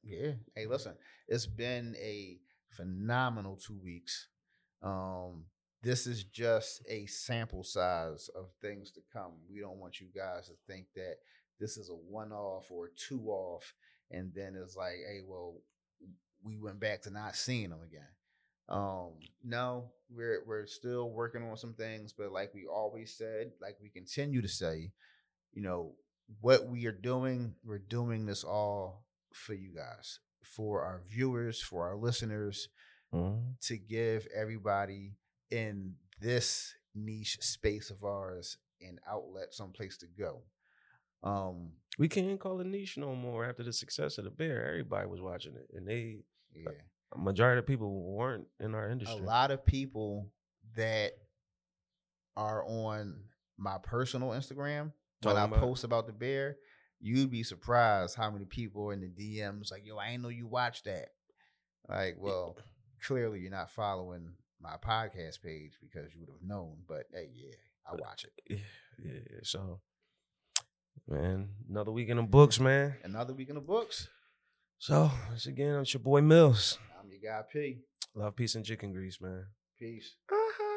Yeah. 0.02 0.32
Hey, 0.54 0.66
listen, 0.66 0.94
it's 1.28 1.46
been 1.46 1.94
a 2.00 2.38
phenomenal 2.70 3.56
two 3.56 3.78
weeks. 3.82 4.28
Um, 4.82 5.44
this 5.82 6.06
is 6.06 6.24
just 6.24 6.82
a 6.88 7.06
sample 7.06 7.64
size 7.64 8.28
of 8.34 8.50
things 8.60 8.90
to 8.92 9.00
come. 9.12 9.32
We 9.50 9.60
don't 9.60 9.78
want 9.78 10.00
you 10.00 10.08
guys 10.14 10.48
to 10.48 10.54
think 10.66 10.86
that 10.94 11.16
this 11.58 11.76
is 11.76 11.90
a 11.90 11.94
one 11.94 12.32
off 12.32 12.70
or 12.70 12.90
two 12.96 13.26
off, 13.28 13.74
and 14.10 14.32
then 14.34 14.56
it's 14.62 14.76
like, 14.76 14.96
hey, 15.06 15.20
well, 15.26 15.54
we 16.42 16.58
went 16.58 16.80
back 16.80 17.02
to 17.02 17.10
not 17.10 17.36
seeing 17.36 17.70
them 17.70 17.80
again. 17.86 18.08
Um, 18.68 19.14
no, 19.42 19.90
we're 20.08 20.42
we're 20.46 20.66
still 20.66 21.10
working 21.10 21.42
on 21.42 21.56
some 21.56 21.74
things, 21.74 22.12
but 22.16 22.32
like 22.32 22.54
we 22.54 22.66
always 22.66 23.16
said, 23.16 23.52
like 23.60 23.76
we 23.82 23.88
continue 23.88 24.40
to 24.42 24.48
say, 24.48 24.92
you 25.52 25.62
know, 25.62 25.94
what 26.40 26.66
we 26.68 26.86
are 26.86 26.92
doing, 26.92 27.54
we're 27.64 27.78
doing 27.78 28.26
this 28.26 28.44
all 28.44 29.04
for 29.34 29.54
you 29.54 29.74
guys, 29.74 30.20
for 30.44 30.82
our 30.82 31.02
viewers, 31.08 31.60
for 31.60 31.86
our 31.88 31.96
listeners, 31.96 32.68
Mhm. 33.12 33.58
to 33.62 33.76
give 33.76 34.26
everybody 34.34 35.16
in 35.50 35.96
this 36.20 36.72
niche 36.94 37.38
space 37.40 37.90
of 37.90 38.04
ours 38.04 38.56
an 38.80 39.00
outlet, 39.06 39.52
someplace 39.52 39.96
to 39.98 40.06
go. 40.06 40.44
Um, 41.22 41.72
We 41.98 42.08
can't 42.08 42.40
call 42.40 42.60
it 42.60 42.66
niche 42.66 42.96
no 42.96 43.14
more 43.14 43.44
after 43.44 43.62
the 43.62 43.72
success 43.72 44.18
of 44.18 44.24
the 44.24 44.30
bear. 44.30 44.68
Everybody 44.68 45.06
was 45.06 45.20
watching 45.20 45.54
it, 45.54 45.68
and 45.74 45.86
they 45.86 46.20
yeah. 46.54 46.70
a 47.14 47.18
majority 47.18 47.58
of 47.58 47.66
people 47.66 48.02
weren't 48.02 48.46
in 48.58 48.74
our 48.74 48.88
industry. 48.88 49.18
a 49.18 49.22
lot 49.22 49.50
of 49.50 49.64
people 49.66 50.30
that 50.76 51.12
are 52.36 52.64
on 52.64 53.16
my 53.58 53.76
personal 53.82 54.30
Instagram 54.30 54.92
when 55.22 55.36
I 55.36 55.44
about- 55.44 55.60
post 55.60 55.84
about 55.84 56.06
the 56.06 56.12
bear, 56.12 56.56
you'd 57.00 57.30
be 57.30 57.42
surprised 57.42 58.16
how 58.16 58.30
many 58.30 58.46
people 58.46 58.86
are 58.88 58.92
in 58.92 59.00
the 59.00 59.08
DMs 59.10 59.70
like, 59.70 59.84
"Yo, 59.84 59.96
I 59.96 60.10
ain't 60.10 60.22
know 60.22 60.28
you 60.28 60.46
watched 60.46 60.84
that." 60.84 61.08
Like, 61.88 62.16
well, 62.18 62.56
clearly 63.02 63.40
you're 63.40 63.50
not 63.50 63.70
following 63.70 64.34
my 64.60 64.76
podcast 64.76 65.42
page 65.42 65.72
because 65.80 66.14
you 66.14 66.20
would 66.20 66.30
have 66.30 66.42
known. 66.42 66.84
But 66.86 67.06
hey, 67.12 67.30
yeah, 67.34 67.56
I 67.86 67.94
watch 67.96 68.24
it. 68.24 68.32
Yeah, 68.48 68.56
yeah. 69.04 69.20
yeah. 69.30 69.38
So, 69.42 69.80
man, 71.08 71.48
another 71.68 71.92
week 71.92 72.08
in 72.08 72.16
the 72.16 72.22
books, 72.22 72.60
man. 72.60 72.96
Another 73.02 73.34
week 73.34 73.48
in 73.48 73.54
the 73.56 73.60
books. 73.60 74.08
So, 74.78 75.10
once 75.28 75.46
again, 75.46 75.76
it's 75.80 75.92
your 75.92 76.02
boy 76.02 76.20
Mills. 76.22 76.78
I'm 76.98 77.10
your 77.10 77.20
guy 77.20 77.42
P. 77.52 77.78
Love, 78.14 78.34
peace, 78.36 78.54
and 78.54 78.64
chicken 78.64 78.92
grease, 78.92 79.20
man. 79.20 79.46
Peace. 79.78 80.14
Uh-huh. 80.30 80.69